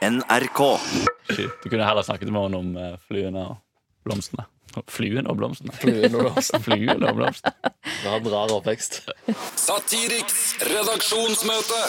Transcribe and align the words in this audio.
NRK. 0.00 0.60
Shit, 1.30 1.50
Du 1.62 1.68
kunne 1.68 1.84
heller 1.84 2.02
snakket 2.02 2.30
med 2.32 2.42
henne 2.42 2.56
om 2.62 2.70
eh, 2.76 2.96
fluene 3.08 3.42
og 3.50 3.58
blomstene. 4.06 4.46
Fluene 4.88 5.28
og 5.28 5.36
blomstene. 5.36 5.74
Fluen 5.76 6.14
og 6.14 6.22
blomstene. 6.24 6.62
Fluen 6.66 7.02
og 7.04 7.16
blomstene. 7.18 7.72
Det 7.84 8.06
var 8.06 8.20
en 8.20 8.30
rar 8.32 8.54
oppvekst. 8.54 9.00
Satiriks 9.60 10.40
redaksjonsmøte. 10.64 11.80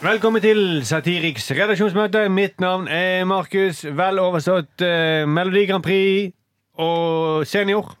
Velkommen 0.00 0.40
til 0.40 0.62
Satiriks 0.88 1.50
redaksjonsmøte. 1.52 2.24
Mitt 2.32 2.60
navn 2.64 2.88
er 2.88 3.26
Markus. 3.28 3.82
Vel 3.84 4.22
overstått 4.22 4.86
eh, 4.86 5.26
Melodi 5.28 5.66
Grand 5.68 5.84
Prix 5.84 6.32
og 6.80 7.46
senior. 7.46 7.92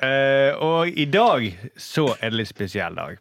Eh, 0.00 0.52
og 0.60 0.88
i 0.88 1.04
dag 1.08 1.44
så 1.80 2.10
er 2.20 2.32
det 2.32 2.40
litt 2.42 2.50
spesiell 2.50 2.96
dag. 2.96 3.18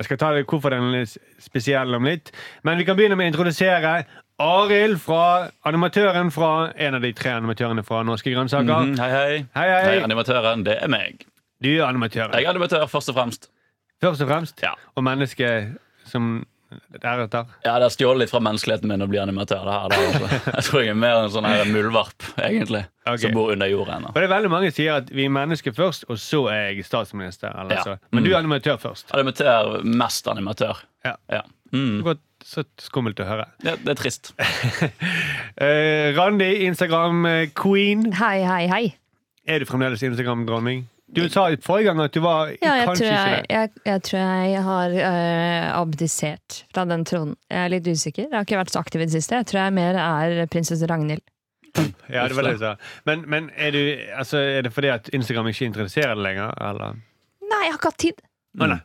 Jeg 0.00 0.06
skal 0.08 0.18
ta 0.20 0.30
det 0.32 0.46
hvorfor 0.48 0.72
den 0.72 0.94
er 0.96 1.04
spesiell 1.44 1.94
om 1.94 2.06
litt. 2.08 2.30
Men 2.64 2.78
vi 2.80 2.86
kan 2.88 2.96
begynne 2.96 3.18
med 3.20 3.28
å 3.28 3.32
introdusere 3.34 3.98
Arild 4.40 4.96
fra 5.04 5.50
animatøren 5.68 6.30
fra 6.32 6.70
en 6.80 6.96
av 6.96 7.02
de 7.04 7.10
tre 7.12 7.34
animatørene 7.36 7.84
fra 7.84 8.00
Norske 8.08 8.32
grønnsaker. 8.32 8.64
Mhm, 8.86 8.94
hei, 9.02 9.10
hei. 9.12 9.34
Hei, 9.58 9.66
hei. 9.68 9.82
Hei, 9.84 9.98
animatøren. 10.06 10.64
Det 10.64 10.78
er 10.80 10.88
meg. 10.88 11.26
Du 11.60 11.68
er 11.68 11.84
animatøren, 11.84 12.32
Jeg 12.32 12.46
er 12.48 12.54
animatør, 12.54 12.86
først 12.88 13.12
og 13.12 13.18
fremst. 13.18 13.50
først 14.00 14.22
og 14.24 14.28
fremst. 14.32 14.62
Ja. 14.64 14.72
Og 14.96 15.04
menneske 15.04 15.50
som 16.08 16.46
deretter. 17.00 17.46
Ja, 17.64 17.74
Det 17.80 17.88
er 17.88 17.94
stjålet 17.94 18.24
litt 18.24 18.32
fra 18.32 18.40
menneskeligheten 18.44 18.88
min 18.90 19.02
å 19.04 19.08
bli 19.10 19.18
animatør. 19.22 19.64
det 19.66 19.76
her. 19.76 19.88
Det. 19.94 20.40
Jeg 20.56 20.64
tror 20.68 20.82
jeg 20.84 20.92
er 20.94 20.98
mer 21.02 21.18
en 21.24 21.30
sånn 21.34 21.48
her 21.48 21.64
muldvarp, 21.70 22.26
egentlig, 22.38 22.84
okay. 23.04 23.22
som 23.26 23.34
bor 23.36 23.52
under 23.54 23.70
jorda 23.70 23.96
ennå. 23.98 24.12
det 24.14 24.24
er 24.26 24.32
veldig 24.34 24.50
mange 24.52 24.70
som 24.72 24.76
sier 24.80 24.98
at 25.00 25.10
vi 25.14 25.24
er 25.28 25.34
mennesker 25.34 25.74
først, 25.76 26.04
og 26.08 26.18
så 26.22 26.44
er 26.52 26.66
jeg 26.72 26.84
statsminister. 26.88 27.54
Eller 27.60 27.80
Ja. 27.80 27.82
så. 27.84 27.98
Men 28.12 28.24
du 28.24 28.30
er 28.32 28.38
animatør 28.42 28.78
først. 28.82 29.10
Animatør, 29.14 29.80
mest 29.84 30.28
animatør. 30.30 30.84
Ja. 31.04 31.16
Ja. 31.30 31.42
Mm. 31.72 32.00
Godt, 32.02 32.22
så 32.44 32.64
skummelt 32.82 33.20
å 33.22 33.26
høre. 33.28 33.44
Det, 33.62 33.76
det 33.84 33.94
er 33.96 34.00
trist. 34.00 34.32
Eh, 35.60 36.14
Randi, 36.16 36.46
Instagram-queen. 36.70 38.12
Hei, 38.16 38.38
hei, 38.46 38.62
hei. 38.70 38.84
Er 39.50 39.60
du 39.60 39.66
fremdeles 39.68 40.00
Instagram-dronning? 40.06 40.86
Du 41.16 41.24
sa 41.32 41.48
forrige 41.64 41.90
gang 41.90 42.00
at 42.04 42.14
du 42.14 42.20
var 42.22 42.52
Ja, 42.62 42.76
jeg, 42.78 42.86
kanskje 42.86 43.04
tror 43.04 43.10
jeg, 43.10 43.30
ikke 43.30 43.40
det. 43.40 43.56
jeg, 43.56 43.70
jeg 43.90 44.02
tror 44.06 44.20
jeg 44.20 44.62
har 44.68 44.94
eh, 45.08 45.66
abdisert 45.74 46.58
fra 46.74 46.84
den 46.86 47.04
tronen. 47.08 47.36
Jeg 47.50 47.64
er 47.64 47.72
litt 47.74 47.88
usikker. 47.90 48.28
Jeg 48.28 48.36
har 48.36 48.46
ikke 48.46 48.60
vært 48.60 48.74
så 48.74 48.82
aktiv 48.84 49.02
i 49.02 49.08
det 49.08 49.16
siste. 49.16 49.40
Jeg 49.40 49.48
tror 49.50 49.60
jeg 49.64 49.76
mer 49.80 49.98
er 50.04 50.46
prinsesse 50.52 50.86
Ragnhild. 50.90 51.24
Ja, 52.10 52.24
det 52.26 52.34
var 52.34 52.42
det 52.48 52.56
jeg 52.56 52.62
sa. 52.64 52.70
Men, 53.06 53.20
men 53.30 53.50
er, 53.54 53.70
du, 53.74 53.80
altså, 54.18 54.40
er 54.42 54.64
det 54.66 54.72
fordi 54.74 54.88
at 54.90 55.10
Instagram 55.14 55.50
ikke 55.52 55.68
interesserer 55.68 56.16
deg 56.18 56.24
lenger? 56.24 56.54
Eller? 56.66 56.96
Nei, 57.46 57.60
jeg 57.66 57.74
har 57.74 57.78
ikke 57.78 57.92
hatt 57.92 58.00
tid! 58.02 58.22
Mm. 58.58 58.64
nei. 58.72 58.80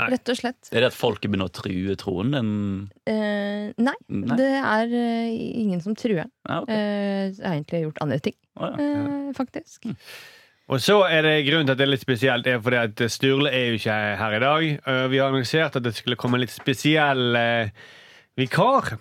Nei. 0.00 0.06
Rett 0.14 0.30
og 0.32 0.36
slett. 0.38 0.68
Er 0.72 0.80
det 0.80 0.88
at 0.94 0.96
folk 0.96 1.20
begynner 1.26 1.50
å 1.50 1.52
true 1.52 1.92
tronen 2.00 2.32
din? 2.32 2.52
Uh, 3.04 3.66
nei, 3.84 3.96
Nei. 4.08 4.36
det 4.38 4.48
er 4.56 4.92
uh, 4.96 5.32
ingen 5.60 5.82
som 5.84 5.92
truer 5.98 6.22
den. 6.22 6.30
Ah, 6.48 6.62
okay. 6.62 6.76
uh, 6.76 7.24
jeg 7.28 7.44
har 7.44 7.56
egentlig 7.58 7.82
gjort 7.82 8.00
andre 8.06 8.18
ting, 8.24 8.36
Å, 8.56 8.70
ja. 8.70 8.86
eh, 8.86 9.26
faktisk. 9.36 9.90
Og 10.70 10.78
så 10.78 11.00
er 11.10 11.24
det 11.26 11.46
grunnen 11.48 11.66
til 11.66 11.74
at 11.74 11.80
det 11.80 11.86
er 11.88 11.90
litt 11.90 12.04
spesielt, 12.04 12.46
er 12.46 12.60
fordi 12.62 12.78
at 12.78 13.00
Sturle 13.10 13.50
er 13.50 13.72
jo 13.72 13.78
ikke 13.80 13.94
her 14.20 14.36
i 14.36 14.42
dag. 14.44 14.66
Eh, 14.86 15.06
Vi 15.10 15.18
har 15.18 15.32
annonsert 15.32 15.76
at 15.76 15.82
det 15.82 15.96
skulle 15.96 16.18
komme 16.20 16.38
en 16.38 16.44
litt 16.44 16.54
spesiell 16.54 17.34
eh, 17.34 17.72
vikar. 18.38 18.92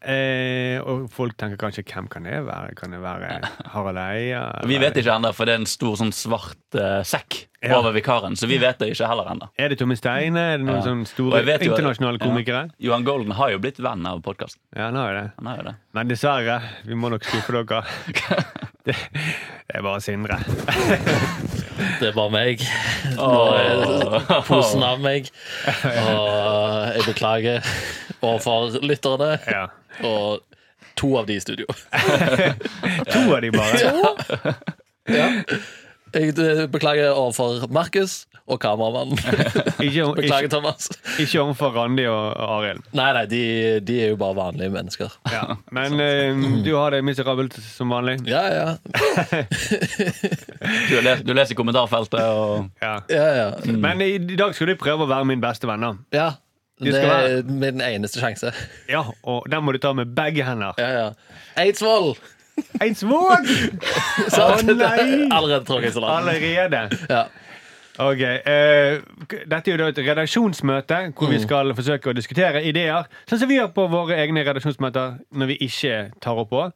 Eh, 0.00 0.78
og 0.78 1.08
folk 1.10 1.34
tenker 1.40 1.58
kanskje 1.58 1.82
hvem 1.88 2.06
kan 2.12 2.22
det 2.28 2.38
være? 2.46 2.74
Kan 2.78 2.92
det 2.94 3.00
være 3.02 3.40
Harald 3.74 3.98
Eia? 3.98 4.42
Vi 4.68 4.78
vet 4.78 4.96
ikke 5.00 5.16
ennå, 5.16 5.32
for 5.34 5.48
det 5.48 5.56
er 5.56 5.62
en 5.64 5.66
stor 5.70 5.96
sånn 5.98 6.12
svart 6.14 6.78
uh, 6.78 7.00
sekk 7.06 7.44
Ja. 7.64 7.74
over 7.80 7.90
vikaren. 7.96 8.36
Så 8.38 8.46
vi 8.46 8.60
vet 8.62 8.78
det 8.78 8.92
ikke 8.92 9.08
heller 9.10 9.32
ennå. 9.32 9.48
Er 9.58 9.72
det 9.72 9.80
Tommy 9.80 9.96
Steine? 9.98 10.44
Er 10.54 10.58
det 10.60 10.66
noen 10.68 10.78
Ja. 10.78 10.84
sånne 10.86 11.10
store 11.10 11.42
internasjonale 11.58 12.22
komikere? 12.22 12.68
Johan 12.78 13.02
Golden 13.08 13.34
har 13.34 13.50
jo 13.50 13.58
blitt 13.64 13.80
venn 13.82 14.06
av 14.06 14.22
podkasten. 14.22 14.62
Ja, 14.76 14.86
han 14.92 15.00
har 15.00 15.10
jo 15.10 15.20
det. 15.24 15.64
Det. 15.66 15.74
Men 15.98 16.08
dessverre, 16.14 16.60
vi 16.86 16.94
må 16.94 17.10
nok 17.10 17.26
skuffe 17.26 17.52
dere. 17.58 17.82
Det, 18.88 18.94
det 19.68 19.74
er 19.76 19.82
bare 19.84 20.00
Sindre. 20.00 20.38
Det 22.00 22.08
er 22.10 22.14
bare 22.16 22.30
meg. 22.34 22.62
Åh. 23.18 24.42
Posen 24.48 24.82
av 24.86 25.00
meg. 25.02 25.28
Og 25.72 26.94
jeg 26.96 27.04
beklager 27.06 27.72
overfor 28.20 28.78
lytterne. 28.82 29.34
Ja. 29.46 29.66
Og 30.06 30.40
to 30.98 31.12
av 31.20 31.28
de 31.28 31.36
i 31.38 31.42
studio. 31.42 31.66
To 33.14 33.22
av 33.34 33.42
de 33.44 33.52
bare. 33.54 34.54
Ja. 35.08 35.24
Jeg 36.18 36.32
eh, 36.42 36.64
beklager 36.72 37.12
overfor 37.14 37.68
Markus 37.70 38.24
og 38.48 38.56
kameramannen. 38.62 39.18
Beklager, 39.78 40.48
Thomas. 40.50 40.88
ikke 41.20 41.42
overfor 41.42 41.74
Randi 41.76 42.06
og 42.08 42.32
Arild. 42.56 42.80
Nei, 42.96 43.08
nei, 43.14 43.24
de, 43.30 43.40
de 43.84 43.98
er 44.06 44.14
jo 44.14 44.18
bare 44.20 44.34
vanlige 44.38 44.72
mennesker. 44.72 45.12
Ja. 45.30 45.42
Men 45.76 46.00
eh, 46.00 46.40
du 46.64 46.72
har 46.74 46.96
det 46.96 47.02
miserabelt 47.06 47.54
som 47.62 47.92
vanlig. 47.94 48.16
Ja, 48.26 48.42
ja. 48.48 48.68
Du, 50.88 50.96
les, 51.04 51.20
du 51.24 51.32
leser 51.36 51.56
kommentarfeltet 51.58 52.20
og 52.24 52.68
Ja. 52.82 52.94
ja, 53.12 53.26
ja. 53.36 53.48
Men 53.68 54.00
i, 54.04 54.14
i 54.16 54.36
dag 54.38 54.54
skal 54.56 54.72
du 54.72 54.76
prøve 54.80 55.04
å 55.06 55.10
være 55.10 55.28
min 55.28 55.42
beste 55.44 55.68
venn. 55.70 55.86
ja. 56.14 56.32
Det 56.78 56.92
er 56.94 57.40
min 57.42 57.80
eneste 57.82 58.20
sjanse. 58.22 58.52
Ja, 58.86 59.00
Og 59.26 59.48
den 59.50 59.64
må 59.66 59.72
du 59.74 59.80
ta 59.82 59.90
med 59.98 60.12
begge 60.14 60.44
hender. 60.46 60.76
Ja, 60.78 60.90
ja. 60.94 61.08
Eidsvoll! 61.58 62.12
Eidsvåg! 62.82 63.50
Å 64.38 64.48
nei! 64.68 65.28
Allerede 65.32 65.64
tråkket 65.68 65.96
så 65.96 66.02
langt. 66.04 66.28
Allerede. 66.28 66.86
Ja. 67.10 67.26
Ok, 67.98 68.20
eh, 68.22 69.00
Dette 69.50 69.58
er 69.58 69.72
jo 69.72 69.78
da 69.80 69.88
et 69.90 69.98
redaksjonsmøte 70.06 70.98
hvor 71.18 71.32
vi 71.32 71.40
skal 71.42 71.72
forsøke 71.74 72.12
å 72.12 72.14
diskutere 72.14 72.62
ideer. 72.68 73.08
Sånn 73.26 73.40
som 73.42 73.50
vi 73.50 73.56
gjør 73.58 73.72
på 73.74 73.88
våre 73.90 74.20
egne 74.22 74.44
redaksjonsmøter 74.46 75.16
når 75.34 75.50
vi 75.50 75.56
ikke 75.66 75.96
tar 76.22 76.38
opp 76.38 76.52
på. 76.52 76.68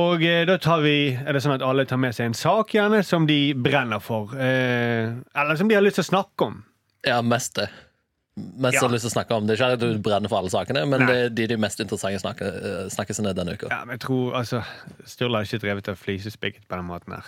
Og 0.00 0.24
eh, 0.26 0.42
da 0.46 0.56
tar 0.62 0.82
vi, 0.82 0.96
er 1.14 1.34
det 1.34 1.44
sånn 1.44 1.54
at 1.56 1.62
alle 1.66 1.86
tar 1.86 1.98
med 2.02 2.14
seg 2.14 2.30
en 2.30 2.36
sak 2.38 2.74
gjerne 2.74 3.04
som 3.06 3.28
de 3.30 3.38
brenner 3.54 4.02
for. 4.02 4.34
Eh, 4.34 5.14
eller 5.34 5.58
som 5.58 5.70
de 5.70 5.78
har 5.78 5.86
lyst 5.86 6.00
til 6.00 6.06
å 6.08 6.10
snakke 6.10 6.50
om. 6.50 6.58
ja, 7.06 7.20
mest 7.22 7.58
det. 7.58 7.70
Mest 8.60 8.74
Ja. 8.74 8.80
du 8.80 8.86
har 8.86 8.92
lyst 8.94 9.04
til 9.06 9.10
å 9.10 9.14
snakke 9.14 9.36
om. 9.36 9.46
Det 9.46 9.54
er 9.54 9.60
ikke 9.60 9.72
at 9.78 9.80
du 9.80 9.98
brenner 10.04 10.28
for 10.32 10.40
alle 10.40 10.50
sakene, 10.52 10.82
men 10.88 11.00
Nei. 11.04 11.06
det 11.06 11.16
er 11.24 11.28
de, 11.38 11.46
de 11.52 11.56
mest 11.60 11.80
interessante 11.80 12.20
snakke, 12.22 12.48
eh, 12.48 13.32
denne 13.34 13.54
uka. 13.54 13.68
Ja, 13.70 13.84
men 13.84 13.94
jeg 13.96 14.00
tror, 14.06 14.34
altså 14.40 14.62
Sturle 15.04 15.40
har 15.40 15.44
ikke 15.48 15.60
drevet 15.64 15.88
av 15.92 15.96
flisespikket 16.00 16.66
på 16.68 16.76
den 16.76 16.86
måten 16.88 17.16
her. 17.16 17.24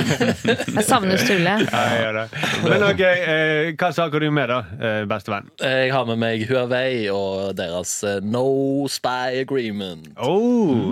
Jeg 0.76 0.84
savner 0.86 1.20
Sturle. 1.20 1.56
Ja, 1.66 1.82
jeg 1.90 2.02
gjør 2.04 2.18
det. 2.20 2.26
Men 2.66 2.84
ok, 2.90 3.02
eh, 3.06 3.72
hva 3.78 3.90
sak 3.94 4.12
har 4.16 4.20
du 4.24 4.30
med, 4.30 4.48
da, 4.52 4.60
eh, 4.80 5.02
bestevenn? 5.10 5.50
Jeg 5.60 5.92
har 5.94 6.06
med 6.08 6.20
meg 6.22 6.46
Huawei 6.48 7.08
og 7.12 7.56
deres 7.58 7.96
eh, 8.04 8.20
No 8.22 8.86
Spy 8.90 9.40
Agreement. 9.44 10.10
Oh, 10.16 10.86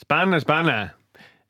Spennende, 0.00 0.40
spennende. 0.44 0.90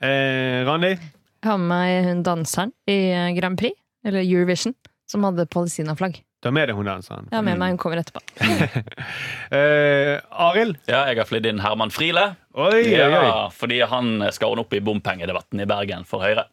Eh, 0.03 0.63
Randi? 0.67 0.95
Jeg 0.97 1.51
har 1.51 1.59
med 1.63 1.69
meg 1.71 2.09
hun 2.09 2.23
danseren 2.27 2.73
i 2.91 2.97
eh, 3.13 3.31
Grand 3.39 3.59
Prix, 3.61 3.77
eller 4.07 4.25
Eurovision, 4.25 4.75
som 5.09 5.25
hadde 5.27 5.47
Palestina-flagg. 5.53 6.23
Ta 6.47 6.53
med 6.55 6.69
deg 6.71 6.79
hun 6.79 6.87
danseren. 6.87 7.27
Jeg 7.33 7.37
har 7.41 7.45
med 7.47 7.59
meg, 7.59 7.75
hun 7.75 7.81
kommer 7.83 8.03
etterpå. 8.03 8.23
Eh, 9.47 10.17
Arild? 10.43 10.79
Ja, 10.91 11.05
jeg 11.07 11.21
har 11.21 11.27
flydd 11.29 11.47
inn 11.47 11.61
Herman 11.63 11.93
Friele. 11.95 12.25
Oi, 12.59 12.83
oi, 12.99 13.11
oi. 13.15 13.29
Fordi 13.55 13.77
han 13.87 14.25
skal 14.35 14.51
ordne 14.55 14.65
opp 14.65 14.75
i 14.75 14.81
bompengedebatten 14.83 15.63
i 15.63 15.67
Bergen 15.71 16.03
for 16.09 16.25
Høyre. 16.27 16.49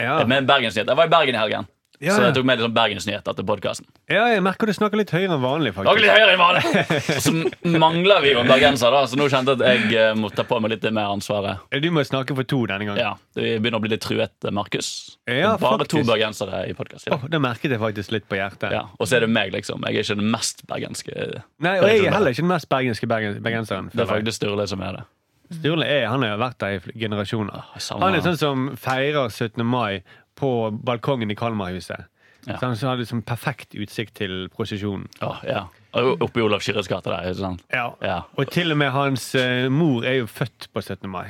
Ja. 0.00 0.16
Med 0.26 0.48
Bergensnyheter. 0.48 0.90
Jeg 0.90 0.98
var 0.98 1.06
i 1.10 1.12
Bergen 1.12 1.38
i 1.38 1.40
helgen, 1.40 1.68
Ja, 2.00 2.14
så 2.16 2.22
jeg 2.24 2.32
tok 2.38 2.46
med 2.48 2.56
litt 2.56 2.64
sånn 2.64 2.72
Bergensnyheter 2.76 3.34
til 3.36 3.44
podkasten. 3.44 3.84
ja, 4.08 4.22
jeg 4.32 4.40
merker 4.40 4.70
du 4.70 4.72
snakker 4.72 4.96
litt 4.96 5.10
høyere 5.12 5.34
enn 5.36 5.42
vanlig, 5.42 5.74
faktisk. 5.76 6.00
litt 6.00 6.14
høyere 6.14 6.32
enn 6.32 6.40
vanlig! 6.40 6.62
Og 7.16 7.20
så 7.26 7.74
mangler 7.82 8.22
vi 8.24 8.30
jo 8.32 8.40
en 8.40 8.48
bergenser, 8.48 8.94
da, 8.96 9.02
så 9.10 9.18
nå 9.20 9.26
kjente 9.28 9.52
jeg 9.52 9.60
at 9.60 9.92
jeg 9.92 9.98
eh, 10.00 10.14
må 10.16 10.30
ta 10.32 10.46
på 10.48 10.56
meg 10.64 10.72
litt 10.72 10.86
mer 10.96 11.12
ansvaret. 11.12 11.60
Du 11.84 11.90
må 11.92 12.00
snakke 12.08 12.32
for 12.38 12.48
to 12.48 12.62
denne 12.70 12.88
gangen. 12.88 13.02
Ja, 13.04 13.12
Vi 13.36 13.52
begynner 13.60 13.82
å 13.82 13.84
bli 13.84 13.92
litt 13.92 14.04
truet, 14.06 14.32
Markus. 14.48 14.90
Ja, 15.28 15.52
Bare 15.60 15.84
to 15.84 16.00
bergensere 16.08 16.64
i 16.70 16.74
podkast. 16.78 17.12
Oh, 17.12 17.28
det 17.28 17.42
merket 17.44 17.76
jeg 17.76 17.84
faktisk 17.84 18.16
litt 18.16 18.28
på 18.32 18.40
hjertet. 18.40 18.72
Ja, 18.72 18.86
og 18.96 19.04
så 19.04 19.20
er 19.20 19.26
det 19.28 19.32
meg, 19.36 19.52
liksom. 19.52 19.84
Jeg 19.84 20.00
er 20.00 20.08
ikke 20.08 20.20
den 20.24 20.32
mest 20.32 20.64
bergenske. 20.72 21.30
Nei, 21.60 21.76
og 21.84 21.88
jeg 21.92 22.06
er 22.08 22.16
heller 22.16 22.32
ikke 22.32 22.46
den 22.48 22.54
mest 22.56 22.72
bergenske 22.72 23.12
bergen, 23.12 23.40
bergenseren. 23.44 23.92
Det 23.92 24.06
er 24.06 24.14
faktisk 24.16 24.40
Sturle 24.40 24.64
som 24.72 24.80
er 24.88 25.02
det. 25.02 25.08
Sturle 25.50 25.82
er, 25.82 26.04
han 26.06 26.22
har 26.22 26.36
vært 26.38 26.60
der 26.62 26.84
i 26.92 26.98
generasjoner. 27.02 27.64
Jeg 27.74 27.98
Han 27.98 28.14
er 28.14 28.22
sånn 28.22 28.36
som 28.38 28.66
feirer 28.78 29.32
17. 29.34 29.64
mai 29.66 29.98
på 30.40 30.50
balkongen 30.84 31.30
i 31.30 31.36
Kalmarhuset. 31.38 32.06
Ja. 32.46 32.56
Så 32.56 32.64
han 32.64 32.72
hadde 32.72 32.88
har 32.88 32.96
liksom 33.02 33.20
perfekt 33.28 33.74
utsikt 33.76 34.14
til 34.16 34.46
prosesjonen. 34.54 35.04
Oh, 35.20 35.42
ja. 35.44 35.66
Oppe 35.92 36.40
i 36.40 36.44
Olav 36.46 36.62
Kyrres 36.64 36.88
gate 36.88 37.10
der. 37.12 37.26
ikke 37.28 37.42
sant? 37.42 37.64
Ja. 37.74 37.90
Ja. 38.00 38.22
Og 38.40 38.48
til 38.54 38.72
og 38.72 38.78
med 38.80 38.90
hans 38.94 39.26
uh, 39.36 39.68
mor 39.68 40.06
er 40.08 40.22
jo 40.22 40.26
født 40.30 40.70
på 40.72 40.80
17. 40.80 41.04
mai. 41.10 41.26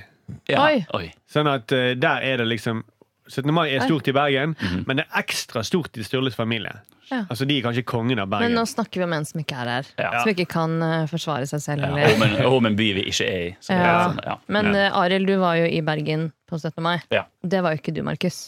ja. 0.48 0.60
Oi. 0.62 0.84
Oi. 0.94 1.08
Sånn 1.26 1.50
at 1.50 1.72
uh, 1.74 1.90
der 1.98 2.22
er 2.22 2.38
det 2.38 2.46
liksom 2.52 2.84
17. 3.30 3.50
mai 3.54 3.68
er 3.74 3.82
stort 3.86 4.06
i 4.10 4.14
Bergen, 4.14 4.54
Mhm. 4.60 4.84
men 4.86 4.96
det 4.98 5.04
er 5.06 5.20
ekstra 5.22 5.62
stort 5.66 5.98
i 5.98 6.02
Sturles 6.06 6.34
familie. 6.38 6.78
Ja. 7.10 7.24
Altså 7.30 7.44
De 7.46 7.56
er 7.58 7.62
kanskje 7.62 7.82
kongen 7.82 8.18
av 8.22 8.28
Bergen. 8.30 8.52
Men 8.52 8.58
nå 8.60 8.64
snakker 8.70 9.00
vi 9.00 9.04
om 9.04 9.12
en 9.12 9.24
som 9.26 9.40
ikke 9.42 9.58
er 9.58 9.70
her. 9.70 9.86
Ja. 9.98 10.10
Som 10.22 10.30
ikke 10.30 10.46
kan 10.50 10.76
uh, 10.82 11.06
forsvare 11.10 11.46
seg 11.50 11.62
selv. 11.64 11.82
Ja, 11.90 12.06
om, 12.14 12.22
en, 12.22 12.36
om 12.46 12.66
en 12.70 12.76
by 12.78 12.86
vi 13.00 13.04
ikke 13.10 13.26
er 13.26 13.42
i. 13.48 13.50
Så 13.58 13.74
det 13.74 13.82
er 13.82 14.00
sånn, 14.12 14.22
ja. 14.26 14.36
Men 14.46 14.70
eh, 14.78 14.94
Arild, 14.94 15.26
du 15.26 15.34
var 15.42 15.58
jo 15.58 15.66
i 15.66 15.80
Bergen 15.82 16.28
på 16.46 16.58
17. 16.62 16.78
mai. 16.86 17.00
Ja. 17.10 17.24
Det 17.42 17.62
var 17.66 17.74
jo 17.74 17.82
ikke 17.82 17.94
du, 17.98 18.02
Markus. 18.06 18.44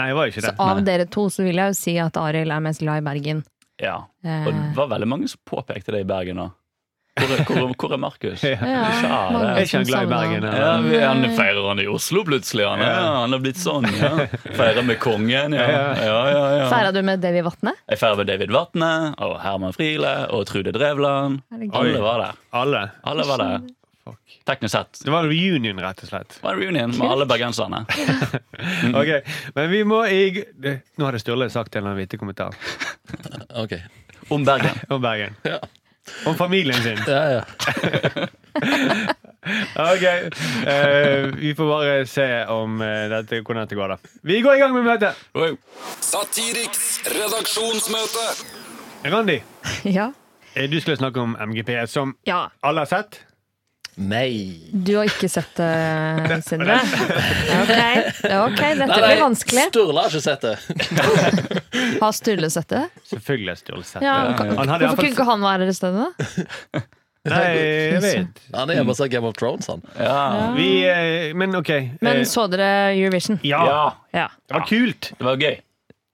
Nei, 0.00 0.06
jeg 0.10 0.16
var 0.18 0.30
ikke 0.32 0.44
det. 0.46 0.54
Så 0.54 0.56
av 0.64 0.78
av 0.80 0.84
dere 0.88 1.06
to 1.12 1.26
så 1.32 1.44
vil 1.46 1.60
jeg 1.60 1.74
jo 1.74 1.76
si 1.80 1.98
at 2.00 2.16
Arild 2.20 2.54
er 2.56 2.64
mest 2.64 2.80
glad 2.84 3.02
i 3.02 3.06
Bergen. 3.10 3.44
ja. 3.80 3.98
Eh, 4.24 4.46
Og 4.48 4.52
det 4.56 4.72
var 4.76 4.88
veldig 4.96 5.08
mange 5.08 5.28
som 5.28 5.40
påpekte 5.48 5.92
det 5.94 6.02
i 6.06 6.08
Bergen 6.08 6.40
òg. 6.46 6.56
Hvor 7.20 7.40
hvor, 7.44 7.72
hvor 7.76 7.92
er 7.92 7.98
Markus? 8.00 8.42
Ja. 8.46 8.54
Ja, 8.64 8.82
Kjære. 9.00 9.40
Er 9.50 9.64
ikke 9.66 9.76
han 9.80 9.86
glad 9.88 10.04
i 10.06 10.10
Bergen? 10.12 10.44
han. 10.46 10.54
Ja, 10.60 10.68
vi, 10.84 11.00
han 11.02 11.24
feirer 11.36 11.66
han 11.68 11.80
i 11.82 11.86
Oslo 11.90 12.22
plutselig. 12.24 12.64
Han, 12.70 12.80
ja. 12.86 12.92
han 13.18 13.34
har 13.34 13.42
blitt 13.42 13.58
sånn. 13.60 13.84
ja 13.98 14.12
Feirer 14.56 14.86
med 14.86 15.00
kongen. 15.02 15.56
Ja, 15.58 15.66
ja, 16.10 16.20
ja, 16.30 16.44
ja. 16.60 16.68
Feira 16.70 16.92
du 16.96 17.02
med 17.04 17.20
David 17.20 17.44
Vatne? 17.48 17.74
Jeg 17.90 18.00
feirer 18.00 18.22
med 18.22 18.30
David 18.30 18.54
Vatne 18.54 18.92
og 19.26 19.34
Herman 19.42 19.74
Friele 19.76 20.14
og 20.32 20.46
Trude 20.48 20.72
Drevland. 20.76 21.42
Alle 21.72 22.00
var 22.06 22.24
der. 22.24 22.40
Alle. 22.62 22.86
Alle 23.04 23.26
var 23.28 23.44
der. 23.44 23.68
Fuck. 24.04 24.38
Teknisk 24.48 24.72
sett. 24.72 25.00
Det 25.04 25.10
var 25.12 25.24
en 25.26 25.30
reunion, 25.30 25.80
rett 25.84 26.02
og 26.02 26.08
slett. 26.08 26.28
Det 26.38 26.42
var 26.46 26.54
en 26.56 26.60
reunion 26.62 26.94
med 26.98 27.10
alle 27.10 27.26
bergenserne. 27.28 27.82
Ok, 29.00 29.10
Men 29.54 29.70
vi 29.70 29.82
må 29.84 30.02
i 30.08 30.44
det- 30.56 30.80
Nå 30.96 31.04
hadde 31.08 31.20
Sturle 31.20 31.50
sagt 31.50 31.74
en 31.76 31.80
eller 31.82 31.90
annen 31.94 32.00
vittig 32.02 32.18
kommentar 32.20 32.54
Ok. 33.62 33.72
Om 34.28 34.44
Bergen. 34.44 34.80
om 34.88 35.00
Bergen. 35.02 35.36
Ja. 35.42 35.58
Om 36.26 36.34
familien 36.36 36.82
sin. 36.82 36.98
Ja, 37.06 37.40
ja. 37.40 37.42
Ok, 39.76 40.04
Uh, 40.60 41.34
Vi 41.40 41.54
får 41.56 41.68
bare 41.68 42.06
se 42.06 42.26
om 42.52 42.80
uh, 42.80 43.08
dette, 43.08 43.40
hvordan 43.40 43.64
dette 43.64 43.74
går, 43.78 43.88
da. 43.94 43.96
Vi 44.22 44.40
går 44.44 44.56
i 44.56 44.60
gang 44.60 44.74
med 44.74 44.84
møtet. 44.84 45.16
Wow. 45.34 45.56
Satiriks 46.04 47.00
redaksjonsmøte. 47.08 48.26
Randi, 49.10 49.38
Ja. 49.88 50.10
eh, 50.54 50.68
du 50.70 50.76
skulle 50.80 50.96
snakke 51.00 51.20
om 51.24 51.36
MGP, 51.40 51.86
som 51.88 52.12
ja. 52.28 52.48
alle 52.60 52.84
har 52.84 52.90
sett. 52.90 53.20
Nei. 53.96 54.60
Du 54.72 54.94
har 54.96 55.08
ikke 55.10 55.28
sett 55.28 55.56
det, 55.60 56.38
Sindre? 56.46 56.76
Ok, 56.80 57.72
det 57.72 58.30
er 58.30 58.44
ok, 58.44 58.60
dette 58.78 59.00
blir 59.02 59.20
vanskelig. 59.24 59.66
Sturle 59.72 60.04
har 60.04 60.14
ikke 60.14 60.22
sett 60.24 60.46
det. 60.46 60.54
Har 62.00 62.12
Sturle 62.16 62.48
sett 62.52 62.68
det? 62.72 62.84
Selvfølgelig 63.10 63.52
har 63.52 63.58
Sturle 63.60 63.84
sett 63.84 64.00
det. 64.00 64.06
Ja, 64.06 64.14
Han 64.56 64.68
hadde 64.70 64.88
Hvorfor 64.88 65.02
kunne 65.04 65.12
ikke 65.14 65.26
han 65.28 65.44
være 65.44 65.68
i 65.68 65.74
stedet. 65.76 66.08
Nei, 67.30 67.40
jeg 67.52 68.00
vet. 68.04 68.38
Han 68.56 68.70
er 68.72 68.78
hjemme 68.78 68.94
og 68.94 68.96
ser 68.96 69.10
Game 69.12 69.28
of 69.28 69.34
Thrones, 69.36 69.66
han. 69.68 69.82
Ja. 70.00 70.20
Vi 70.56 70.68
eh, 70.88 71.34
Men 71.36 71.52
OK. 71.58 71.68
eh, 71.74 71.90
Men 72.04 72.22
så 72.28 72.46
dere 72.52 72.68
Eurovision? 72.96 73.40
ja, 73.44 73.60
ja. 74.16 74.26
Det 74.48 74.56
var 74.56 74.64
kult. 74.70 75.10
Det 75.18 75.26
var 75.28 75.36
gøy. 75.44 75.58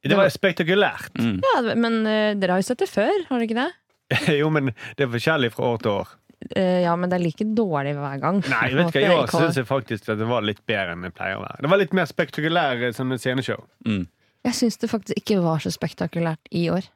Det 0.07 0.19
var 0.19 0.29
spektakulært. 0.35 1.15
ja 1.19 1.75
men 1.79 2.01
eh, 2.07 2.33
dere 2.39 2.57
har 2.57 2.63
jo 2.63 2.67
sett 2.69 2.83
det 2.83 2.91
før, 2.91 3.13
har 3.29 3.39
dere 3.39 3.47
ikke 3.49 3.59
det? 3.63 3.71
Jo, 4.41 4.51
men 4.55 4.71
det 4.99 5.07
er 5.07 5.11
forskjellig 5.15 5.53
fra 5.55 5.73
år 5.75 5.81
til 5.83 5.95
år. 6.01 6.13
Eh, 6.51 6.83
ja, 6.85 6.93
men 6.97 7.11
det 7.11 7.19
er 7.19 7.25
like 7.25 7.47
dårlig 7.57 7.95
hver 7.97 8.21
gang. 8.23 8.43
Nei, 8.53 8.67
vet 8.77 8.91
hva, 8.95 9.03
i 9.03 9.15
år 9.15 9.31
syns 9.33 9.61
jeg 9.61 9.69
faktisk 9.69 10.11
at 10.13 10.21
det 10.21 10.29
var 10.29 10.45
litt 10.47 10.63
bedre 10.69 10.97
enn 10.97 11.07
det 11.07 11.15
pleier 11.17 11.41
å 11.41 11.45
være. 11.45 11.63
Det 11.65 11.73
var 11.73 11.83
litt 11.83 11.97
mer 11.97 12.11
spektakulært 12.11 12.99
som 12.99 13.15
et 13.15 13.23
sceneshow. 13.23 13.65
Mm. 13.89 14.05
Jeg 14.47 14.59
syns 14.61 14.79
det 14.83 14.91
faktisk 14.93 15.23
ikke 15.23 15.41
var 15.43 15.65
så 15.65 15.73
spektakulært 15.75 16.53
i 16.55 16.69
år. 16.71 16.87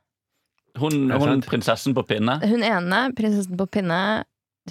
Hun, 0.78 1.08
hun 1.10 1.40
prinsessen 1.42 1.96
på 1.96 2.04
pinne. 2.06 2.37
Hun 2.46 2.62
ene, 2.62 3.00
prinsessen 3.19 3.58
på 3.58 3.66
pinne, 3.75 4.02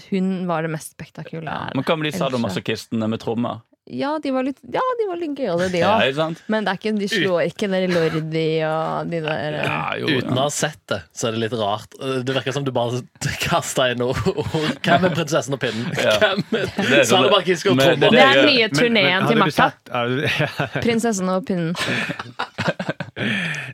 hun 0.07 0.29
var 0.47 0.63
det 0.63 0.71
mest 0.71 0.93
spektakulære. 0.95 1.73
Men 1.75 1.83
hva 1.83 1.97
med 1.99 2.07
de 2.07 2.13
sadomasochistene 2.15 3.09
med 3.11 3.19
trommer? 3.23 3.65
Ja, 3.89 4.19
de 4.21 4.31
var 4.31 4.45
litt, 4.45 4.59
ja, 4.69 4.83
de 4.99 5.05
var 5.09 5.17
litt 5.17 5.31
gøyale, 5.39 5.65
de 5.73 5.79
Ja, 5.81 5.95
òg. 5.97 6.13
Ja. 6.13 6.27
Men 6.53 6.65
det 6.67 6.73
er 6.75 6.77
ikke, 6.77 6.91
de 6.99 7.07
slår 7.09 7.39
ikke 7.47 7.69
der 7.71 7.87
Lordi 7.89 8.43
og 8.67 9.09
de 9.09 9.21
der 9.25 9.57
eh, 9.57 9.65
Ja, 9.65 9.79
jo, 9.97 10.11
Uten 10.19 10.37
å 10.37 10.45
ha 10.45 10.51
sett 10.53 10.77
det, 10.91 10.99
så 11.09 11.29
er 11.29 11.37
det 11.37 11.41
litt 11.47 11.55
rart. 11.57 11.97
Det 11.97 12.35
virker 12.37 12.53
som 12.53 12.67
du 12.67 12.71
bare 12.75 13.01
kasta 13.47 13.89
inn 13.93 14.05
ord. 14.05 14.21
Hvem 14.85 15.09
er 15.09 15.17
prinsessen 15.17 15.57
og 15.57 15.63
pinnen? 15.63 15.89
Ja. 15.97 16.35
Hvem 16.51 16.93
er 16.99 17.03
Salamakisk 17.09 17.71
og 17.73 17.81
trommer? 17.81 18.13
Det 18.13 18.21
er 18.21 18.43
den 18.43 18.53
nye 18.53 18.69
turneen 18.75 19.29
til 19.29 19.41
Martha. 19.41 19.71
Prinsessen 20.85 21.33
og 21.33 21.49
pinnen. 21.49 21.73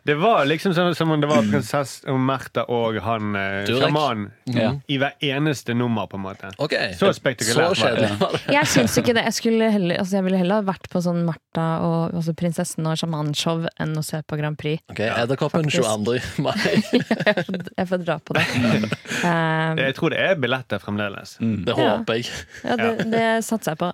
Det 0.05 0.15
var 0.21 0.45
liksom 0.45 0.73
som, 0.77 0.91
som 0.95 1.11
om 1.11 1.21
det 1.21 1.27
var 1.29 1.41
prinsesse 1.49 2.05
og 2.11 2.19
Märtha 2.21 2.63
og 2.69 2.97
han 3.01 3.35
eh, 3.35 3.65
Durek. 3.67 3.81
sjamanen 3.85 4.31
Ja. 4.53 4.71
i 4.87 4.97
hver 5.01 5.13
eneste 5.21 5.73
nummer, 5.73 6.07
på 6.07 6.17
en 6.19 6.23
måte. 6.27 6.51
Ok. 6.61 6.73
Så 6.99 7.09
spektakulært 7.17 7.55
Så 7.55 7.61
var 7.61 7.69
det. 7.75 7.81
kjedelig 7.81 8.19
var 8.21 8.31
det. 8.35 8.41
Jeg 8.53 8.69
syns 8.73 8.97
ikke 9.01 9.15
det. 9.17 9.23
Jeg, 9.29 9.33
skulle 9.39 9.71
heller, 9.71 9.97
altså 10.03 10.17
jeg 10.19 10.23
ville 10.27 10.37
heller 10.43 10.61
ha 10.61 10.67
vært 10.71 10.89
på 10.93 11.01
sånn 11.05 11.23
Martha 11.25 11.67
og 11.85 12.13
altså 12.19 12.35
prinsessen 12.37 12.85
og 12.91 12.97
sjamanshow 13.01 13.65
enn 13.81 13.95
å 13.97 14.03
se 14.05 14.21
på 14.27 14.37
Grand 14.39 14.57
Prix. 14.61 14.83
Ok, 14.91 15.01
Edderkoppen 15.07 15.65
Faktisk. 15.69 15.83
22. 15.83 16.21
mai. 16.45 16.53
Jeg 16.65 17.45
får, 17.47 17.61
jeg 17.77 17.87
får 17.91 18.03
dra 18.05 18.19
på 18.21 18.37
det. 18.37 18.45
Um, 19.25 19.77
Jeg 19.85 19.95
tror 19.97 20.13
det 20.13 20.19
er 20.25 20.35
billetter 20.39 20.81
fremdeles. 20.83 21.37
Mm. 21.41 21.57
Det 21.65 21.75
Ja. 21.77 21.97
håper 21.97 22.19
jeg. 22.21 22.29
ja, 22.63 22.75
det, 22.79 23.09
det 23.11 23.25
satser 23.45 23.73
jeg 23.75 23.81
på. 23.81 23.91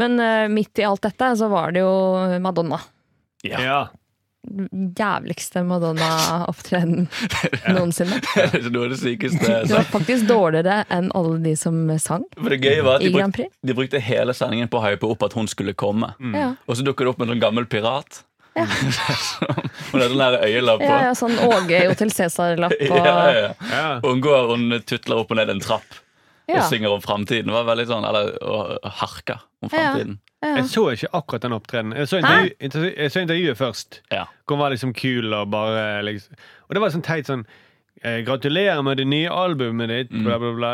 Men 0.00 0.14
eh, 0.24 0.46
midt 0.48 0.78
i 0.80 0.84
alt 0.88 1.02
dette 1.04 1.26
så 1.36 1.48
var 1.52 1.72
det 1.74 1.82
jo 1.84 2.38
Madonna. 2.40 2.78
Ja. 3.44 3.88
Jævligste 4.98 5.62
Madonna-opptreden 5.62 7.06
noensinne. 7.76 8.18
Det 8.50 8.72
var 8.74 8.90
det 8.90 8.98
sykeste 8.98 9.60
Det 9.68 9.70
var 9.70 9.86
faktisk 9.86 10.26
dårligere 10.26 10.80
enn 10.90 11.12
alle 11.14 11.38
de 11.44 11.52
som 11.56 11.78
sang 12.02 12.24
For 12.34 12.50
det 12.50 12.58
gøye 12.64 12.82
var 12.82 12.98
at 12.98 13.06
i 13.06 13.12
de 13.12 13.22
brukte, 13.22 13.46
de 13.62 13.76
brukte 13.78 14.02
hele 14.02 14.34
sendingen 14.34 14.70
på 14.72 14.80
å 14.80 14.84
hype 14.88 15.06
opp 15.06 15.22
at 15.28 15.36
hun 15.38 15.46
skulle 15.50 15.76
komme. 15.78 16.10
Ja. 16.34 16.52
Og 16.66 16.78
så 16.78 16.86
dukker 16.86 17.06
det 17.06 17.14
opp 17.14 17.22
en 17.22 17.30
sånn 17.32 17.42
gammel 17.42 17.68
pirat. 17.70 18.24
Ja. 18.58 18.66
hun 19.92 20.02
hadde 20.02 20.10
sånn 20.10 20.24
der 20.24 20.38
øyelapp 20.44 20.82
på. 20.82 20.90
Ja, 20.90 20.98
ja, 21.06 21.14
sånn 21.16 21.38
Åge 21.46 21.84
til 22.02 22.12
Cæsar-lapp 22.12 22.74
og 22.90 22.98
Ja, 22.98 23.06
ja, 23.06 23.30
ja. 23.38 23.52
Ja. 23.70 23.86
Og 24.02 24.10
hun 24.10 24.26
går 24.26 24.50
hun 24.50 24.66
tutler 24.82 25.22
opp 25.22 25.30
og 25.32 25.38
ned 25.38 25.54
en 25.54 25.62
trapp 25.62 26.00
og 26.50 26.66
synger 26.68 26.92
om 26.98 27.00
framtiden. 27.00 27.48
Det 27.48 27.54
var 27.54 27.70
veldig 27.70 27.86
sånn, 27.88 28.04
Eller 28.10 28.34
og 28.42 28.90
harker 28.98 29.46
om 29.62 29.70
framtiden. 29.72 30.18
Ja. 30.42 30.56
Jeg 30.58 30.64
så 30.72 30.82
ikke 30.92 31.08
akkurat 31.14 31.42
den 31.44 31.52
opptredenen. 31.54 31.96
Jeg 31.96 32.08
så, 32.10 32.18
intervju, 32.60 32.94
jeg 32.96 33.10
så 33.14 33.20
intervjuet 33.22 33.56
først. 33.60 34.00
Ja. 34.10 34.24
Hvor 34.46 34.56
hun 34.56 34.62
var 34.64 34.70
liksom 34.74 34.92
kul 34.98 35.32
og 35.38 35.50
bare 35.52 36.02
liksom 36.02 36.34
Og 36.68 36.74
det 36.74 36.80
var 36.82 36.90
sånn 36.90 37.04
teit 37.06 37.26
sånn 37.30 37.44
eh, 38.02 38.20
Gratulerer 38.26 38.82
med 38.82 38.96
det 38.98 39.06
nye 39.06 39.28
albumet 39.30 39.88
ditt, 39.88 40.10
Mm. 40.10 40.24
bla, 40.26 40.38
bla, 40.42 40.52
bla. 40.52 40.72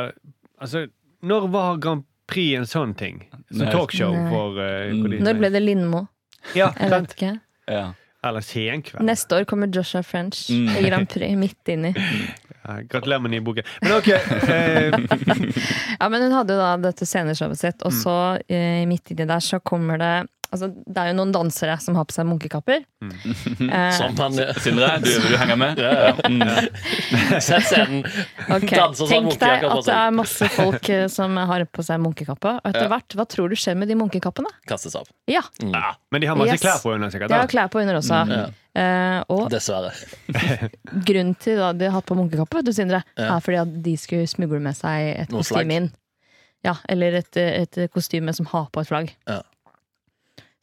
Altså, 0.61 0.87
når 1.23 1.49
var 1.53 1.76
Grand 1.79 2.05
Prix 2.26 2.56
en 2.56 2.65
sånn 2.67 2.97
ting? 2.97 3.26
Som 3.53 3.67
talkshow 3.73 4.12
for 4.31 4.56
uh, 4.59 4.88
Mm. 4.93 5.20
Når 5.25 5.38
ble 5.38 5.50
det 5.53 5.62
Lindmo? 5.62 6.06
Ja, 6.55 6.73
Jeg 6.81 6.91
vet 6.91 7.15
ikke. 7.17 7.41
Ja. 7.69 7.93
Eller 8.25 8.41
Senkveld. 8.41 9.05
Neste 9.06 9.37
år 9.37 9.44
kommer 9.44 9.69
Joshua 9.69 10.03
French 10.03 10.49
Mm. 10.50 10.69
i 10.76 10.88
Grand 10.88 11.09
Prix 11.09 11.37
midt 11.37 11.69
inni. 11.69 11.93
Ja, 12.69 12.75
gratulerer 12.85 13.23
med 13.25 13.31
nye. 13.32 13.62
Men 13.81 13.93
ok. 13.97 14.09
Eh, 14.09 14.99
Ja, 16.00 16.09
men 16.12 16.23
hun 16.23 16.32
hadde 16.37 16.55
jo 16.55 16.61
da 16.61 16.75
dette 16.88 17.06
sceneshowet 17.09 17.59
sitt, 17.59 17.79
Mm. 17.81 17.87
og 17.88 17.93
så 17.97 18.17
eh, 18.49 18.85
midt 18.87 19.11
inni 19.15 19.25
der 19.26 19.41
så 19.43 19.59
kommer 19.61 19.99
det 19.99 20.12
Altså, 20.49 20.71
det 20.73 20.97
er 21.03 21.11
jo 21.11 21.17
noen 21.19 21.33
dansere 21.35 21.75
som 21.85 21.97
har 21.99 22.06
på 22.09 22.15
seg 22.17 22.25
munkekapper. 22.25 22.85
Mm. 23.05 23.11
Eh, 23.69 23.99
han 24.21 24.39
er. 24.41 24.53
Sindre, 24.65 24.87
du, 25.05 25.11
du 25.29 25.35
henger 25.37 25.59
med? 25.61 25.83
Ja, 25.83 25.91
ja. 26.09 26.12
Mm. 26.25 26.41
Sett 27.49 27.67
scenen. 27.69 27.99
Okay. 28.49 28.79
Danser 28.79 29.03
sånn 29.05 29.29
Tenk 29.29 29.37
deg 29.43 29.67
at 29.69 29.83
det 29.91 29.97
er 29.99 30.15
masse 30.17 30.49
folk 30.55 30.89
eh, 30.95 31.05
som 31.12 31.37
har 31.50 31.67
på 31.69 31.85
seg 31.85 32.00
munkekappe. 32.00 32.55
Og 32.62 32.70
etter 32.70 32.87
Ja. 32.87 32.93
hvert, 32.94 33.19
hva 33.20 33.27
tror 33.29 33.53
du 33.53 33.58
skjer 33.61 33.77
med 33.77 33.93
de 33.93 33.99
munkekappene? 34.01 34.49
Kastes 34.70 34.96
av. 34.96 35.11
Ja, 35.29 35.43
men 35.61 36.25
de 36.25 36.31
har 36.32 36.39
masse 36.41 36.56
Yes. 36.56 36.65
klær 36.65 36.81
på 36.81 36.94
under, 36.96 37.13
sikkert. 37.13 37.29
de 37.34 37.43
har 37.43 37.53
klær 37.53 37.69
på 37.75 37.82
under 37.84 38.01
også. 38.01 38.22
Ja. 38.32 38.49
Eh, 38.79 39.20
og 39.34 39.49
Dessverre. 39.53 39.93
grunnen 41.08 41.37
til 41.44 41.61
at 41.61 41.77
de 41.81 41.89
har 41.91 41.99
hatt 41.99 42.08
på 42.08 42.17
munkekappe, 42.17 42.61
vet 42.63 42.69
du, 42.70 42.72
Sindre, 42.72 43.03
Ja. 43.19 43.34
er 43.37 43.44
fordi 43.44 43.61
at 43.67 43.77
de 43.84 43.96
skulle 44.01 44.27
smugle 44.31 44.61
med 44.65 44.77
seg 44.79 45.13
et 45.27 45.29
kostyme 45.32 45.77
inn. 45.82 45.91
Ja, 46.67 46.75
eller 46.91 47.20
et, 47.20 47.37
et 47.39 47.79
kostyme 47.94 48.32
som 48.34 48.49
har 48.51 48.67
på 48.75 48.81
et 48.82 48.89
flagg. 48.91 49.13
Ja. 49.29 49.43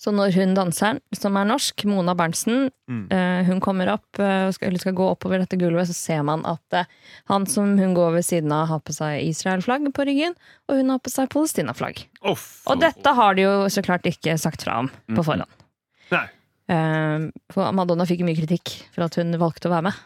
Så 0.06 0.12
når 0.14 0.36
hun 0.38 0.52
danseren, 0.54 1.00
som 1.18 1.34
er 1.40 1.48
norsk, 1.50 1.82
Mona 1.90 2.14
Berntsen, 2.14 2.68
Mm. 2.86 3.08
eh, 3.10 3.44
hun 3.48 3.58
kommer 3.60 3.90
opp 3.90 4.20
eh, 4.22 4.44
og 4.46 4.54
skal, 4.54 4.68
eller 4.70 4.78
skal 4.84 4.94
gå 4.94 5.08
oppover 5.10 5.40
dette 5.42 5.58
gulvet, 5.58 5.88
så 5.90 5.96
ser 5.98 6.22
man 6.28 6.44
at 6.46 6.76
eh, 6.78 6.86
han 7.32 7.48
som 7.50 7.72
hun 7.80 7.96
går 7.98 8.12
ved 8.20 8.26
siden 8.28 8.52
av, 8.54 8.68
har 8.70 8.84
på 8.86 8.94
seg 8.94 9.24
Israel-flagg 9.26 9.88
på 9.98 10.06
ryggen, 10.06 10.36
og 10.70 10.78
hun 10.78 10.94
har 10.94 11.00
på 11.02 11.10
seg 11.10 11.32
Palestina-flagg. 11.34 12.04
Oh, 12.22 12.38
Og 12.70 12.80
dette 12.86 13.16
har 13.18 13.34
de 13.34 13.48
jo 13.48 13.56
så 13.74 13.82
klart 13.82 14.06
ikke 14.06 14.38
sagt 14.38 14.62
fra 14.68 14.78
om 14.84 14.92
på 15.10 15.26
forhånd. 15.26 15.50
Nei. 16.14 16.28
Eh, 16.70 17.26
for 17.54 17.72
Madonna 17.74 18.06
fikk 18.06 18.22
mye 18.28 18.38
kritikk 18.38 18.76
for 18.94 19.08
at 19.10 19.18
hun 19.18 19.34
valgte 19.42 19.66
å 19.66 19.74
være 19.74 19.90
med. 19.90 20.06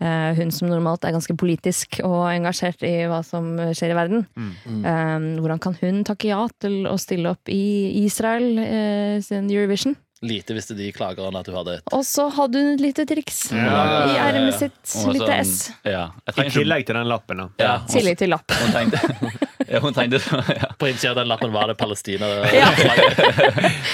Mm. 0.00 0.06
Eh, 0.06 0.28
hun 0.40 0.52
som 0.54 0.70
normalt 0.70 1.04
er 1.04 1.14
ganske 1.14 1.36
politisk 1.36 2.00
og 2.06 2.30
engasjert 2.32 2.82
i 2.88 2.94
hva 3.10 3.20
som 3.26 3.52
skjer 3.76 3.92
i 3.92 3.98
verden. 3.98 4.26
Mm. 4.34 4.52
Eh, 4.80 5.16
hvordan 5.40 5.62
kan 5.62 5.76
hun 5.80 6.04
takke 6.08 6.32
ja 6.32 6.44
til 6.60 6.86
å 6.88 6.96
stille 7.00 7.34
opp 7.34 7.50
i 7.52 8.04
Israel 8.04 8.48
uh, 8.60 9.16
sin 9.24 9.50
Eurovision? 9.52 9.96
Lite 10.22 10.52
visste 10.52 10.74
de 10.76 10.90
klagerne 10.92 11.40
at 11.40 11.46
du 11.48 11.54
hadde 11.56 11.78
et 11.78 11.94
Og 11.96 12.02
så 12.04 12.26
hadde 12.36 12.60
hun 12.60 12.74
et 12.74 12.82
lite 12.84 13.06
triks 13.08 13.38
Ja, 13.54 13.78
i 14.04 14.18
ja, 14.18 14.26
ermet 14.26 14.58
sitt. 14.58 14.76
Også, 14.84 15.14
Lite 15.16 15.38
S. 15.40 15.54
Ja. 15.88 16.10
I 16.28 16.50
tillegg 16.52 16.84
til 16.88 16.98
den 16.98 17.08
lappen, 17.08 17.40
da. 17.40 17.46
ja, 17.60 17.78
tillegg 17.88 18.18
til 18.20 18.34
lappen. 18.34 18.60
Hun 18.60 18.76
tenkte, 18.76 19.48
ja, 19.70 19.80
hun 19.80 19.94
tenkte 19.94 20.18
ja. 20.56 20.68
På 20.78 20.88
innsida 20.88 21.12
av 21.12 21.16
den 21.20 21.28
lappen 21.30 21.52
var 21.54 21.70
det 21.70 21.76
Palestina. 21.78 22.26
Ja. 22.60 22.68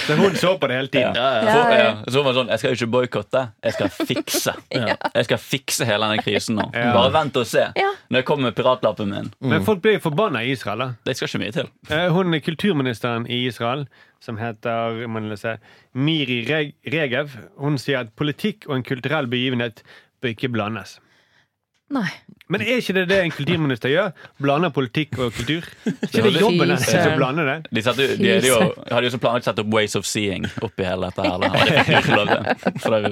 Så 0.06 0.14
hun 0.16 0.34
så 0.36 0.54
på 0.58 0.66
det 0.70 0.74
hele 0.78 0.88
tiden. 0.88 1.14
Ja, 1.14 1.42
ja. 1.42 1.90
så. 2.04 2.12
Så 2.12 2.18
hun 2.22 2.26
var 2.28 2.36
sånn 2.38 2.50
Jeg 2.54 2.62
skal 2.62 2.76
ikke 2.76 2.88
boikotte, 2.94 3.42
jeg 3.66 3.76
skal 3.76 3.92
fikse. 4.08 4.54
Jeg 5.16 5.28
skal 5.28 5.40
fikse 5.40 5.86
hele 5.88 6.08
denne 6.08 6.22
krisen 6.24 6.58
nå. 6.58 6.66
Bare 6.72 7.12
vent 7.14 7.36
og 7.40 7.46
se. 7.48 7.64
Når 7.76 8.20
jeg 8.20 8.26
kommer 8.28 8.48
med 8.50 8.56
piratlappen 8.58 9.10
min. 9.10 9.30
Men 9.40 9.64
folk 9.66 9.80
blir 9.84 10.00
forbanna 10.02 10.42
i 10.44 10.52
Israel, 10.54 10.82
da. 10.82 10.88
Det 11.06 11.16
skal 11.18 11.30
ikke 11.30 11.42
mye 11.42 11.54
til. 11.56 11.70
Eh, 11.90 12.06
Hun 12.14 12.34
er 12.36 12.42
kulturministeren 12.44 13.26
i 13.32 13.42
Israel, 13.48 13.86
som 14.22 14.38
heter 14.40 15.02
lese, 15.30 15.56
Miri 15.96 16.42
Regev, 16.46 17.34
hun 17.60 17.78
sier 17.80 18.04
at 18.04 18.14
politikk 18.18 18.68
og 18.68 18.78
en 18.78 18.86
kulturell 18.86 19.28
begivenhet 19.32 19.82
bør 20.22 20.34
ikke 20.34 20.52
blandes. 20.54 20.98
Nei. 21.94 22.08
Men 22.50 22.62
er 22.62 22.78
ikke 22.78 22.94
det 22.94 23.04
det 23.10 23.16
en 23.22 23.32
kulturminister 23.34 23.90
gjør? 23.90 24.12
Blander 24.42 24.70
politikk 24.74 25.16
og 25.18 25.32
kultur? 25.34 25.66
Ikke 26.06 26.22
det 26.22 26.40
jobben 26.40 26.62
hennes 26.62 26.84
Fy 26.86 26.98
å 26.98 27.16
blande 27.18 27.44
det? 27.46 27.56
De, 27.74 27.82
satte, 27.82 28.06
de, 28.12 28.16
de, 28.22 28.50
jo, 28.50 28.58
hadde 28.86 29.08
jo 29.08 29.12
så 29.14 29.20
planlagt 29.22 29.46
å 29.46 29.50
sette 29.50 29.64
opp 29.64 29.74
Ways 29.74 29.98
of 29.98 30.06
Seeing 30.06 30.46
oppi 30.62 30.86
hele 30.86 31.10
dette 31.10 31.26
her. 31.26 31.42
Det 31.42 31.50
fikk 31.56 31.90
de 31.90 31.98
ikke 31.98 32.18
lov 32.20 32.30
til. 32.30 32.78
For 32.84 32.94
det 32.94 33.10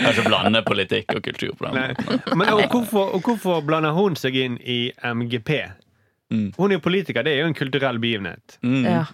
er 0.00 0.08
ikke 0.14 0.26
blande 0.28 0.64
politikk 0.68 1.14
og 1.16 1.22
kultur 1.28 1.52
på 1.56 1.68
den 1.68 1.76
måten. 1.76 2.24
Men, 2.32 2.52
og, 2.56 2.64
hvorfor, 2.72 3.14
og 3.16 3.28
hvorfor 3.28 3.64
blander 3.68 3.96
hun 3.96 4.16
seg 4.20 4.36
inn 4.40 4.56
i 4.64 4.80
MGP? 5.04 5.54
Mm. 6.32 6.50
Hun 6.56 6.70
er 6.70 6.78
jo 6.78 6.84
politiker, 6.84 7.26
det 7.26 7.36
er 7.36 7.44
jo 7.44 7.50
en 7.50 7.58
kulturell 7.58 8.00
begivenhet. 8.00 8.60
Mm. 8.64 8.84
Ja. 8.84 9.04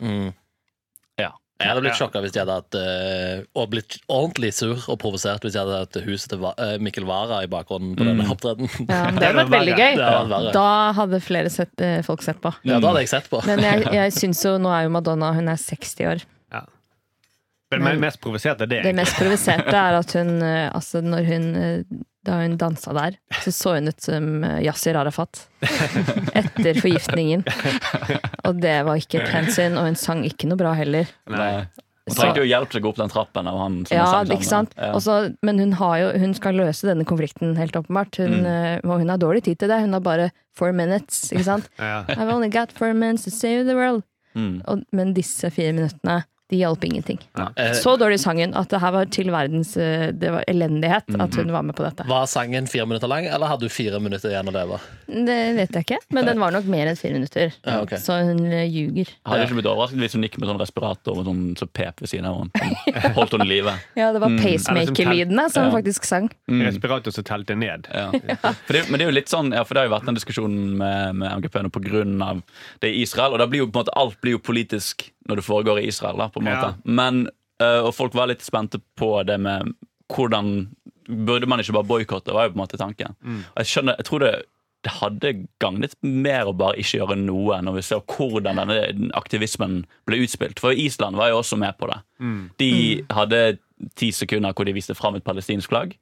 Mm. 1.57 1.63
Ja. 1.63 1.65
Jeg 1.65 1.71
hadde 1.73 1.81
blitt 1.87 1.93
Ja. 1.95 1.99
sjokka 2.07 2.21
hvis 2.21 2.33
de 2.35 2.41
hadde 2.43 2.53
hatt 2.59 2.75
eh, 2.77 3.45
Og 3.57 3.71
blitt 3.73 3.95
ordentlig 4.13 4.51
sur 4.53 4.77
og 4.93 4.99
provosert 5.01 5.41
hvis 5.41 5.55
de 5.55 5.59
hadde 5.63 5.79
hatt 5.79 5.97
huset 6.05 6.29
til 6.35 6.45
eh, 6.45 6.77
Mikkel 6.85 7.07
Wara 7.09 7.39
i 7.43 7.47
bakgrunnen 7.49 7.95
på 7.97 8.05
Mm. 8.05 8.11
denne 8.13 8.27
opptredenen. 8.35 8.69
Ja, 8.91 9.11
det 9.11 9.25
hadde 9.25 9.39
vært 9.41 9.55
veldig 9.55 9.77
Det 9.77 10.05
hadde 10.05 10.41
gøy. 10.43 10.53
Da 10.53 10.93
hadde 10.93 11.21
flere 11.25 11.49
sett, 11.51 11.81
eh, 11.81 12.03
folk 12.03 12.21
sett 12.23 12.43
på. 12.45 12.53
Ja, 12.63 12.79
da 12.79 12.89
hadde 12.93 13.01
jeg 13.07 13.09
sett 13.09 13.31
på. 13.31 13.41
Men 13.47 13.61
jeg, 13.65 13.87
jeg 14.01 14.13
syns 14.13 14.45
jo 14.45 14.59
Nå 14.59 14.69
er 14.69 14.85
jo 14.85 14.91
Madonna 14.91 15.33
hun 15.33 15.49
er 15.49 15.57
60 15.57 16.05
år. 16.13 16.27
Men 17.73 17.83
Men- 17.83 18.01
mest 18.01 18.21
provosert 18.21 18.61
er 18.61 18.67
det. 18.67 18.83
Det 18.85 18.95
mest 18.95 19.17
provoserte 19.17 19.75
er 19.75 19.97
at 19.99 20.13
hun 20.19 20.37
Altså, 20.43 21.01
når 21.03 21.25
hun 21.27 21.47
Da 22.27 22.41
hun 22.43 22.57
dansa 22.59 22.91
der, 22.97 23.17
så 23.45 23.53
så 23.55 23.75
hun 23.77 23.87
ut 23.93 24.03
som 24.03 24.43
eh, 24.45 24.59
Yasir 24.67 24.97
Arafat. 24.99 25.45
Etter 26.41 26.81
forgiftningen. 26.83 27.45
Og 28.47 28.61
det 28.63 28.77
var 28.87 28.99
ikke 28.99 29.23
et 29.23 29.53
sin, 29.55 29.77
og 29.79 29.87
hun 29.87 29.99
sang 29.99 30.25
ikke 30.27 30.49
noe 30.51 30.59
bra 30.59 30.73
heller. 30.79 31.07
Nei. 31.31 31.67
Hun 32.07 32.15
trengte 32.15 32.39
jo 32.45 32.47
hjelp 32.47 32.71
til 32.71 32.79
å 32.79 32.83
gå 32.85 32.91
opp 32.93 32.99
den 33.01 33.11
trappen 33.11 33.49
av 33.51 33.57
han 33.59 33.79
som 33.89 33.97
Ja, 33.97 34.05
sang 34.13 34.29
ikke 34.31 34.47
sant? 34.47 34.75
Ja. 34.79 34.93
Også, 34.95 35.15
men 35.47 35.59
hun, 35.59 35.73
har 35.81 35.97
jo, 36.05 36.11
hun 36.23 36.35
skal 36.39 36.55
løse 36.55 36.87
denne 36.87 37.07
konflikten, 37.09 37.57
helt 37.59 37.75
åpenbart. 37.79 38.21
Hun, 38.23 38.37
Mm. 38.43 38.47
eh, 38.47 38.77
og 38.87 39.01
hun 39.03 39.11
har 39.11 39.19
dårlig 39.19 39.43
tid 39.49 39.59
til 39.59 39.69
det. 39.73 39.81
Hun 39.83 39.93
har 39.97 40.05
bare 40.07 40.29
four 40.55 40.71
minutes, 40.73 41.33
ikke 41.33 41.45
sant? 41.49 41.67
Ja. 41.79 42.05
I've 42.15 42.31
only 42.31 42.49
got 42.49 42.71
four 42.73 42.95
minutes 42.95 43.25
to 43.27 43.31
save 43.35 43.65
the 43.67 43.75
world. 43.75 44.03
Mm. 44.37 44.63
Og, 44.69 44.85
men 44.93 45.15
disse 45.15 45.51
fire 45.51 45.73
minuttene, 45.75 46.21
de 46.51 46.57
hjalp 46.61 46.85
ingenting. 46.87 47.19
Ja. 47.37 47.49
Så 47.75 47.97
dårlig 47.99 48.21
sangen 48.23 48.53
at 48.55 48.69
det 48.71 48.79
her 48.81 48.93
var 48.95 49.09
til 49.11 49.31
verdens 49.35 49.73
eh, 49.77 50.13
Det 50.15 50.31
var 50.31 50.45
elendighet 50.47 51.09
at 51.19 51.31
Mm. 51.33 51.37
hun 51.41 51.53
var 51.53 51.63
med 51.67 51.75
på 51.75 51.83
dette. 51.83 52.05
Var 52.07 52.27
sangen 52.31 52.69
fire 52.71 52.87
minutter 52.87 53.09
lang, 53.11 53.27
eller 53.27 53.47
hadde 53.51 53.67
du 53.67 53.69
fire 53.69 53.99
minutter 54.01 54.31
igjen 54.31 54.47
å 54.47 54.55
leve? 54.55 54.79
Det 55.09 55.39
vet 55.57 55.73
jeg 55.75 55.85
ikke, 55.89 55.99
men 56.15 56.25
den 56.27 56.39
var 56.39 56.53
nok 56.55 56.65
mer 56.71 56.87
enn 56.87 56.97
fire 56.97 57.13
minutter. 57.19 57.53
Ja, 57.67 57.81
okay. 57.83 57.99
Så 57.99 58.15
hun 58.29 58.45
eh, 58.47 58.63
ljuger. 58.71 59.11
Hadde 59.27 59.49
ikke 59.49 59.59
blitt 59.59 59.67
overrasket 59.73 59.99
hvis 60.05 60.15
hun 60.15 60.23
gikk 60.23 60.39
med 60.39 60.49
sånn 60.53 60.61
respirator 60.63 61.19
og 61.19 61.25
sånn 61.27 61.43
så 61.59 61.67
pep 61.67 62.01
ved 62.05 62.13
siden 62.13 62.27
av 62.31 62.39
henne. 62.45 63.13
Holdt 63.19 63.35
henne 63.35 63.49
i 63.49 63.53
live. 63.57 63.75
Ja, 63.99 64.13
det 64.13 64.21
var 64.23 64.31
Mm. 64.37 64.39
pacemaker-lydene 64.43 65.49
som 65.51 65.65
hun 65.67 65.73
faktisk 65.73 66.05
sang. 66.05 66.31
Respirator 66.49 67.11
som 67.15 67.25
telte 67.25 67.57
ned. 67.59 67.87
Ja. 67.93 68.11
For 68.13 68.73
det, 68.77 68.85
men 68.91 68.99
det 69.01 69.07
er 69.07 69.11
jo 69.11 69.15
litt 69.19 69.31
sånn, 69.33 69.53
ja, 69.55 69.65
for 69.65 69.75
det 69.75 69.83
har 69.85 69.89
jo 69.91 69.95
vært 69.97 70.09
en 70.11 70.19
diskusjon 70.19 70.57
med, 70.79 71.15
med 71.17 71.31
MGP 71.41 71.63
nå 71.67 71.71
på 71.75 71.83
grunn 71.85 72.17
av 72.23 72.43
det 72.83 72.93
i 72.95 73.03
Israel. 73.03 73.33
Og 73.37 73.39
da 73.43 73.47
blir 73.51 73.65
jo 73.65 73.69
på 73.71 73.79
en 73.81 73.85
måte 73.87 73.97
alt 73.97 74.19
blir 74.23 74.37
jo 74.37 74.43
politisk 74.43 75.09
når 75.29 75.41
det 75.41 75.45
foregår 75.47 75.81
i 75.83 75.89
Israel. 75.91 76.19
Da, 76.23 76.29
på 76.33 76.41
en 76.43 76.49
måte. 76.49 76.73
Ja. 76.73 76.93
Men, 76.99 77.29
øh, 77.63 77.87
og 77.89 77.95
folk 77.95 78.15
var 78.15 78.31
litt 78.31 78.45
spente 78.47 78.81
på 78.99 79.13
det 79.27 79.41
med 79.41 79.75
hvordan 80.13 80.69
Burde 81.07 81.47
man 81.47 81.61
ikke 81.63 81.77
bare 81.77 81.87
boikotte, 81.87 82.33
var 82.35 82.49
jo 82.49 82.51
på 82.51 82.59
en 82.59 82.63
måte 82.65 82.79
tanken. 82.81 83.13
Og 83.23 83.61
jeg 83.61 83.69
skjønner, 83.71 83.95
jeg 84.01 84.09
tror 84.09 84.25
det 84.25 84.31
det 84.87 84.93
hadde 85.01 85.31
gagnet 85.63 85.95
mer 86.03 86.47
å 86.47 86.55
bare 86.55 86.79
ikke 86.79 87.01
gjøre 87.01 87.17
noe 87.19 87.57
når 87.65 87.79
vi 87.79 87.83
ser 87.83 88.03
hvordan 88.07 88.61
denne 88.61 89.09
aktivismen 89.19 89.81
ble 90.07 90.21
utspilt. 90.23 90.61
For 90.63 90.77
Island 90.77 91.19
var 91.19 91.33
jo 91.33 91.41
også 91.41 91.59
med 91.59 91.75
på 91.81 91.89
det. 91.91 91.99
De 92.63 92.71
hadde 93.11 93.41
ti 93.99 94.13
sekunder 94.15 94.55
hvor 94.57 94.69
de 94.69 94.77
viste 94.77 94.95
fram 94.95 95.19
et 95.19 95.27
palestinsk 95.27 95.73
flagg. 95.73 95.97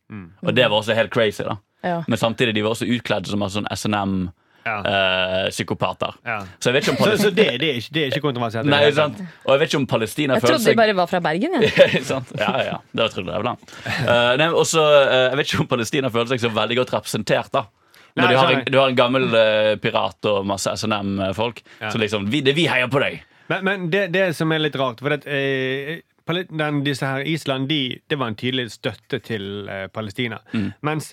Og 0.44 0.52
det 0.56 0.66
var 0.68 0.76
også 0.82 0.96
helt 0.98 1.12
crazy. 1.14 1.42
da 1.44 1.56
Ja. 1.84 2.02
Men 2.08 2.18
samtidig 2.18 2.54
de 2.54 2.62
var 2.64 2.70
også 2.76 2.88
utkledd 2.88 3.26
som 3.28 3.42
altså 3.42 3.64
sånn 3.76 4.32
Ja. 4.64 4.76
SNM-psykopater. 4.80 6.14
Ja. 6.24 6.38
Så 6.58 6.72
det, 6.72 6.82
det, 7.36 7.68
er 7.68 7.78
ikke, 7.78 7.92
det 7.94 8.02
er 8.02 8.12
ikke 8.12 8.24
kontroversielt. 8.24 8.68
Nei, 8.70 8.80
sant? 8.96 9.20
Og 9.44 9.54
jeg 9.54 9.62
vet 9.62 9.72
ikke 9.72 9.80
om 9.82 9.86
Palestina 9.90 10.38
Jeg 10.38 10.46
trodde 10.46 10.70
de 10.70 10.76
bare 10.78 10.96
var 10.96 11.10
fra 11.10 11.20
Bergen. 11.24 11.56
jeg. 11.60 11.72
Ja. 12.14 12.20
Ja, 12.38 12.52
ja, 12.64 12.76
det 12.96 13.10
trodde 13.12 13.32
jeg 13.32 13.42
vel. 13.44 13.50
da. 13.50 13.54
Eh, 13.86 14.32
også, 14.40 14.50
og 14.54 14.66
så, 14.68 14.84
eh, 15.02 15.22
jeg 15.30 15.38
vet 15.40 15.52
ikke 15.52 15.64
om 15.64 15.70
Palestina 15.74 16.10
føler 16.14 16.32
seg 16.34 16.44
så 16.44 16.50
veldig 16.54 16.78
godt 16.80 16.94
representert. 16.96 17.52
da 17.52 17.64
Når 18.14 18.28
du, 18.30 18.36
har 18.38 18.52
en, 18.54 18.64
du 18.72 18.78
har 18.78 18.88
en 18.92 18.98
gammel 18.98 19.28
eh, 19.38 19.74
pirat 19.82 20.30
og 20.30 20.46
masse 20.46 20.70
SNM-folk. 20.80 21.62
Ja. 21.80 21.90
Så 21.90 22.00
liksom, 22.02 22.28
vi, 22.30 22.40
det, 22.46 22.56
vi 22.56 22.66
heier 22.70 22.90
på 22.92 23.02
deg! 23.02 23.22
Men, 23.52 23.64
men 23.64 23.86
det, 23.92 24.08
det 24.14 24.30
som 24.38 24.52
er 24.56 24.62
litt 24.64 24.76
rart 24.80 25.02
For 25.04 25.12
at, 25.18 25.26
eh, 25.28 25.98
den, 26.48 26.78
disse 26.86 27.04
her 27.04 27.26
Island 27.28 27.68
de, 27.68 27.98
Det 28.08 28.16
var 28.16 28.30
en 28.32 28.38
tydelig 28.40 28.70
støtte 28.72 29.18
til 29.20 29.68
eh, 29.68 29.86
Palestina. 29.92 30.38
Mm. 30.54 30.70
Mens 30.80 31.12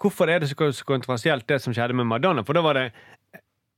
hvorfor 0.00 0.30
er 0.30 0.38
det 0.42 0.48
så, 0.50 0.72
så 0.72 0.84
kontroversielt, 0.88 1.48
det 1.48 1.60
som 1.62 1.74
skjedde 1.74 1.96
med 1.98 2.06
Madonna? 2.06 2.42
For 2.46 2.52
da 2.58 2.62
var 2.64 2.78
det 2.78 2.90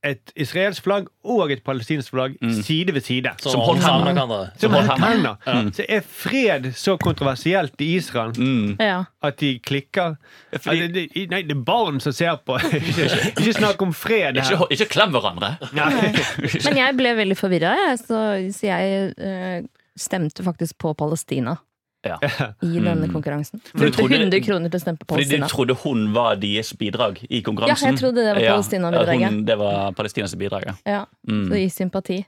et 0.01 0.31
israelsk 0.41 0.87
flagg 0.87 1.11
og 1.29 1.51
et 1.53 1.61
palestinsk 1.61 2.15
flagg 2.15 2.37
side 2.65 2.95
ved 2.97 3.03
side. 3.05 3.35
Som, 3.43 3.53
Som 3.53 3.61
holdt 3.67 3.83
hendene. 3.85 4.39
Som 4.57 4.73
holdt 4.73 4.95
hendene. 4.97 5.73
Så 5.77 5.85
er 5.93 6.01
fred 6.01 6.71
så 6.73 6.95
kontroversielt 6.97 7.75
i 7.85 7.91
Israel 7.99 8.33
Mm. 8.41 8.79
At 9.23 9.37
de 9.41 9.59
klikker? 9.59 10.17
fordi- 10.57 10.85
at 10.87 10.95
det, 10.95 11.09
det, 11.15 11.27
nei, 11.31 11.43
det 11.43 11.53
er 11.57 11.65
barn 11.65 12.01
som 12.01 12.13
ser 12.17 12.39
på. 12.47 12.57
ikke, 12.81 13.11
ikke 13.37 13.53
snakk 13.59 13.83
om 13.83 13.93
fred 13.93 14.41
her. 14.41 14.53
Ikke, 14.55 14.67
ikke 14.71 14.89
klem 14.89 15.13
hverandre! 15.13 15.57
Men 16.65 16.77
jeg 16.81 16.97
ble 16.97 17.13
veldig 17.21 17.37
forvirra, 17.37 17.75
jeg, 17.91 17.99
så, 18.07 18.23
så 18.57 18.67
jeg 18.73 19.13
eh, 19.19 19.61
stemte 20.01 20.43
faktisk 20.47 20.79
på 20.81 20.95
Palestina 20.97 21.59
Ja. 22.07 22.17
i 22.65 22.81
denne 22.81 23.09
konkurransen. 23.13 23.61
For 23.61 23.79
du 23.79 23.85
Brukte 23.85 23.99
trodde- 24.01 24.21
100 24.25 24.41
kroner 24.47 24.71
til 24.73 24.81
å 24.81 24.83
stemme 24.87 24.99
på 25.05 25.15
Fordi 25.19 25.29
du 25.37 25.47
trodde 25.53 25.77
hun 25.83 26.07
var 26.17 26.37
deres 26.41 26.73
bidrag 26.81 27.21
i 27.29 27.43
konkurransen? 27.45 27.91
Ja, 27.91 27.93
jeg 27.93 28.01
trodde 28.01 28.25
det 28.25 28.35
var 28.39 28.49
Palestina-bidraget. 28.57 29.21
Ja, 29.21 29.31
Det 29.53 29.59
var 29.61 29.93
Palestinas 29.93 30.35
bidrag, 30.35 30.65
ja. 30.67 30.75
Ja, 30.87 31.07
Mm. 31.29 31.49
Så 31.51 31.57
i 31.61 31.69
sympati. 31.69 32.25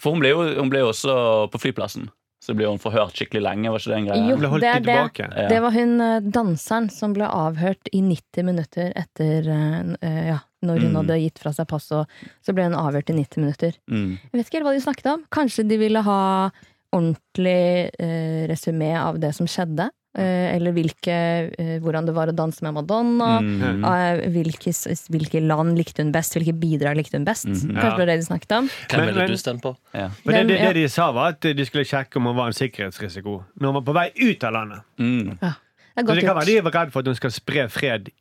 For 0.00 0.12
hun 0.14 0.20
ble, 0.22 0.30
jo, 0.30 0.42
hun 0.60 0.70
ble 0.70 0.78
jo 0.84 0.88
også 0.92 1.50
på 1.52 1.58
flyplassen. 1.60 2.08
Så 2.42 2.56
ble 2.58 2.66
hun 2.66 2.78
forhørt 2.82 3.14
skikkelig 3.14 3.42
lenge. 3.44 3.70
var 3.70 3.78
ikke 3.78 3.90
det 3.92 3.98
en 3.98 4.06
greie? 4.06 4.30
Jo, 4.30 4.58
det 4.58 4.70
er 4.70 4.80
det. 4.80 4.94
Ja. 5.20 5.48
Det 5.48 5.58
var 5.62 5.70
hun 5.76 6.00
eh, 6.00 6.20
danseren 6.34 6.88
som 6.90 7.12
ble 7.14 7.22
avhørt 7.28 7.86
i 7.94 8.00
90 8.02 8.42
minutter 8.48 8.92
etter 8.98 9.46
eh, 9.46 9.94
eh, 10.02 10.26
ja, 10.32 10.38
Når 10.62 10.78
hun 10.80 10.90
Mm. 10.92 10.96
hadde 11.02 11.20
gitt 11.22 11.38
fra 11.42 11.50
seg 11.52 11.66
passet, 11.70 12.06
så 12.42 12.52
ble 12.54 12.64
hun 12.64 12.74
avhørt 12.74 13.10
i 13.10 13.14
90 13.14 13.38
minutter. 13.42 13.72
Mm. 13.90 14.18
Jeg 14.32 14.32
vet 14.40 14.46
ikke 14.46 14.58
helt 14.58 14.66
hva 14.66 14.74
de 14.74 14.82
snakket 14.86 15.06
om. 15.12 15.24
Kanskje 15.30 15.68
de 15.68 15.76
ville 15.78 16.02
ha 16.02 16.50
ordentlig 16.92 17.90
eh, 17.98 18.46
resymé 18.50 18.92
av 19.00 19.18
det 19.22 19.32
som 19.36 19.48
skjedde. 19.48 19.88
Eh, 20.12 20.56
eller 20.58 20.74
hvilke, 20.76 21.14
eh, 21.56 21.78
hvordan 21.80 22.04
det 22.04 22.12
var 22.12 22.28
å 22.28 22.34
danse 22.36 22.60
med 22.60 22.74
Madonna. 22.76 23.38
Mm. 23.40 23.84
Eh, 23.88 24.24
hvilke, 24.34 24.74
hvilke 25.08 25.40
land 25.40 25.78
likte 25.78 26.04
hun 26.04 26.10
best? 26.12 26.36
Hvilke 26.36 26.52
bidrag 26.52 26.98
likte 27.00 27.16
hun 27.16 27.24
best? 27.24 27.48
Mhm. 27.48 27.72
Kanskje 27.78 27.96
det 27.96 28.02
var 28.02 28.10
det 28.12 28.18
de 28.20 28.26
snakket 28.28 28.52
om. 28.58 28.68
Hvem 28.92 29.06
ville 29.08 29.26
du 29.32 29.36
stemt 29.40 29.62
på? 29.64 29.72
Ja. 29.96 30.10
Men 30.26 30.34
det, 30.46 30.58
det, 30.58 30.60
det 30.68 30.74
de 30.82 30.88
sa, 30.92 31.08
var 31.16 31.32
at 31.32 31.40
de 31.40 31.64
skulle 31.64 31.88
sjekke 31.88 32.20
om 32.20 32.28
hun 32.28 32.36
var 32.36 32.52
en 32.52 32.58
sikkerhetsrisiko 32.60 33.38
når 33.56 33.66
hun 33.72 33.78
var 33.80 33.86
på 33.88 33.96
vei 34.02 34.08
ut 34.20 34.44
av 34.44 34.52
landet. 34.58 34.84
Mm. 35.00 35.38
Det 35.40 35.48
er 35.48 36.06
Så 36.06 36.14
det 36.20 36.26
kan 36.28 36.36
være 36.36 36.50
de 36.52 36.60
var 36.68 36.76
redd 36.76 36.92
for 36.92 37.00
at 37.00 37.08
hun 37.08 37.16
skal 37.16 37.32
spre 37.32 37.66
fred 37.72 38.12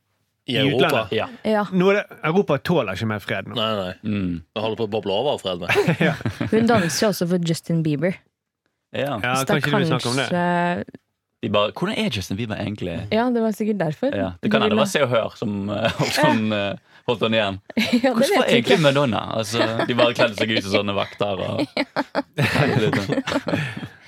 I 0.47 0.55
I 0.55 0.57
Europa? 0.63 0.87
utlandet. 0.87 1.11
Ja. 1.19 1.27
Ja, 1.43 1.65
Nå 1.75 1.91
er 1.91 1.99
det, 1.99 2.07
Europa 2.23 2.57
tåler 2.63 2.95
ikke 2.95 3.11
mer 3.11 3.19
fred 3.19 3.51
nå. 3.51 3.55
Nei, 3.59 3.69
nei. 3.75 3.93
Mm. 4.07 4.33
Jeg 4.55 4.63
holder 4.63 4.79
på 4.79 4.87
å 4.87 4.91
boble 4.95 5.11
over, 5.11 5.37
Fred. 5.43 5.59
Med. 5.59 6.27
hun 6.55 6.67
danser 6.71 7.05
jo 7.05 7.11
også 7.11 7.27
for 7.27 7.51
Justin 7.51 7.83
Bieber. 7.83 8.15
Ja. 8.93 9.19
Ja, 9.23 9.35
Så 9.35 9.45
kan 9.45 9.47
det 9.47 9.51
er 9.51 9.55
ikke 9.67 9.79
du 9.79 9.85
snakke 9.87 10.07
om 10.11 10.15
det? 10.19 10.27
kanskje 10.29 10.83
De 11.43 11.49
bare, 11.49 11.71
Hvordan 11.73 11.97
er 11.97 12.09
Justin 12.13 12.37
Bieber 12.37 12.55
egentlig? 12.61 12.99
Ja, 13.11 13.23
det 13.33 13.41
var 13.41 13.51
sikkert 13.57 13.79
derfor. 13.79 14.07
Ja. 14.13 14.29
Det 14.43 14.51
kan 14.51 14.61
De 14.61 14.61
hende 14.61 14.69
det 14.69 14.71
ville- 14.71 14.81
var 14.81 14.85
Se 14.91 15.01
og 15.01 15.09
Hør 15.09 15.29
som, 15.37 15.69
eh, 15.69 15.89
som 16.19 16.51
eh, 16.53 16.73
holdt 17.07 17.21
han 17.25 17.33
igjen. 17.33 17.57
ja, 17.77 17.83
det 17.83 18.01
Hvordan 18.01 18.13
var 18.13 18.19
vet 18.21 18.29
jeg 18.29 18.37
egentlig 18.51 18.71
ikke. 18.77 18.81
Madonna? 18.81 19.21
Altså, 19.39 19.57
de 19.87 19.93
bare 19.95 20.13
kledde 20.13 20.35
seg 20.37 20.51
ut 20.53 20.63
som 20.67 20.71
sånne 20.75 20.93
vakter. 20.93 21.39
Og... 21.41 21.65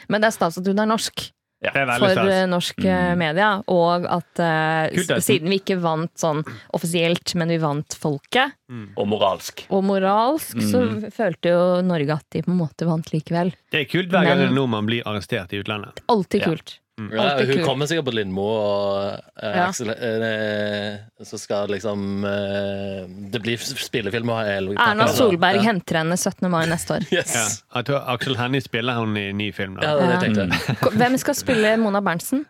Men 0.09 0.21
det 0.21 0.27
er 0.29 0.35
stas 0.35 0.57
at 0.61 0.67
hun 0.67 0.81
er 0.83 0.89
norsk. 0.89 1.25
Det 1.63 1.71
er 1.79 1.91
for 1.95 2.11
stas. 2.11 2.31
eh, 2.33 2.43
norsk 2.51 2.83
mm. 2.83 3.17
media, 3.19 3.49
og 3.71 4.07
at 4.11 4.43
uh, 4.43 4.91
Kult, 4.93 5.15
siden 5.23 5.51
vi 5.53 5.61
ikke 5.61 5.79
vant 5.83 6.11
sånn 6.19 6.43
offisielt, 6.75 7.35
men 7.39 7.53
vi 7.53 7.59
vant 7.63 7.97
folket, 7.99 8.57
og 8.99 9.07
moralsk. 9.07 9.65
og 9.69 9.83
moralsk, 9.87 10.59
så 10.67 10.83
følte 11.13 11.53
jo 11.53 11.65
Norge 11.85 12.19
at 12.19 12.27
de 12.35 12.43
på 12.43 12.51
en 12.51 12.59
måte 12.59 12.87
vant 12.89 13.11
likevel. 13.13 13.53
Det 13.71 13.85
er 13.85 13.89
kult 13.89 14.11
hver 14.11 14.27
gang 14.27 14.39
Men- 14.41 14.49
en 14.49 14.57
nordmann 14.59 14.89
blir 14.89 15.05
arrestert 15.07 15.53
i 15.53 15.61
utlandet. 15.63 16.03
Alltid 16.11 16.41
Ja. 16.41 16.55
Kult. 16.97 17.13
Ja, 17.13 17.37
hun 17.39 17.47
kult. 17.49 17.65
kommer 17.65 17.87
sikkert 17.89 18.05
på 18.05 18.13
Lindmo, 18.13 18.43
og 18.45 19.19
eh, 19.41 19.55
Ja. 19.57 19.65
Aksel 19.67 19.89
eh, 19.89 20.99
Så 21.25 21.39
skal 21.41 21.67
liksom 21.73 22.23
eh, 22.25 23.07
Det 23.33 23.41
blir 23.41 23.57
spillefilm 23.57 24.29
og 24.29 24.41
Erna. 24.45 25.07
Solberg 25.07 25.55
Ja. 25.57 25.61
henter 25.71 26.01
henne 26.03 26.17
17. 26.17 26.49
mai 26.51 26.65
neste 26.69 26.99
år. 26.99 27.07
Yes. 27.13 27.33
Ja. 27.35 27.79
At 27.79 27.89
Aksel 27.89 28.37
Hennie 28.37 28.61
spiller 28.61 28.93
hun 29.01 29.17
i 29.17 29.31
ny 29.33 29.51
film. 29.53 29.77
Ja, 29.81 29.95
det 29.97 30.19
tenkte 30.21 30.47
jeg. 30.49 30.77
Hvem 30.97 31.17
skal 31.17 31.35
spille 31.35 31.77
Mona 31.81 32.01
Berntsen? 32.01 32.45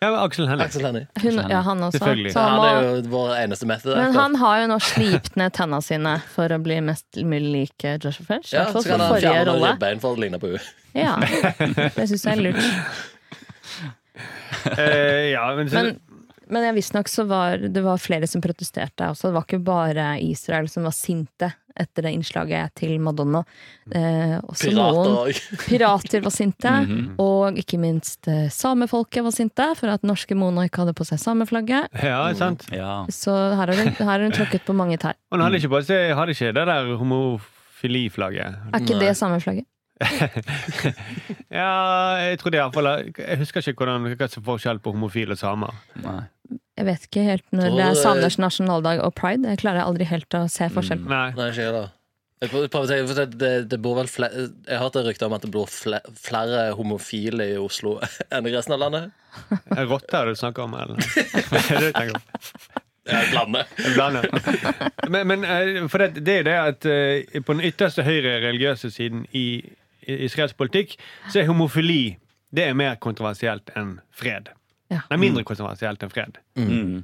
Ja, 0.00 0.14
Aksel 0.24 0.46
Hennie. 0.48 1.04
Ja, 1.50 1.60
han 1.60 1.82
også. 1.84 1.98
Selvfølgelig. 1.98 2.32
Så 2.32 2.40
han 2.40 2.60
Han 2.60 2.68
er 2.70 2.86
jo 2.88 3.02
vår 3.12 3.34
eneste 3.42 3.66
method 3.68 3.96
men 3.98 4.14
han 4.16 4.34
har 4.40 4.60
jo 4.62 4.66
nå 4.70 4.78
slipt 4.80 5.36
ned 5.36 5.52
tenna 5.52 5.80
sine 5.84 6.14
for 6.32 6.48
å 6.48 6.58
bli 6.62 6.78
mest 6.80 7.20
mulig 7.20 7.50
lik 7.52 7.84
Joshua 8.00 8.24
French. 8.24 8.54
Ja, 8.54 8.64
så 8.72 8.80
kan 8.86 9.00
han 9.02 9.18
fjerne 9.20 9.58
ribbein 9.60 10.00
for 10.00 10.16
å 10.16 10.20
ligne 10.22 10.40
på 10.40 10.54
henne. 10.54 10.62
Ja, 10.96 11.18
det 11.20 12.06
syns 12.08 12.24
jeg 12.24 12.32
er 12.38 12.46
lurt. 12.48 12.64
Eh, 14.76 15.30
ja, 15.30 15.44
men, 15.56 15.70
så, 15.70 15.78
Men 15.78 16.00
Men 16.50 16.64
jeg 16.66 16.74
visstnok 16.80 17.08
så 17.08 17.22
var 17.30 17.62
det 17.62 17.80
var 17.84 18.00
flere 18.02 18.26
som 18.26 18.42
protesterte 18.42 19.06
også. 19.08 19.30
Det 19.30 19.36
var 19.36 19.46
ikke 19.46 19.60
bare 19.64 20.06
Israel 20.26 20.66
som 20.68 20.88
var 20.88 20.96
sinte 20.96 21.52
etter 21.80 22.04
det 22.04 22.12
innslaget 22.16 22.74
til 22.78 22.96
Madonna. 23.02 23.42
Eh, 23.94 24.36
også 24.42 24.70
Pirater 24.70 25.14
òg. 25.22 25.40
pirater 25.68 26.24
var 26.24 26.34
sinte, 26.34 26.74
og 27.22 27.58
ikke 27.62 27.80
minst 27.80 28.28
eh, 28.30 28.48
samefolket 28.52 29.24
var 29.26 29.34
sinte 29.34 29.70
for 29.78 29.94
at 29.94 30.06
norske 30.06 30.36
Mona 30.38 30.66
ikke 30.68 30.84
hadde 30.84 30.96
på 30.98 31.06
seg 31.08 31.22
sameflagget. 31.22 31.90
Ja, 32.02 32.22
sant. 32.38 32.66
Ja. 32.74 33.04
Så 33.14 33.34
her 33.56 33.74
har 33.74 34.26
hun, 34.26 34.34
tråkket 34.34 34.66
på 34.66 34.76
mange 34.76 34.98
tær. 35.00 35.18
Og 35.30 35.38
hun 35.38 35.46
hadde 35.46 35.62
ikke, 35.62 35.72
på 35.76 35.82
seg, 35.86 36.14
hadde 36.18 36.36
ikke 36.36 36.54
det 36.58 36.66
der 36.72 36.94
homofiliflagget. 37.00 38.64
Er 38.74 38.82
ikke 38.84 39.00
det 39.00 39.14
sameflagget? 39.18 39.68
Ja, 41.60 41.70
jeg 42.22 42.38
trodde 42.40 42.56
i 42.56 42.60
hvert 42.62 42.74
fall 42.76 42.88
Jeg 43.18 43.38
husker 43.40 43.64
ikke 43.64 43.84
hvordan, 43.84 44.08
hva 44.16 44.28
som 44.30 44.42
er 44.42 44.46
forskjell 44.46 44.80
på 44.82 44.94
homofile 44.94 45.36
og 45.36 45.40
samer. 45.40 45.80
Nei. 46.04 46.20
Jeg 46.80 46.86
vet 46.88 47.06
ikke 47.06 47.24
helt 47.26 47.46
når 47.52 47.74
det 47.76 47.84
er 47.84 47.94
det- 47.94 48.02
samers 48.02 48.38
nasjonaldag 48.40 49.02
og 49.04 49.14
pride. 49.14 49.48
Jeg 49.52 49.60
klarer 49.62 49.84
aldri 49.84 50.06
helt 50.08 50.34
å 50.38 50.46
se 50.50 50.70
forskjell. 50.72 51.02
Nei. 51.04 51.30
Nei, 51.36 51.50
ikke 51.52 51.72
da. 51.76 51.86
Jeg 52.40 52.48
prøver, 52.48 52.68
å 52.72 52.86
tenke, 52.88 53.14
det, 53.18 53.26
det, 53.36 53.50
det 53.68 53.78
bor 53.84 53.98
vel 53.98 54.08
flere, 54.08 54.46
jeg 54.64 54.72
har 54.72 54.86
hørt 54.86 54.94
rykter 54.96 55.10
rykte 55.10 55.26
om 55.28 55.34
at 55.36 55.42
det 55.44 55.50
bor 55.52 55.66
flere, 55.68 56.00
flere 56.16 56.62
homofile 56.72 57.50
i 57.52 57.58
Oslo 57.60 57.98
enn 58.32 58.48
i 58.48 58.54
resten 58.54 58.72
av 58.78 58.80
landet. 58.80 59.10
Rotter 59.90 60.30
du 60.32 60.38
snakker 60.40 60.64
om, 60.64 60.78
eller? 60.80 60.96
Det 63.10 63.16
er 63.16 63.28
det. 63.34 63.66
En 63.76 63.94
blande. 63.96 64.22
Men, 65.08 65.26
men 65.26 65.44
eh, 65.44 65.88
for 65.90 65.98
det, 65.98 66.24
det 66.24 66.34
er 66.34 66.40
jo 66.40 66.46
det 66.46 66.56
at 66.60 66.86
eh, 66.88 67.40
på 67.42 67.56
den 67.56 67.64
ytterste 67.66 68.04
høyre 68.06 68.36
religiøse 68.44 68.90
siden 68.92 69.24
i 69.34 69.44
israelsk 70.26 70.58
politikk, 70.60 70.96
så 71.30 71.42
er 71.42 71.48
homofili 71.50 72.18
det 72.50 72.66
er 72.66 72.74
mer 72.74 72.96
kontroversielt 73.02 73.70
enn 73.78 73.98
fred. 74.10 74.50
Ja. 74.90 75.04
Det 75.06 75.14
er 75.14 75.22
mindre 75.22 75.44
kontroversielt 75.46 76.02
enn 76.02 76.10
fred. 76.10 76.40
Mm. 76.58 77.02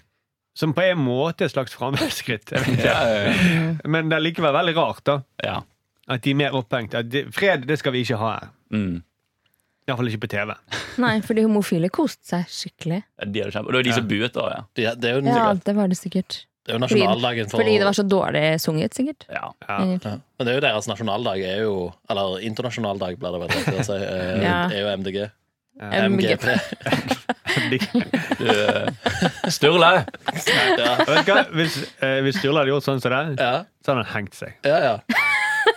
Som 0.56 0.72
på 0.74 0.82
en 0.82 1.02
måte 1.04 1.44
er 1.44 1.50
et 1.50 1.54
slags 1.54 1.76
framskritt. 1.76 2.50
Ja, 2.82 2.96
ja, 3.06 3.18
ja. 3.30 3.74
Men 3.86 4.10
det 4.10 4.18
er 4.18 4.24
likevel 4.24 4.54
veldig 4.56 4.76
rart 4.78 5.04
da 5.06 5.20
ja. 5.44 5.60
at 6.08 6.24
de 6.24 6.32
er 6.32 6.40
mer 6.40 6.56
opphengt. 6.58 6.96
At 6.98 7.12
de, 7.12 7.26
fred 7.34 7.68
det 7.68 7.78
skal 7.78 7.94
vi 7.94 8.02
ikke 8.06 8.18
ha 8.22 8.32
her. 8.38 8.50
Mm. 8.74 9.04
Iallfall 9.86 10.10
ikke 10.10 10.24
på 10.24 10.32
TV. 10.34 10.56
Nei, 11.04 11.14
for 11.22 11.38
de 11.38 11.46
homofile 11.46 11.92
koste 11.94 12.26
seg 12.32 12.50
skikkelig. 12.50 13.04
De 13.22 13.44
er 13.44 13.54
kjempe... 13.54 13.70
Og 13.70 13.76
det 13.76 13.82
var 13.82 13.88
de 13.90 13.96
som 14.00 14.10
buet 14.10 14.34
da, 14.34 14.48
ja. 14.50 14.60
Det, 14.74 14.88
det, 15.02 15.10
er 15.10 15.20
jo, 15.20 15.26
Ja, 15.30 15.48
det 15.54 15.68
det 15.68 15.76
var 15.78 15.92
det 15.92 16.00
sikkert. 16.00 16.40
Er 16.72 16.76
jo 16.76 16.82
nasjonaldagen 16.82 17.48
for 17.50 17.60
Fordi 17.62 17.78
det 17.78 17.86
var 17.88 17.96
så 17.98 18.04
dårlig 18.08 18.44
sunget, 18.60 18.94
sikkert. 18.98 19.26
ja. 19.30 19.50
Ja. 19.68 19.78
ja. 19.94 20.14
Men 20.38 20.46
det 20.46 20.52
er 20.52 20.58
jo 20.60 20.64
deres 20.66 20.88
nasjonaldag, 20.90 21.40
er 21.46 21.62
jo 21.64 21.74
Eller 22.10 22.38
internasjonaldag, 22.48 23.18
blir 23.22 23.32
det 23.36 23.40
vel 23.44 23.48
rett 23.54 23.80
å 23.80 23.86
si. 23.86 23.98
eh, 24.02 24.42
Ja. 24.42 24.56
er 24.70 24.80
jo 24.82 24.88
MDG. 24.96 25.30
MGP. 25.76 26.46
Sturle! 29.52 29.90
Ja, 30.76 30.92
Vet 31.06 31.26
du 31.26 31.32
hva? 31.32 31.42
Hvis, 31.56 31.76
eh, 32.00 32.18
hvis 32.24 32.38
Sturle 32.40 32.62
hadde 32.62 32.72
gjort 32.72 32.86
sånn 32.86 33.00
som 33.02 33.12
det, 33.12 33.36
ja, 33.42 33.64
så 33.84 33.92
hadde 33.92 34.04
han 34.04 34.12
hengt 34.14 34.34
seg. 34.38 34.56
ja. 34.66 34.78
ja. 34.90 34.96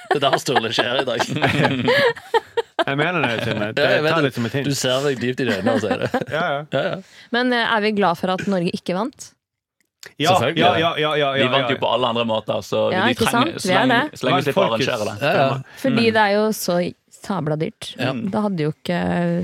Det 0.09 0.17
er 0.17 0.23
der 0.25 0.39
Sturle 0.41 0.69
skjer 0.73 1.03
i 1.03 1.05
dag. 1.05 1.21
Jeg 2.89 2.97
mener 2.97 3.21
det, 3.21 3.43
Synne. 3.45 3.67
Ta 3.77 3.83
det. 3.85 4.13
det 4.25 4.31
som 4.33 4.45
et 4.47 4.55
Du 4.65 4.71
ser 4.77 5.03
meg 5.05 5.19
dypt 5.21 5.41
i 5.43 5.45
øynene 5.51 5.73
og 5.75 5.81
sier 5.83 5.99
det. 6.01 6.09
Ja, 6.33 6.41
ja. 6.41 6.61
Ja, 6.73 6.81
ja. 6.87 6.95
Men 7.35 7.53
eh, 7.53 7.73
er 7.75 7.83
vi 7.85 7.91
glad 7.99 8.17
for 8.17 8.33
at 8.33 8.41
Norge 8.49 8.71
ikke 8.73 8.95
vant? 8.97 9.27
Ja, 10.19 10.31
Selvfølgelig. 10.39 10.59
ja, 10.63 10.71
ja, 10.79 10.91
ja, 10.97 11.15
ja, 11.35 11.43
De 11.43 11.49
vant 11.51 11.69
jo 11.73 11.75
på 11.81 11.87
alle 11.91 12.07
andre 12.13 12.23
måter, 12.27 12.61
så 12.63 12.85
Ja, 12.93 13.05
de 13.07 13.15
trenger, 13.19 13.31
sant? 13.31 13.61
så 13.61 13.67
Vi 13.67 13.73
er 13.75 13.85
lenge, 13.85 13.97
det. 14.11 14.19
så 14.19 14.25
lenge 14.29 14.37
de 14.39 14.43
slipper 14.47 14.61
å 14.61 14.67
arrangere 14.69 15.07
det. 15.09 15.15
Ja, 15.21 15.33
ja. 15.35 15.57
Fordi 15.83 16.05
det 16.15 16.23
er 16.23 16.33
jo 16.37 16.45
så 16.55 16.77
sabla 17.19 17.57
dyrt. 17.59 17.89
Da 18.31 18.41
hadde 18.45 18.63
jo 18.63 18.71
ikke 18.71 18.99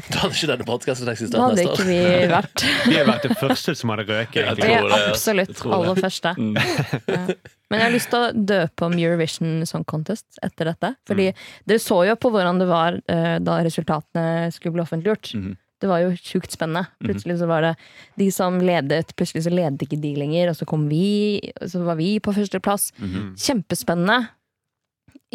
Da 0.08 0.22
hadde 0.22 0.36
ikke 0.38 0.48
denne 0.54 0.68
podkasten 0.70 1.06
Da 1.10 1.12
eksistert 1.12 1.42
hadde 1.44 1.58
neste 1.60 1.74
ikke 1.74 1.84
år. 1.84 1.90
vi 1.92 2.30
vært 2.32 2.64
Vi 2.88 2.96
har 2.96 3.10
vært 3.10 3.26
det 3.28 3.36
første 3.42 3.76
som 3.76 3.92
hadde 3.92 4.06
røket. 4.08 4.64
Absolutt 5.10 5.66
aller 5.66 6.00
første. 6.00 6.36
Mm. 6.40 6.56
Ja. 6.56 7.20
Men 7.66 7.82
jeg 7.82 7.86
har 7.90 7.94
lyst 7.98 8.10
til 8.14 8.22
å 8.22 8.32
døpe 8.54 8.86
om 8.88 8.94
Eurovision 8.94 9.66
Song 9.68 9.84
Contest 9.84 10.40
etter 10.46 10.70
dette. 10.72 10.94
Fordi 11.10 11.32
dere 11.68 11.82
så 11.84 12.00
jo 12.08 12.16
på 12.16 12.32
hvordan 12.32 12.60
det 12.62 12.68
var 12.70 13.00
eh, 13.12 13.38
da 13.44 13.60
resultatene 13.66 14.52
skulle 14.56 14.78
bli 14.78 14.84
offentliggjort. 14.86 15.34
Mhm. 15.36 15.56
Det 15.82 15.90
var 15.92 16.00
jo 16.04 16.14
sjukt 16.16 16.54
spennende. 16.56 16.88
Plutselig 17.04 17.38
så 17.42 17.48
var 17.50 17.66
det 17.66 17.74
de 18.22 18.30
som 18.32 18.58
ledet, 18.64 19.12
plutselig 19.20 19.44
så 19.46 19.52
ledet 19.52 19.84
ikke 19.84 20.00
de 20.02 20.14
lenger, 20.16 20.50
og 20.50 20.56
så 20.56 20.68
kom 20.70 20.88
vi, 20.90 21.52
og 21.60 21.68
så 21.72 21.84
var 21.84 22.00
vi 22.00 22.16
på 22.24 22.34
førsteplass. 22.36 22.92
Mhm. 23.02 23.36
Kjempespennende. 23.36 24.20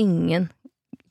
Ingen 0.00 0.48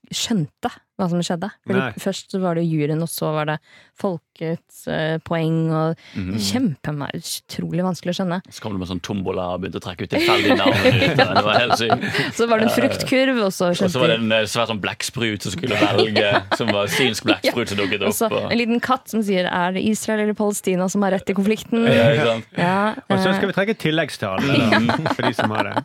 skjønte 0.10 0.72
hva 1.00 1.08
som 1.10 1.22
skjedde. 1.24 1.50
Fordi 1.68 2.00
Først 2.04 2.36
var 2.44 2.60
det 2.60 2.66
juryen, 2.68 3.02
og 3.02 3.10
så 3.12 3.32
var 3.34 3.46
det 3.54 3.58
folkets 4.00 4.84
uh, 4.88 5.18
poeng. 5.26 5.60
Og 5.72 5.96
Mhm. 6.16 6.38
Kjempe, 6.40 6.94
utrolig 7.16 7.84
vanskelig 7.86 8.14
å 8.14 8.18
skjønne. 8.20 8.40
Så 8.52 8.62
kom 8.64 8.74
det 8.76 8.80
med 8.82 8.90
sånn 8.92 9.02
tombola 9.04 9.46
og 9.56 9.62
begynte 9.64 9.80
å 9.80 9.84
trekke 9.84 10.06
ut 10.08 10.14
tilfeldige 10.14 10.58
navn. 10.60 10.76
Det 11.20 11.44
var 11.46 11.60
helt 11.60 11.78
sykt. 11.80 12.06
Så 12.38 12.48
var 12.50 12.60
det 12.62 12.68
en 12.70 12.76
fruktkurv, 12.76 13.40
og 13.46 13.52
så 13.56 13.70
Og 13.72 13.78
så 13.92 14.00
var 14.02 14.14
det 14.14 14.20
en 14.20 14.32
eh, 14.36 14.46
svær 14.50 14.70
sånn 14.72 14.82
blekksprut 14.84 15.46
som 15.46 15.56
skulle 15.56 15.80
velge, 15.80 16.30
som 16.60 16.72
var 16.74 16.92
synsk 16.92 17.26
blekksprut 17.30 17.74
som 17.74 17.80
dukket 17.82 18.04
opp. 18.04 18.14
og 18.14 18.18
så 18.20 18.30
en 18.50 18.58
liten 18.60 18.80
katt 18.84 19.10
som 19.12 19.24
sier 19.24 19.46
'er 19.50 19.74
det 19.74 19.84
Israel 19.88 20.20
eller 20.26 20.34
Palestina 20.34 20.90
som 20.90 21.02
har 21.04 21.12
rett 21.12 21.30
i 21.30 21.34
konflikten'? 21.34 21.86
ja, 21.88 22.12
ikke 22.14 22.26
sant? 22.26 22.46
Ja, 22.58 22.96
Og 23.10 23.18
så 23.20 23.30
eh, 23.30 23.36
skal 23.38 23.48
vi 23.48 23.54
trekke 23.54 23.78
tilleggstall 23.78 24.42
for 25.16 25.22
de 25.28 25.34
som 25.34 25.52
har 25.52 25.64
det. 25.64 25.84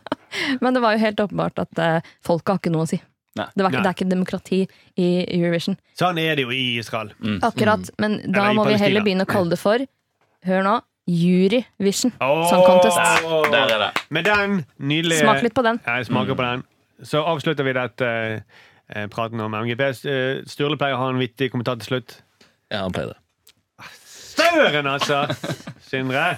Men 0.61 0.73
det 0.73 0.81
var 0.81 0.93
jo 0.95 0.99
helt 0.99 1.19
åpenbart 1.19 1.59
at 1.59 1.79
uh, 1.79 1.99
folket 2.25 2.47
har 2.55 2.59
ikke 2.59 2.71
noe 2.73 2.83
å 2.83 2.89
si. 2.89 2.99
Det, 3.35 3.63
var 3.63 3.73
ikke, 3.73 3.83
det 3.83 3.89
er 3.89 3.95
ikke 3.97 4.09
demokrati 4.09 4.59
i 4.95 5.07
Eurovision. 5.35 5.75
Sånn 5.99 6.19
er 6.23 6.37
det 6.39 6.45
jo 6.45 6.53
i 6.55 6.77
Israel. 6.79 7.11
Akkurat, 7.43 7.89
Men 7.99 8.21
da 8.31 8.51
må 8.55 8.63
vi 8.69 8.77
heller 8.79 9.03
begynne 9.03 9.27
å 9.27 9.29
kalle 9.29 9.51
det 9.51 9.59
for 9.59 9.83
Hør 10.45 10.61
nå 10.61 10.75
Juryvision 11.05 12.13
oh, 12.21 12.45
Song 12.49 12.63
Contest. 12.65 12.97
Der 13.51 13.73
er 13.75 13.81
det. 13.83 13.89
Med 14.09 14.25
den 14.25 14.63
nydelige 14.77 15.25
Smak 15.25 15.43
litt 15.45 15.53
på 15.57 15.65
den. 15.65 15.79
Ja, 15.85 15.99
Jeg 15.99 16.09
smaker 16.09 16.37
på 16.37 16.45
den. 16.45 16.63
Så 17.03 17.21
avslutter 17.21 17.67
vi 17.67 17.75
dette 17.75 18.09
eh, 18.09 19.05
praten 19.13 19.41
om 19.43 19.53
MGP. 19.53 19.83
Eh, 20.09 20.41
Sturle 20.49 20.79
pleier 20.81 20.97
å 20.97 21.03
ha 21.03 21.11
en 21.13 21.21
vittig 21.21 21.51
kommentar 21.53 21.77
til 21.81 21.91
slutt. 21.91 22.17
Ja, 22.71 22.85
han 22.85 22.95
pleier 22.95 23.13
det. 23.13 23.19
Søren, 24.35 24.87
altså! 24.89 25.25
Sindre. 25.85 26.37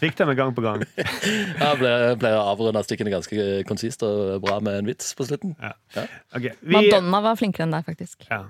Svikter 0.00 0.28
meg 0.28 0.38
gang 0.40 0.52
på 0.56 0.64
gang. 0.64 0.82
Jeg 0.96 1.78
pleier, 1.80 2.14
pleier 2.20 2.38
å 2.40 2.44
avrunde 2.52 2.82
stikkene 2.86 3.12
ganske 3.12 3.46
konsist 3.68 4.02
og 4.06 4.40
bra 4.44 4.58
med 4.64 4.80
en 4.80 4.88
vits 4.90 5.12
på 5.18 5.26
slutten. 5.28 5.54
Ja. 5.60 5.72
Ja. 5.96 6.06
Okay, 6.34 6.54
vi, 6.60 6.76
Madonna 6.78 7.20
var 7.24 7.38
flinkere 7.40 7.66
enn 7.68 7.74
deg, 7.76 7.86
faktisk. 7.88 8.26
ja. 8.30 8.44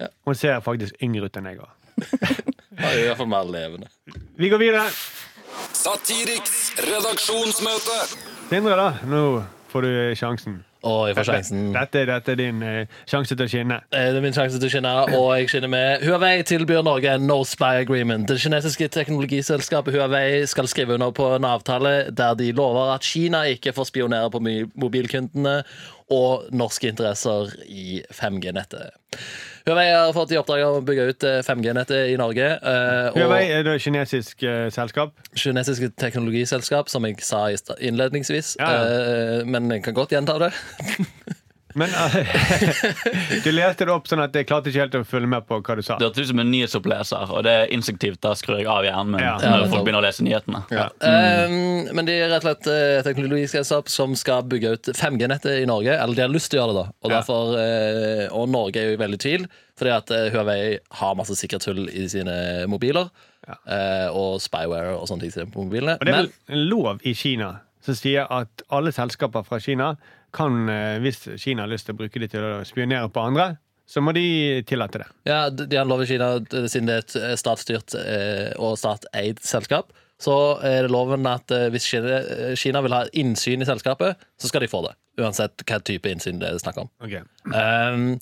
Ja. 0.00 0.06
Hun 0.24 0.32
ser 0.38 0.62
faktisk 0.64 0.96
yngre 1.04 1.28
ut 1.28 1.34
enn 1.36 1.50
jeg 1.50 1.58
òg. 1.60 1.68
Iallfall 2.00 3.00
I 3.02 3.02
hvert 3.04 3.18
fall 3.20 3.28
mer 3.28 3.50
levende. 3.52 3.90
Vi 4.40 4.48
går 4.48 4.62
videre. 4.62 4.86
Satiriks 5.76 6.70
redaksjonsmøte. 6.86 7.98
Sindre, 8.48 8.78
da. 8.80 8.86
Nå 9.04 9.20
får 9.68 9.84
du 9.84 9.90
sjansen. 10.16 10.54
Og 10.82 11.08
jeg 11.10 11.16
får 11.18 11.26
sjansen. 11.28 11.66
Dette, 11.74 12.06
dette 12.08 12.32
er 12.32 12.38
din 12.40 12.62
eh, 12.64 12.86
sjanse 13.10 13.36
til 13.36 13.44
å 13.44 13.50
skinne. 13.52 13.80
Eh, 13.92 14.06
Det 14.14 14.16
er 14.16 14.24
min 14.24 14.32
sjanse 14.36 14.56
til 14.60 14.70
å 14.70 14.72
skinne, 14.72 14.92
og 15.18 15.26
jeg 15.36 15.50
skinner 15.52 15.68
med 15.68 16.04
Huawei 16.06 16.42
tilbyr 16.48 16.82
Norge 16.86 17.12
en 17.18 17.26
No 17.28 17.42
Spy 17.44 17.82
Agreement. 17.82 18.24
Det 18.28 18.38
kinesiske 18.40 18.88
teknologiselskapet 18.94 19.94
Huawei 19.94 20.46
skal 20.48 20.70
skrive 20.72 20.96
under 20.96 21.12
på 21.12 21.28
en 21.36 21.44
avtale 21.44 21.94
der 22.16 22.34
de 22.40 22.52
lover 22.56 22.94
at 22.94 23.04
Kina 23.04 23.44
ikke 23.52 23.74
får 23.76 23.90
spionere 23.92 24.30
på 24.32 24.40
mobilkundene 24.80 25.58
og 26.10 26.48
norske 26.56 26.88
interesser 26.90 27.52
i 27.68 28.00
5G-nettet. 28.16 28.96
Huawei 29.70 29.90
har 29.94 30.10
fått 30.10 30.32
i 30.34 30.38
oppdrag 30.40 30.64
å 30.66 30.80
bygge 30.82 31.02
ut 31.12 31.24
eh, 31.28 31.36
5G-nettet 31.46 32.08
i 32.10 32.16
Norge. 32.18 32.46
eh, 32.58 33.10
Huawei 33.14 33.44
er 33.54 33.62
det 33.62 33.76
kinesisk 33.84 34.42
eh, 34.42 34.66
selskap. 34.74 35.12
Kinesisk 35.38 35.92
teknologiselskap, 35.94 36.90
som 36.90 37.06
jeg 37.06 37.22
sa 37.22 37.44
innledningsvis. 37.78 38.56
Ja, 38.58 38.70
ja. 38.74 38.80
eh, 38.82 39.44
Men 39.46 39.70
jeg 39.70 39.84
kan 39.86 39.94
godt 39.94 40.10
gjenta 40.16 40.40
det. 40.42 40.50
Men 41.78 41.88
eh, 41.94 42.30
du 43.44 43.50
leste 43.52 43.86
det 43.86 43.92
opp 43.94 44.08
sånn 44.10 44.22
at 44.24 44.34
jeg 44.34 44.46
klarte 44.48 44.70
ikke 44.72 44.82
helt 44.84 44.96
å 44.98 45.02
følge 45.06 45.28
med 45.30 45.46
på 45.48 45.58
hva 45.62 45.76
du 45.78 45.82
sa. 45.86 45.96
Det 46.00 46.08
hørtes 46.08 46.26
ut 46.26 46.30
som 46.32 46.42
en 46.42 46.50
nyhetsoppleser, 46.50 47.30
og 47.36 47.44
det 47.46 47.54
er 47.62 47.72
instinktivt. 47.76 48.20
Da 48.24 48.32
skrur 48.38 48.58
jeg 48.58 48.66
av 48.70 48.84
hjernen 48.86 49.14
min 49.14 49.22
Ja. 49.24 49.36
når 49.38 49.68
folk 49.70 49.84
begynner 49.86 50.02
å 50.02 50.06
lese 50.08 50.24
nyhetene. 50.26 50.62
Um, 50.70 51.90
men 51.96 52.08
det 52.08 52.16
er 52.24 52.32
rett 52.32 52.44
og 52.44 52.48
slett 52.50 52.68
uh, 52.70 53.00
teknologiselskap 53.06 53.88
som 53.92 54.16
skal 54.18 54.42
bygge 54.50 54.74
ut 54.76 54.92
5G-nettet 54.98 55.62
i 55.62 55.66
Norge. 55.70 55.94
Eller 55.96 56.18
de 56.18 56.26
har 56.26 56.32
lyst 56.34 56.50
til 56.52 56.60
å 56.60 56.64
gjøre 56.66 56.76
det, 56.76 56.84
da. 56.84 56.86
Og, 57.04 57.10
Ja. 57.10 57.16
derfor, 57.20 57.54
uh, 57.56 58.38
og 58.40 58.48
Norge 58.52 58.82
er 58.82 58.92
jo 58.94 59.00
veldig 59.00 59.20
i 59.20 59.24
tvil, 59.28 59.48
fordi 59.80 59.94
at 59.96 60.10
uh, 60.14 60.26
Huawei 60.34 60.78
har 61.00 61.14
masse 61.18 61.36
sikkerhetshull 61.38 61.86
i 61.88 62.06
sine 62.12 62.66
mobiler. 62.70 63.10
eh, 63.66 64.06
og 64.14 64.36
spyware 64.44 64.92
og 64.94 65.06
sånne 65.08 65.26
ting 65.32 65.48
på 65.50 65.64
mobilene. 65.64 65.94
Og 65.98 66.04
det 66.06 66.12
er 66.12 66.18
vel 66.20 66.28
en 66.54 66.60
lov 66.68 67.00
i 67.08 67.14
Kina 67.16 67.48
som 67.82 67.96
sier 67.96 68.28
at 68.30 68.62
alle 68.70 68.92
selskaper 68.92 69.42
fra 69.48 69.58
Kina 69.58 69.94
kan, 70.32 70.68
eh, 70.68 70.98
hvis 71.04 71.24
Kina 71.40 71.64
har 71.64 71.72
lyst 71.72 71.88
til 71.88 71.96
å 71.96 72.00
bruke 72.00 72.20
de 72.22 72.28
til 72.30 72.44
å 72.44 72.60
spionere 72.66 73.10
på 73.12 73.22
andre, 73.22 73.52
så 73.90 74.02
må 74.04 74.14
de 74.14 74.62
tillate 74.68 75.02
det. 75.02 75.08
ja, 75.26 75.48
de 75.50 75.66
de 75.66 75.76
har 75.76 75.88
lov 75.88 76.02
i 76.02 76.06
Kina, 76.06 76.36
eh, 76.36 76.68
siden 76.70 76.86
det 76.86 76.94
er 76.94 77.04
et 77.04 77.16
eh, 77.16 77.36
statsstyrt 77.36 77.96
og 78.58 78.78
stateid 78.78 79.42
selskap. 79.42 79.92
Så 80.20 80.34
er 80.62 80.84
det 80.84 80.92
loven 80.92 81.24
at 81.26 81.48
hvis 81.72 81.86
Kina, 82.60 82.82
vil 82.84 82.92
ha 82.92 83.06
innsyn 83.16 83.62
i 83.62 83.68
selskapet, 83.68 84.20
så 84.36 84.50
skal 84.50 84.60
de 84.60 84.68
få 84.68 84.82
det. 84.84 84.92
Uansett 85.20 85.64
hva 85.64 85.78
type 85.80 86.12
innsyn 86.12 86.42
det 86.42 86.50
er 86.50 86.60
snakk 86.60 86.76
om. 86.82 86.90
Okay. 87.00 87.24
Um, 87.46 88.20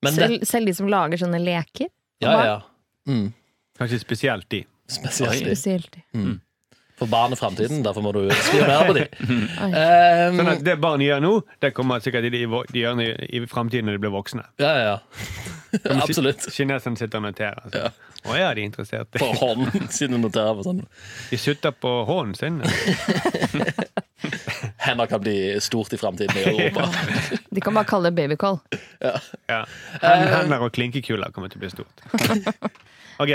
men 0.00 0.16
det, 0.16 0.16
Selv, 0.16 0.46
selv 0.48 0.70
de 0.70 0.74
som 0.78 0.88
lager 0.88 1.20
sånne 1.20 1.42
leker. 1.44 1.92
ja, 2.24 2.38
ja. 2.46 2.56
Mm. 3.06 3.34
Kanskje 3.76 4.00
spesielt 4.00 4.48
de. 4.48 4.64
Spesielt 4.88 5.44
de. 5.44 5.52
Spesielt. 5.52 6.00
For 6.96 7.04
barn 7.12 7.34
og 7.34 7.38
framtiden, 7.40 7.82
derfor 7.84 8.00
må 8.06 8.10
du 8.16 8.22
spionere 8.32 8.86
på 8.88 8.94
dem. 8.96 9.08
Um, 9.28 10.38
Sånn 10.40 10.48
at 10.54 10.62
Det 10.64 10.78
barn 10.80 11.00
gjør 11.04 11.20
nå, 11.20 11.32
det 11.60 11.74
kommer 11.76 12.00
sikkert 12.00 12.24
de, 12.24 12.30
de, 12.32 12.40
de 12.72 12.78
gjør 12.80 13.02
i, 13.04 13.08
i 13.36 13.38
framtiden 13.50 13.84
når 13.90 13.94
de 13.98 14.02
blir 14.06 14.14
voksne. 14.16 14.44
ja, 14.62 14.72
ja, 14.80 14.84
ja. 14.94 14.98
Absolutt. 16.00 16.40
Kineserne 16.54 16.96
sitter 16.96 17.18
og 17.20 17.24
noterer. 17.26 17.58
Altså. 17.66 17.90
Å 18.26 18.32
ja, 18.38 18.46
de 18.56 18.60
er 18.62 18.66
interessert. 18.70 19.08
På 19.20 19.28
hånden, 19.36 19.88
sin 19.92 20.16
noterer 20.22 20.54
på 20.56 20.62
sånn. 20.64 20.80
De 21.28 21.36
sutter 21.38 21.70
på 21.76 21.90
hånden 22.08 22.32
sin. 22.38 22.56
Hender 24.86 25.06
kan 25.06 25.20
bli 25.20 25.60
stort 25.60 25.92
i 25.92 25.96
framtiden 26.00 26.36
i 26.38 26.42
Europa. 26.48 26.88
De 27.50 27.60
kan 27.60 27.74
bare 27.76 27.84
kalle 27.92 28.08
det 28.10 28.16
babycall. 28.22 28.56
Ja. 29.04 29.12
ja. 29.52 29.60
Hender 30.00 30.64
og 30.64 30.72
klinkekuler 30.76 31.28
kommer 31.34 31.48
til 31.52 31.58
å 31.60 31.62
bli 31.66 31.70
stort. 31.76 31.96
Ok, 33.18 33.30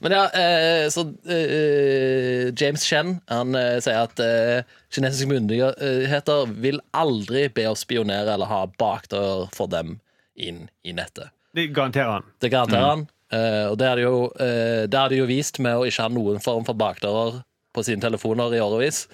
Men 0.00 0.12
ja, 0.12 0.24
eh, 0.30 0.88
så 0.90 1.04
eh, 1.26 2.52
James 2.54 2.84
Chen 2.86 3.16
han 3.30 3.54
eh, 3.58 3.78
sier 3.82 4.04
at 4.04 4.20
kinesiske 4.94 5.28
myndigheter 5.30 6.52
vil 6.62 6.78
aldri 6.94 7.48
be 7.54 7.66
oss 7.70 7.82
spionere 7.86 8.36
eller 8.36 8.50
ha 8.50 8.60
bakdør 8.78 9.48
for 9.54 9.70
dem 9.72 9.98
inn 10.34 10.68
i 10.86 10.94
nettet. 10.94 11.32
Det 11.54 11.68
garanterer 11.74 12.18
han. 12.18 12.30
Det 12.42 12.50
garanterer 12.50 12.88
han. 12.92 13.04
Eh, 13.34 13.66
og 13.70 13.78
det 13.80 13.90
har 13.90 13.98
de 13.98 14.06
jo, 14.06 14.16
det 14.38 14.98
har 14.98 15.10
de 15.10 15.18
jo 15.18 15.26
vist 15.30 15.58
med 15.62 15.78
å 15.78 15.86
ikke 15.88 16.06
ha 16.06 16.14
noen 16.14 16.42
form 16.42 16.66
for 16.66 16.78
bakdører 16.78 17.42
på 17.74 17.82
sine 17.86 18.02
telefoner 18.02 18.54
i 18.54 18.62
årevis. 18.62 19.04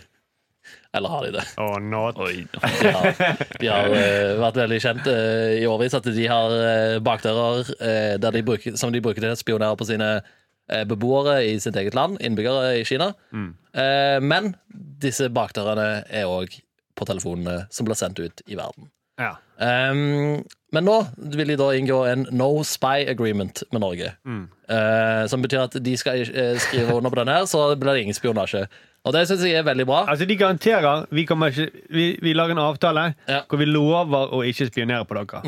Eller 0.96 1.12
har 1.12 1.26
de 1.26 1.30
det? 1.36 1.44
Oh, 1.62 1.76
not. 1.78 2.18
Oi. 2.18 2.46
De 2.50 2.90
har, 2.90 3.20
de 3.60 3.70
har 3.70 3.92
uh, 3.94 4.40
vært 4.42 4.58
veldig 4.58 4.80
kjent 4.82 5.06
uh, 5.06 5.52
i 5.54 5.66
årevis 5.70 5.94
at 5.94 6.08
de 6.10 6.26
har 6.26 6.54
uh, 6.56 6.98
bakdører 7.04 7.70
de 8.18 8.42
bruker, 8.46 8.78
som 8.80 8.90
de 8.90 9.02
bruker 9.04 9.22
til 9.22 9.34
å 9.34 9.38
spionere 9.38 9.78
på 9.78 9.86
sine 9.88 10.18
beboere 10.86 11.40
i 11.48 11.56
sitt 11.58 11.74
eget 11.74 11.96
land, 11.98 12.20
innbyggere 12.22 12.76
i 12.78 12.84
Kina. 12.86 13.08
Eh, 13.74 14.18
men 14.22 14.52
disse 15.02 15.28
bakdørene 15.32 16.04
er 16.06 16.30
òg 16.30 16.56
på 16.98 17.06
telefonene 17.08 17.64
som 17.74 17.86
blir 17.88 17.98
sendt 17.98 18.20
ut 18.20 18.42
i 18.46 18.58
verden. 18.58 18.90
Ja. 19.20 19.34
Um, 19.60 20.40
men 20.72 20.86
nå 20.86 20.94
vil 21.34 21.52
de 21.52 21.56
da 21.60 21.66
inngå 21.76 21.98
en 22.08 22.22
no 22.32 22.62
spy 22.64 23.04
agreement 23.10 23.62
med 23.74 23.82
Norge. 23.82 24.14
Eh, 24.24 25.24
som 25.28 25.44
betyr 25.44 25.66
at 25.66 25.76
de 25.84 25.96
skal 26.00 26.22
uh, 26.24 26.54
skrive 26.62 26.96
under 26.96 27.12
på 27.12 27.20
den 27.20 27.32
her, 27.32 27.44
så 27.50 27.66
blir 27.76 27.92
det 27.92 28.06
ingen 28.06 28.16
spionasje. 28.16 28.64
Og 29.04 29.14
det 29.16 29.22
syns 29.28 29.42
jeg 29.46 29.56
er 29.56 29.64
veldig 29.64 29.86
bra. 29.88 30.02
Altså, 30.12 30.26
De 30.28 30.36
garanterer 30.36 31.06
vi, 31.10 31.22
ikke, 31.24 31.68
vi, 31.90 32.06
vi 32.20 32.32
lager 32.36 32.52
en 32.56 32.64
avtale 32.66 33.14
Ja. 33.28 33.42
hvor 33.48 33.58
vi 33.58 33.64
lover 33.70 34.34
å 34.36 34.42
ikke 34.44 34.68
spionere 34.68 35.06
på 35.08 35.16
dere. 35.16 35.40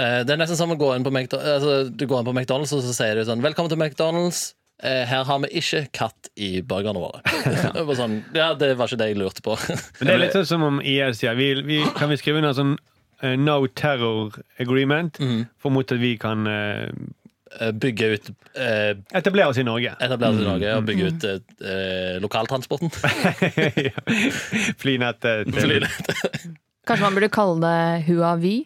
Eh, 0.00 0.22
Det 0.24 0.30
er 0.34 0.36
nesten 0.40 0.56
som 0.56 0.70
å 0.72 0.76
gå 0.78 0.94
inn 0.96 1.04
på 1.04 1.12
McDonald's, 1.12 1.54
altså, 1.56 1.90
du 1.96 2.06
går 2.06 2.20
inn 2.20 2.28
på 2.28 2.34
McDonald's 2.36 2.72
og 2.76 2.82
så 2.84 2.92
sier 2.92 3.14
du 3.16 3.24
sånn 3.24 3.40
'Velkommen 3.40 3.68
til 3.72 3.78
McDonald's. 3.78 4.54
Eh, 4.82 5.04
Her 5.04 5.24
har 5.24 5.38
vi 5.40 5.48
ikke 5.60 5.88
katt 5.92 6.28
i 6.36 6.60
burgerne 6.62 7.00
våre'. 7.00 7.20
Ja. 7.74 7.94
sånn, 7.94 8.24
ja, 8.34 8.54
det 8.54 8.76
var 8.76 8.86
ikke 8.88 8.98
det 8.98 9.08
jeg 9.08 9.16
lurte 9.18 9.42
på. 9.42 9.56
Men 10.00 10.06
det 10.06 10.14
er 10.14 10.18
litt 10.18 10.32
sånn 10.32 10.46
som 10.46 10.62
om 10.62 10.80
IS 10.80 11.18
sier. 11.20 11.34
Vi, 11.36 11.54
vi, 11.62 11.82
kan 11.96 12.08
vi 12.08 12.16
skrive 12.16 12.38
under 12.38 12.52
sånn 12.52 12.76
uh, 13.22 13.36
no 13.36 13.66
terror 13.66 14.32
agreement 14.58 15.16
for 15.58 15.70
mot 15.70 15.90
at 15.92 15.98
vi 16.00 16.16
kan 16.16 16.46
Eh, 16.46 16.88
Bygge 17.82 18.06
ut 18.14 18.28
eh, 18.54 18.92
etablere 19.18 19.48
oss 19.50 19.58
i 19.58 19.64
Norge? 19.66 19.90
Etablere 19.98 20.30
oss 20.36 20.40
i 20.40 20.46
Norge 20.46 20.74
og 20.78 20.84
bygge 20.86 21.08
ut 21.10 21.24
eh, 21.26 21.40
eh, 21.66 22.18
lokaltransporten. 22.22 22.90
Flynettet. 24.80 25.46
til- 25.52 25.60
Flynett. 25.60 26.12
Kanskje 26.86 27.04
man 27.04 27.14
burde 27.18 27.28
kalle 27.34 27.60
det 27.64 28.04
Huavi? 28.08 28.56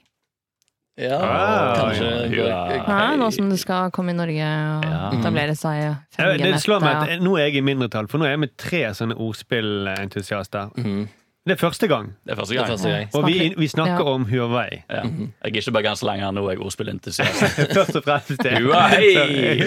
Ja, 1.00 1.16
Ah, 1.18 1.74
kanskje 1.74 2.10
ja. 2.38 3.16
Nå 3.18 3.26
som 3.34 3.48
du 3.50 3.56
skal 3.58 3.88
komme 3.90 4.12
i 4.12 4.14
Norge 4.14 4.46
og 4.46 4.84
Ja. 4.86 5.10
etablere 5.16 5.56
seg 5.58 5.80
Ja, 5.82 5.96
Det 6.38 6.60
slår 6.62 6.80
meg 6.84 6.94
at 7.16 7.20
Nå 7.24 7.32
er 7.40 7.48
jeg 7.48 7.56
i 7.56 7.60
mindretall, 7.66 8.06
for 8.06 8.18
nå 8.22 8.28
er 8.28 8.36
jeg 8.36 8.42
med 8.44 8.52
tre 8.56 8.84
sånne 8.94 9.16
ordspillentusiaster. 9.18 10.70
Det 11.44 11.52
er 11.52 11.56
første 11.60 11.86
gang. 11.88 12.06
Det 12.24 12.32
er 12.32 12.36
første 12.36 12.54
Det 12.54 12.60
er 12.62 12.66
første 12.66 12.88
gang. 12.88 13.08
Og 13.14 13.26
vi, 13.26 13.32
Snakker- 13.38 13.58
vi 13.58 13.66
snakker 13.68 14.04
Ja. 14.04 14.12
om 14.14 14.24
Huawei. 14.24 14.68
Ja. 14.90 15.02
Jeg 15.02 15.28
er 15.42 15.46
ikke 15.52 15.62
bergenser 15.72 16.06
lenger, 16.06 16.30
nå 16.30 16.46
er 16.46 16.50
jeg 16.50 16.60
ordspillentusiast. 16.60 17.42
Først 17.76 17.96
og 17.96 18.04
fremst 18.04 18.42
det. 18.42 18.58
Huawei! 18.62 19.60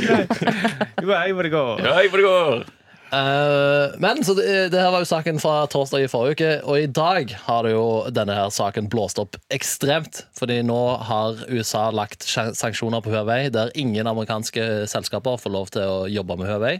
Huawei, 1.03 1.31
hvor 1.31 1.41
det 1.43 1.51
går. 1.51 1.81
Huawei 1.81 2.07
hvor 2.09 2.17
det 2.17 2.25
går! 2.25 2.63
Eh, 3.11 3.95
men 4.03 4.23
så 4.25 4.35
det, 4.37 4.47
det 4.73 4.81
her 4.81 4.91
var 4.93 5.03
jo 5.03 5.09
saken 5.09 5.39
fra 5.41 5.61
torsdag 5.71 6.05
i 6.05 6.09
forrige 6.11 6.35
uke, 6.35 6.49
og 6.67 6.79
i 6.81 6.89
dag 6.91 7.33
har 7.47 7.63
det 7.65 7.73
jo 7.73 7.85
denne 8.13 8.35
her 8.35 8.51
saken 8.53 8.89
blåst 8.91 9.21
opp 9.21 9.37
ekstremt. 9.53 10.25
Fordi 10.37 10.59
nå 10.65 10.79
har 11.07 11.39
USA 11.49 11.87
lagt 11.95 12.25
sanksjoner 12.27 13.03
på 13.05 13.13
Huawei 13.13 13.47
der 13.53 13.71
ingen 13.79 14.09
amerikanske 14.09 14.87
selskaper 14.91 15.39
får 15.41 15.53
lov 15.53 15.71
til 15.75 15.87
å 15.87 15.99
jobbe 16.11 16.37
med 16.39 16.51
Huawei. 16.51 16.73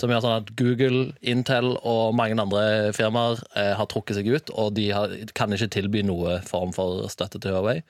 Som 0.00 0.12
gjør 0.12 0.24
sånn 0.24 0.38
at 0.40 0.52
Google, 0.58 1.10
Intel 1.20 1.74
og 1.82 2.16
mange 2.18 2.38
andre 2.40 2.92
firmaer 2.96 3.42
eh, 3.56 3.74
har 3.78 3.90
trukket 3.92 4.20
seg 4.20 4.30
ut, 4.32 4.52
og 4.54 4.74
de 4.78 4.88
har, 4.96 5.12
kan 5.36 5.52
ikke 5.52 5.72
tilby 5.76 6.04
noe 6.06 6.40
form 6.46 6.72
for 6.76 7.04
støtte 7.12 7.40
til 7.42 7.56
Huawei. 7.56 7.80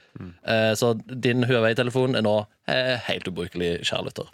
Eh, 0.49 0.73
så 0.79 0.95
din 1.07 1.47
Huawei-telefon 1.47 2.19
er 2.19 2.27
nå 2.27 2.39
eh, 2.71 2.97
helt 3.07 3.31
ubrukelig, 3.31 3.77
kjære 3.87 4.11
lytter. 4.11 4.33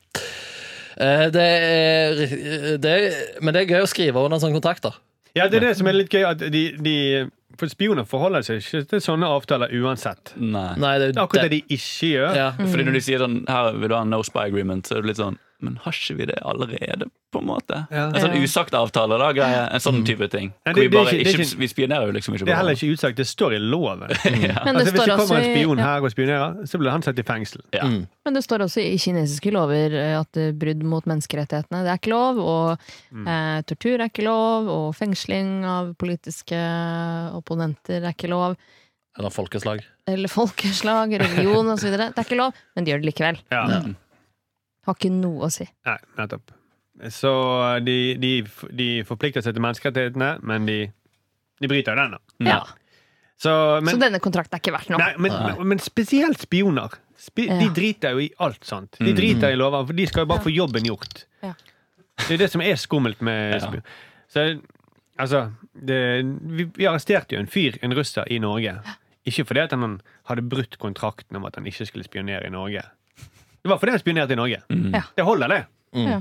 Eh, 0.96 1.26
Det 1.32 1.44
er, 1.44 2.76
det 2.82 2.90
er, 2.96 3.20
men 3.40 3.54
det 3.54 3.62
er 3.64 3.76
gøy 3.76 3.84
å 3.86 3.90
skrive 3.90 4.20
under 4.22 4.36
en 4.38 4.44
sånn 4.44 4.56
kontrakt. 4.56 4.88
Ja, 5.34 5.46
det 5.48 5.62
er 5.62 5.68
det 5.70 5.76
som 5.78 5.86
er 5.88 5.96
litt 5.96 6.12
gøy. 6.12 6.24
At 6.28 6.42
de, 6.52 6.62
de, 6.84 6.96
for 7.60 7.70
spioner 7.72 8.04
forholder 8.08 8.44
seg 8.44 8.60
ikke 8.60 8.82
til 8.90 9.00
sånne 9.04 9.28
avtaler 9.32 9.72
uansett. 9.80 10.34
Nei. 10.36 10.74
Nei, 10.80 10.92
det, 11.00 11.12
Det 11.14 11.20
er 11.20 11.24
akkurat 11.24 11.48
det 11.48 11.54
de 11.56 11.62
ikke 11.78 12.10
gjør. 12.12 12.34
ja. 12.36 12.50
Fordi 12.58 12.84
når 12.88 12.98
de 12.98 13.02
sier 13.06 13.22
sånn 13.24 13.38
Her 13.48 13.72
vil 13.78 13.88
du 13.88 13.94
ha 13.96 14.02
en 14.04 14.12
no 14.12 14.20
spy 14.26 14.44
agreement, 14.50 14.84
så 14.88 14.98
er 14.98 15.04
det 15.06 15.12
litt 15.14 15.22
sånn 15.22 15.38
Men 15.62 15.76
har 15.84 15.92
ikke 15.94 16.16
vi 16.18 16.26
det 16.26 16.38
allerede, 16.42 17.06
på 17.32 17.38
en 17.40 17.46
måte? 17.46 17.76
Ja. 17.90 18.08
En 18.08 18.16
sånn 18.20 18.34
Ja. 18.34 18.42
usagt 18.42 18.74
avtale, 18.74 19.16
da, 19.18 19.28
greie. 19.32 19.60
En 19.72 19.80
sånn 19.80 20.00
type 20.04 20.26
ting. 20.28 20.50
Vi, 20.66 20.72
det- 20.72 20.74
det 20.74 20.84
er 20.84 20.90
bare 20.90 21.04
ikke- 21.06 21.10
det 21.24 21.26
er 21.26 21.38
ikke, 21.38 21.46
ikke- 21.46 21.58
vi 21.62 21.68
spionerer 21.68 22.06
jo 22.06 22.12
liksom 22.12 22.34
ikke 22.34 22.44
Det 22.44 22.52
er 22.52 22.56
heller 22.56 22.72
ikke 22.74 22.92
usagt, 22.96 23.16
Det 23.16 23.26
står 23.26 23.54
i 23.54 23.58
loven. 23.62 24.00
Men 24.08 24.10
det 24.10 24.56
Altså, 24.58 24.90
hvis 24.90 25.00
står 25.00 25.06
det 25.06 25.16
kommer 25.22 25.38
en 25.38 25.56
spion 25.56 25.78
ja. 25.78 25.84
her 25.84 26.02
og 26.02 26.10
spionerer, 26.10 26.66
så 26.66 26.78
blir 26.82 26.90
han 26.90 27.02
satt 27.02 27.18
i 27.18 27.22
fengsel. 27.22 27.60
Ja. 27.72 27.84
Men 27.86 28.34
det 28.34 28.42
står 28.44 28.58
også 28.66 28.80
i 28.82 28.96
kinesiske 28.98 29.52
lover 29.52 29.94
eh, 29.94 30.18
at 30.20 30.36
eh, 30.36 30.50
brudd 30.52 30.82
mot 30.82 31.04
menneskerettighetene 31.06 31.82
det 31.86 31.90
er 31.94 31.98
ikke 32.02 32.10
lov, 32.12 32.38
og 32.38 32.78
eh, 33.26 33.62
tortur 33.62 34.00
er 34.02 34.08
ikke 34.10 34.24
lov, 34.26 34.68
og 34.68 34.94
fengsling 34.96 35.64
av 35.64 35.94
politiske 35.96 36.58
opponenter 37.38 38.02
er 38.02 38.12
ikke 38.12 38.28
lov, 38.28 38.56
Eller 39.18 39.30
folkeslag. 39.30 39.82
eller 40.08 40.28
folkeslag, 40.28 41.12
religion 41.20 41.66
osv. 41.68 41.90
Det 41.92 42.00
er 42.18 42.24
ikke 42.24 42.36
lov, 42.38 42.52
men 42.76 42.84
de 42.84 42.92
gjør 42.92 43.02
det 43.02 43.10
likevel. 43.14 43.38
Ja. 43.52 43.82
Ja. 44.82 44.88
Har 44.90 44.98
ikke 44.98 45.12
noe 45.14 45.46
å 45.46 45.50
si. 45.54 45.66
Nei, 45.86 45.96
nettopp. 46.18 46.50
Så 47.14 47.30
de, 47.86 47.96
de, 48.20 48.32
de 48.78 48.88
forplikter 49.08 49.42
seg 49.42 49.54
til 49.56 49.62
menneskerettighetene, 49.64 50.32
men 50.46 50.66
de, 50.68 50.76
de 51.62 51.70
bryter 51.70 51.96
den, 51.98 52.16
da. 52.18 52.20
Ja. 52.46 52.60
Så, 53.42 53.52
men, 53.82 53.94
Så 53.96 54.02
denne 54.02 54.20
kontrakten 54.22 54.54
er 54.54 54.62
ikke 54.62 54.74
verdt 54.74 54.90
noe. 54.92 55.00
nei, 55.02 55.14
men, 55.18 55.32
men, 55.46 55.62
men 55.72 55.82
spesielt 55.82 56.38
spioner. 56.44 56.94
Spi, 57.18 57.46
De 57.46 57.68
driter 57.74 58.14
jo 58.16 58.22
i 58.22 58.28
alt 58.42 58.66
sånt. 58.66 58.98
De 59.02 59.14
driter 59.14 59.54
i 59.54 59.58
lover, 59.58 59.86
for 59.88 59.98
de 59.98 60.06
skal 60.10 60.24
jo 60.26 60.30
bare 60.30 60.42
få 60.44 60.50
jobben 60.54 60.86
gjort. 60.86 61.24
Ja. 61.42 61.52
Det 62.22 62.36
er 62.36 62.42
det 62.44 62.50
som 62.52 62.62
er 62.62 62.78
skummelt 62.78 63.22
med 63.24 63.54
Ja. 63.56 63.60
spion. 63.64 63.84
Så 64.30 64.44
altså 65.22 65.40
det, 65.74 65.98
vi, 66.50 66.66
vi 66.76 66.86
arresterte 66.90 67.34
jo 67.36 67.42
en 67.42 67.50
fyr, 67.50 67.78
en 67.82 67.94
russer, 67.94 68.26
i 68.30 68.38
Norge. 68.42 68.76
Ikke 69.26 69.44
fordi 69.46 69.62
at 69.64 69.74
han 69.74 70.00
hadde 70.30 70.42
brutt 70.50 70.78
kontrakten 70.82 71.38
om 71.38 71.46
at 71.46 71.56
han 71.58 71.66
ikke 71.70 71.86
skulle 71.86 72.06
spionere 72.06 72.46
i 72.46 72.50
Norge. 72.54 72.82
Det 73.62 73.70
var 73.70 73.78
fordi 73.78 73.92
han 73.94 74.00
spionerte 74.02 74.34
i 74.34 74.38
Norge. 74.40 74.62
Ja. 74.92 75.02
Det 75.16 75.24
holder, 75.26 75.48
det. 75.52 75.60
Ja. 76.02 76.20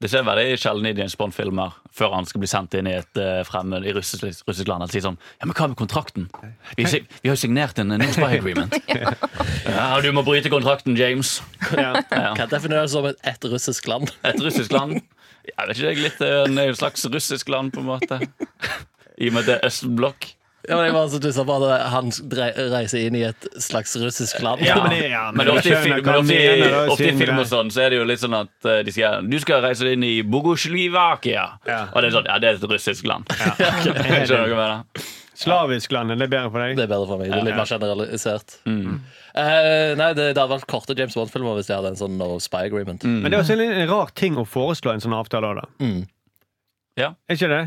Det 0.00 0.08
skjer 0.08 0.22
veldig 0.24 0.54
sjelden 0.56 0.86
i 0.88 0.92
James 0.96 1.12
Bond-filmer 1.20 1.74
før 1.92 2.14
han 2.16 2.24
skal 2.24 2.40
bli 2.40 2.48
sendt 2.48 2.72
inn 2.78 2.86
i 2.88 2.94
et 2.96 3.18
uh, 3.20 3.42
fremmed 3.44 3.84
i 3.84 3.92
russisk, 3.92 4.22
russisk 4.48 4.70
land. 4.70 4.80
At 4.86 4.88
de 4.88 4.96
sier 4.96 5.04
sånn 5.04 5.18
Ja, 5.42 5.44
men 5.44 5.52
hva 5.58 5.66
med 5.68 5.76
kontrakten? 5.76 6.30
Vi, 6.78 6.86
si- 6.88 7.02
vi 7.20 7.28
har 7.28 7.34
jo 7.36 7.40
signert 7.42 7.76
en 7.82 7.92
no 7.92 8.06
spy 8.08 8.30
agreement. 8.38 8.72
ja, 9.68 9.90
du 10.00 10.08
må 10.16 10.24
bryte 10.24 10.48
kontrakten, 10.52 10.96
James. 10.96 11.34
Ja. 11.76 11.90
Ja. 12.08 12.32
Kan 12.38 12.48
defineres 12.48 12.94
som 12.96 13.10
et, 13.10 13.20
et 13.28 13.44
russisk 13.52 13.90
land. 13.92 14.08
Et 14.24 14.40
russisk 14.40 14.72
land. 14.72 14.96
Jeg 15.50 15.68
vet 15.68 15.76
ikke, 15.76 15.84
jeg 15.90 15.98
er 15.98 16.04
litt 16.06 16.24
eh, 16.24 16.40
en 16.48 16.58
en 16.64 16.80
slags 16.80 17.04
russisk 17.12 17.52
land, 17.52 17.72
på 17.76 17.84
en 17.84 17.90
måte. 17.92 18.22
I 19.20 19.28
og 19.28 19.36
med 19.36 19.42
at 19.44 19.48
det 19.50 19.56
er 19.58 19.68
østblokk. 19.68 20.30
Ja, 20.70 20.76
men 20.78 20.86
jeg 20.86 20.94
var 20.94 21.08
så 21.10 21.18
tussa 21.22 21.44
på 21.46 21.54
at 21.58 21.86
han 21.90 22.10
reiser 22.70 23.02
inn 23.02 23.16
i 23.18 23.24
et 23.26 23.46
slags 23.58 23.96
russisk 23.98 24.38
land. 24.44 24.62
Ja, 24.62 24.76
men 24.84 24.94
ja, 25.02 25.24
Men 25.34 25.50
ofte 25.50 25.72
i 25.72 25.78
film, 25.82 25.96
men 26.04 26.18
ofte 26.20 26.36
i, 26.36 26.44
mener, 26.46 26.74
da, 26.74 26.82
ofte 26.94 27.08
i 27.08 27.14
film 27.18 27.40
og 27.42 27.48
sånn, 27.50 27.72
så 27.74 27.84
er 27.84 27.90
det 27.90 27.98
jo 27.98 28.04
litt 28.06 28.22
sånn 28.22 28.36
at 28.38 28.68
eh, 28.70 28.82
de 28.86 28.94
sier 28.94 29.24
du 29.26 29.38
skal 29.42 29.64
reise 29.64 29.88
inn 29.90 30.04
i 30.06 30.20
Bogoslivakia. 30.22 31.46
Ja. 31.66 31.80
Og 31.90 32.04
det 32.04 32.12
er 32.12 32.14
sånn, 32.20 32.28
ja, 32.30 32.38
det 32.42 32.52
er 32.52 32.60
et 32.60 32.68
russisk 32.70 33.10
land. 33.10 33.26
Ja. 33.40 33.56
Okay. 33.90 34.26
skjønner 34.28 34.46
hva 34.46 34.50
jeg 34.50 34.58
mener. 34.60 35.08
Slavisk 35.40 35.92
land, 35.94 36.12
det 36.12 36.26
er 36.26 36.30
bedre 36.30 36.50
for 36.52 36.60
deg? 36.62 36.76
Det 36.76 36.84
er 36.84 36.90
bedre 36.90 37.08
for 37.08 37.20
meg. 37.20 37.30
Det 37.32 37.38
er 37.38 37.46
litt 37.48 37.56
mer 37.56 37.68
generalisert. 37.70 38.56
Mm. 38.68 38.98
Uh, 39.30 39.92
nei, 39.96 40.08
det, 40.18 40.26
det 40.34 40.42
hadde 40.42 40.52
vært 40.52 40.68
korte 40.70 40.96
James 40.98 41.16
Bond-filmer 41.16 41.56
hvis 41.56 41.70
de 41.70 41.76
hadde 41.78 41.94
en 41.94 41.98
sånn 41.98 42.18
no 42.20 42.34
spy 42.42 42.66
agreement. 42.68 43.02
Mm. 43.06 43.22
Men 43.24 43.32
det 43.32 43.38
er 43.38 43.44
også 43.46 43.56
en, 43.56 43.62
en 43.72 43.90
rar 43.90 44.12
ting 44.20 44.36
å 44.38 44.44
foreslå 44.44 44.92
en 44.92 45.02
sånn 45.02 45.16
avtale 45.16 45.50
òg, 45.50 45.62
da. 45.62 45.68
Mm. 45.80 46.02
Ja. 47.00 47.12
Er 47.30 47.38
ikke 47.38 47.50
det? 47.50 47.62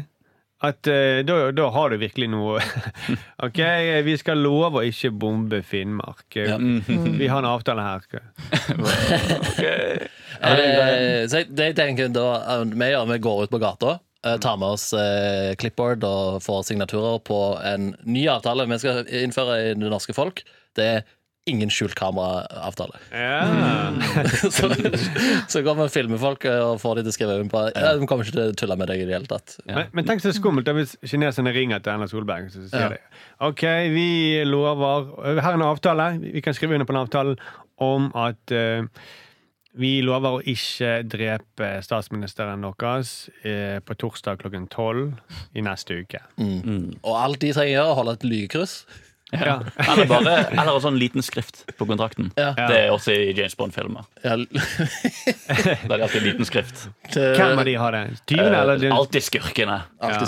At 0.63 0.87
eh, 0.87 1.19
da, 1.27 1.37
da 1.51 1.67
har 1.75 1.91
du 1.91 1.97
virkelig 1.99 2.29
noe 2.31 2.61
OK, 3.45 3.59
vi 4.07 4.15
skal 4.19 4.39
love 4.39 4.79
å 4.79 4.85
ikke 4.87 5.11
bombe 5.11 5.59
Finnmark. 5.67 6.25
Ja. 6.37 6.55
Vi 6.57 7.27
har 7.27 7.43
en 7.43 7.51
avtale 7.51 7.83
her. 7.83 8.07
Eh, 10.43 11.23
så 11.29 11.39
jeg, 11.39 11.53
det 11.55 11.69
jeg 11.69 11.75
tenker 11.77 12.09
da 12.11 12.25
eh, 12.41 12.63
vi 12.67 12.87
gjør, 12.89 13.05
vi 13.13 13.17
går 13.23 13.43
ut 13.45 13.51
på 13.53 13.59
gata, 13.63 13.93
eh, 14.25 14.33
tar 14.43 14.57
med 14.59 14.73
oss 14.75 14.89
eh, 14.97 15.53
clipboard 15.61 16.03
og 16.03 16.41
får 16.43 16.65
signaturer 16.67 17.21
på 17.23 17.37
en 17.63 17.93
ny 18.03 18.25
avtale 18.33 18.65
vi 18.67 18.79
skal 18.81 19.07
innføre 19.07 19.59
i 19.61 19.69
det 19.77 19.91
norske 19.93 20.15
folk. 20.17 20.41
Det 20.75 20.89
er 20.97 21.05
ingen 21.49 21.71
skjult 21.73 21.95
kameraavtale. 21.99 22.99
Ja. 23.11 23.91
så, 24.55 24.69
så 25.51 25.63
kommer 25.65 25.91
filmefolk 25.91 26.45
og 26.49 26.77
får 26.81 26.99
de 26.99 27.03
til 27.03 27.11
å 27.11 27.15
skrive 27.17 27.35
under 27.39 27.51
på 27.51 27.63
ja, 27.73 27.95
De 27.99 28.07
kommer 28.07 28.27
ikke 28.27 28.37
til 28.37 28.53
å 28.53 28.59
tulle 28.61 28.77
med 28.79 28.91
deg 28.91 29.03
i 29.03 29.07
det 29.09 29.17
hele 29.17 29.29
tatt. 29.29 29.57
Men, 29.67 29.89
men 29.91 30.07
tenk 30.07 30.23
så 30.23 30.31
skummelt 30.35 30.71
hvis 30.77 30.95
kineserne 31.03 31.51
ringer 31.55 31.83
til 31.83 31.95
Erna 31.95 32.07
Solberg 32.11 32.47
og 32.47 32.55
sier 32.55 32.71
Ja. 32.71 32.93
de 32.93 33.01
OK, 33.43 33.65
vi 33.91 34.07
lover 34.47 35.11
Her 35.33 35.51
er 35.51 35.59
en 35.59 35.67
avtale. 35.67 36.07
Vi 36.23 36.43
kan 36.45 36.55
skrive 36.55 36.77
under 36.77 36.87
på 36.87 36.95
en 36.95 37.03
avtale 37.03 37.35
om 37.83 38.07
at 38.15 38.53
uh, 38.55 38.87
vi 39.73 39.97
lover 40.05 40.37
å 40.37 40.41
ikke 40.47 40.99
drepe 41.09 41.69
statsministeren 41.81 42.61
deres 42.61 43.13
eh, 43.41 43.79
på 43.81 43.95
torsdag 43.97 44.43
klokken 44.43 44.67
tolv 44.69 45.15
i 45.57 45.63
neste 45.65 45.97
uke. 46.03 46.21
Og 46.37 47.15
alt 47.17 47.41
de 47.41 47.49
trenger 47.55 47.73
gjøre, 47.73 47.87
er 47.87 47.95
å 47.95 47.97
holde 47.97 48.13
et 48.19 48.27
lykekryss. 48.27 48.75
Ja. 49.33 49.55
Eller 49.93 50.05
bare 50.09 50.33
Eller 50.51 50.75
en 50.75 50.81
sånn 50.83 50.97
liten 50.99 51.23
skrift 51.25 51.63
på 51.77 51.85
kontrakten. 51.89 52.31
Ja. 52.37 52.51
Det 52.55 52.77
er 52.85 52.91
også 52.93 53.11
i 53.15 53.31
James 53.37 53.55
Bond-filmer. 53.57 54.05
Ja, 54.23 54.35
Der 54.43 55.93
er 55.93 55.97
det 55.97 56.03
alltid 56.05 56.23
liten 56.25 56.45
skrift. 56.47 56.87
Hvem 57.13 57.59
av 57.59 57.65
de 57.65 57.73
har 57.79 57.91
det? 57.95 58.01
Tyvene, 58.29 58.57
eller? 58.63 58.83
Eh, 58.87 58.93
alltid 58.95 59.23
skurkene. 59.25 59.79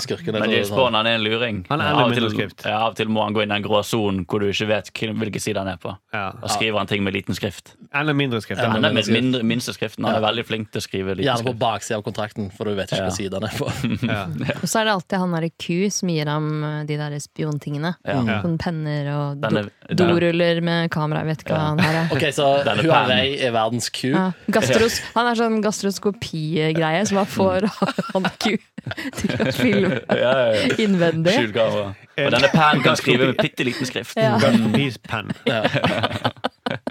Skurkene. 0.02 0.40
Men 0.42 0.50
James 0.52 0.70
Bond 0.74 0.96
han 0.98 1.06
er 1.08 1.18
en 1.18 1.24
luring. 1.24 1.62
Han 1.70 1.80
er 1.80 1.92
Av 1.96 2.10
og 2.10 2.14
til- 2.14 2.52
Ja, 2.64 2.78
av 2.86 2.90
og 2.92 2.96
til 2.96 3.08
må 3.12 3.22
han 3.24 3.34
gå 3.34 3.42
inn 3.44 3.52
i 3.52 3.56
en 3.56 3.62
grå 3.64 3.82
sonen 3.84 4.24
hvor 4.26 4.40
du 4.40 4.46
ikke 4.50 4.66
vet 4.68 4.90
hvil- 4.92 5.14
hvilken 5.16 5.40
side 5.42 5.56
han 5.58 5.68
er 5.68 5.76
på. 5.82 5.94
Ja. 6.14 6.30
Og 6.42 6.50
skriver 6.50 6.78
han 6.78 6.86
ting 6.86 7.04
med 7.04 7.14
liten 7.14 7.34
skrift. 7.34 7.74
Enda 7.94 8.12
mindre 8.12 8.40
skrift. 8.40 8.60
Ja, 8.62 8.70
Han 8.70 8.82
skrift. 8.82 8.94
med 9.10 9.22
mindre, 9.22 9.42
minste 9.42 9.72
skriften. 9.76 10.04
Han 10.04 10.14
er 10.16 10.20
veldig 10.26 10.46
flink 10.46 10.70
til 10.72 10.80
å 10.80 10.84
skrive 10.84 11.14
liten 11.16 11.24
Gjerne 11.30 11.44
på 11.46 11.52
skrift. 11.54 11.58
baksida 11.62 11.96
av 11.98 12.02
kontrakten, 12.04 12.50
for 12.52 12.64
du 12.64 12.74
vet 12.74 12.90
ikke 12.90 12.96
Ja. 12.96 13.08
hvilken 13.08 13.16
side 13.16 13.34
han 13.34 13.44
er 13.44 13.54
på. 13.56 13.66
Ja. 14.16 14.24
Og 14.62 14.68
så 14.68 14.80
er 14.80 14.84
det 14.84 14.92
alltid 14.94 15.18
han 15.18 15.32
derre 15.32 15.50
Q 15.58 15.90
som 15.90 16.08
gir 16.08 16.26
ham 16.26 16.64
eh, 16.64 16.84
de 16.86 16.96
der 16.96 17.18
spiontingene. 17.20 17.94
Ja. 18.06 18.22
Ja. 18.22 18.42
Sånn 18.42 18.58
penner 18.96 19.10
og 19.12 19.40
do, 19.40 19.48
Denne- 19.48 19.96
doruller 19.96 20.60
med 20.64 20.90
kamera. 20.90 21.20
Jeg 21.24 21.26
vet 21.32 21.44
ikke 21.44 21.54
hva 21.54 21.66
han 21.68 21.78
har. 21.84 21.92
jeg. 21.92 22.08
Ok, 22.16 22.24
Så 22.36 22.46
Denne 22.64 22.82
Huawei 22.86 23.36
er 23.46 23.52
verdens 23.52 23.88
ku? 23.90 24.08
Ja. 24.12 24.32
Gastros, 24.50 25.00
han 25.14 25.26
er 25.30 25.34
sånn 25.38 25.60
gastroskopigreie 25.62 27.06
som 27.06 27.16
han 27.22 27.26
får 27.26 27.68
han 28.14 28.28
ku 28.38 28.56
til 29.16 29.36
å 29.42 29.52
filme 29.52 30.00
Ja, 30.10 30.16
ja, 30.16 30.52
ja. 30.54 30.74
innvendig. 30.78 31.34
Skjult. 31.36 31.56
Og 32.16 32.30
denne 32.32 32.48
pennen 32.52 32.82
kan 32.86 32.96
skrive 32.96 33.26
med 33.32 33.36
bitte 33.42 33.64
liten 33.66 33.86
skrift. 33.88 34.16
Ja. 34.16 34.38
Gastropispenn. 34.40 35.32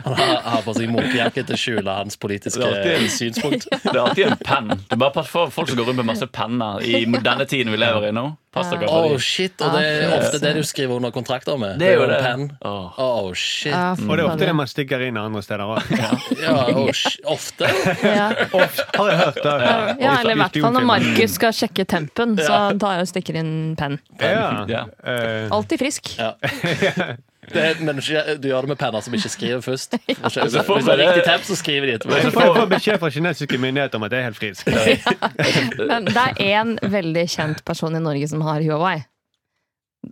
Han 0.06 0.16
har, 0.20 0.36
har 0.46 0.64
på 0.66 0.74
seg 0.78 0.92
munkejakke 0.94 1.44
til 1.48 1.56
å 1.56 1.60
skjule 1.60 1.98
hans 2.00 2.18
politiske 2.22 2.62
Det 2.62 2.96
er 2.96 3.06
synspunkt. 3.10 3.68
Det 3.86 3.94
er 3.94 4.02
alltid 4.04 4.28
en 4.30 4.40
penn. 4.46 4.72
Det 4.78 4.94
er 4.98 5.02
bare 5.02 5.16
pass 5.16 5.30
for 5.32 5.54
folk 5.54 5.70
som 5.72 5.80
går 5.80 5.90
rundt 5.90 6.02
med 6.02 6.10
masse 6.14 6.28
penner 6.30 6.82
i 6.86 7.06
denne 7.06 7.46
tiden 7.50 7.74
vi 7.74 7.80
lever 7.82 8.10
i 8.10 8.16
nå. 8.16 8.30
Pass 8.56 8.70
dere 8.72 8.88
for 8.88 9.10
Oh 9.12 9.18
shit, 9.20 9.60
Og 9.60 9.74
det 9.76 9.82
er 9.84 10.14
ofte 10.16 10.40
det 10.40 10.54
du 10.56 10.62
skriver 10.64 10.96
under 10.96 11.12
kontrakter 11.12 11.58
med. 11.60 11.76
Det 11.82 11.90
er 11.92 11.98
jo 12.00 12.06
det. 12.08 12.20
penn. 12.24 12.46
Åh. 12.64 13.00
Oh 13.04 13.34
shit. 13.36 13.74
Ja, 13.74 13.92
Og 14.00 14.14
det 14.16 14.24
er 14.24 14.30
ofte 14.30 14.48
det 14.48 14.56
man 14.56 14.72
stikker 14.72 15.04
inn 15.04 15.20
andre 15.20 15.42
steder 15.44 15.66
òg. 15.76 15.92
Ja, 16.40 16.54
oh, 16.72 16.88
ofte? 17.34 17.68
Ja. 18.06 18.30
Har 18.96 19.12
jeg 19.12 19.20
hørt. 19.20 19.42
Det. 19.44 19.56
ja, 20.00 20.16
eller 20.22 20.38
i 20.38 20.40
hvert 20.40 20.60
fall 20.62 20.76
når. 20.78 20.88
Markus 20.88 21.36
skal 21.36 21.56
sjekke 21.58 21.84
tempen, 21.90 22.38
så 22.40 22.62
tar 22.80 23.00
jeg 23.00 23.08
og 23.10 23.12
stikker 23.12 23.42
inn 23.42 23.54
penn. 23.80 24.00
Ja. 24.24 24.64
Ja. 24.72 24.86
Eh, 25.04 25.52
Alltid 25.52 25.82
frisk. 25.84 26.16
Ja. 26.22 26.36
Det, 27.54 27.66
men 27.86 28.00
du 28.00 28.48
gjør 28.48 28.66
det 28.66 28.72
med 28.72 28.80
penner 28.80 29.04
som 29.06 29.14
ikke 29.18 29.30
skriver 29.34 29.62
først. 29.66 29.98
Hvis 30.08 30.38
Så 30.38 30.46
det 30.48 30.94
er 30.96 31.02
riktig 31.02 31.26
temp, 31.28 31.44
så 31.48 31.58
skriver 31.60 31.88
de 31.90 31.96
jeg 31.98 32.26
Så 32.26 32.32
får 32.34 32.50
jeg 32.60 32.72
beskjed 32.74 33.00
fra 33.04 33.12
kinesiske 33.18 33.60
myndigheter 33.62 34.00
om 34.00 34.08
at 34.08 34.16
jeg 34.16 34.24
er 34.24 34.28
helt 34.30 34.40
frisk. 34.40 34.72
Men 35.92 36.10
det 36.10 36.26
er 36.26 36.42
én 36.62 36.76
veldig 36.82 37.26
kjent 37.36 37.64
person 37.68 37.96
i 37.96 38.04
Norge 38.04 38.28
som 38.32 38.44
har 38.48 38.64
Huawei. 38.66 39.00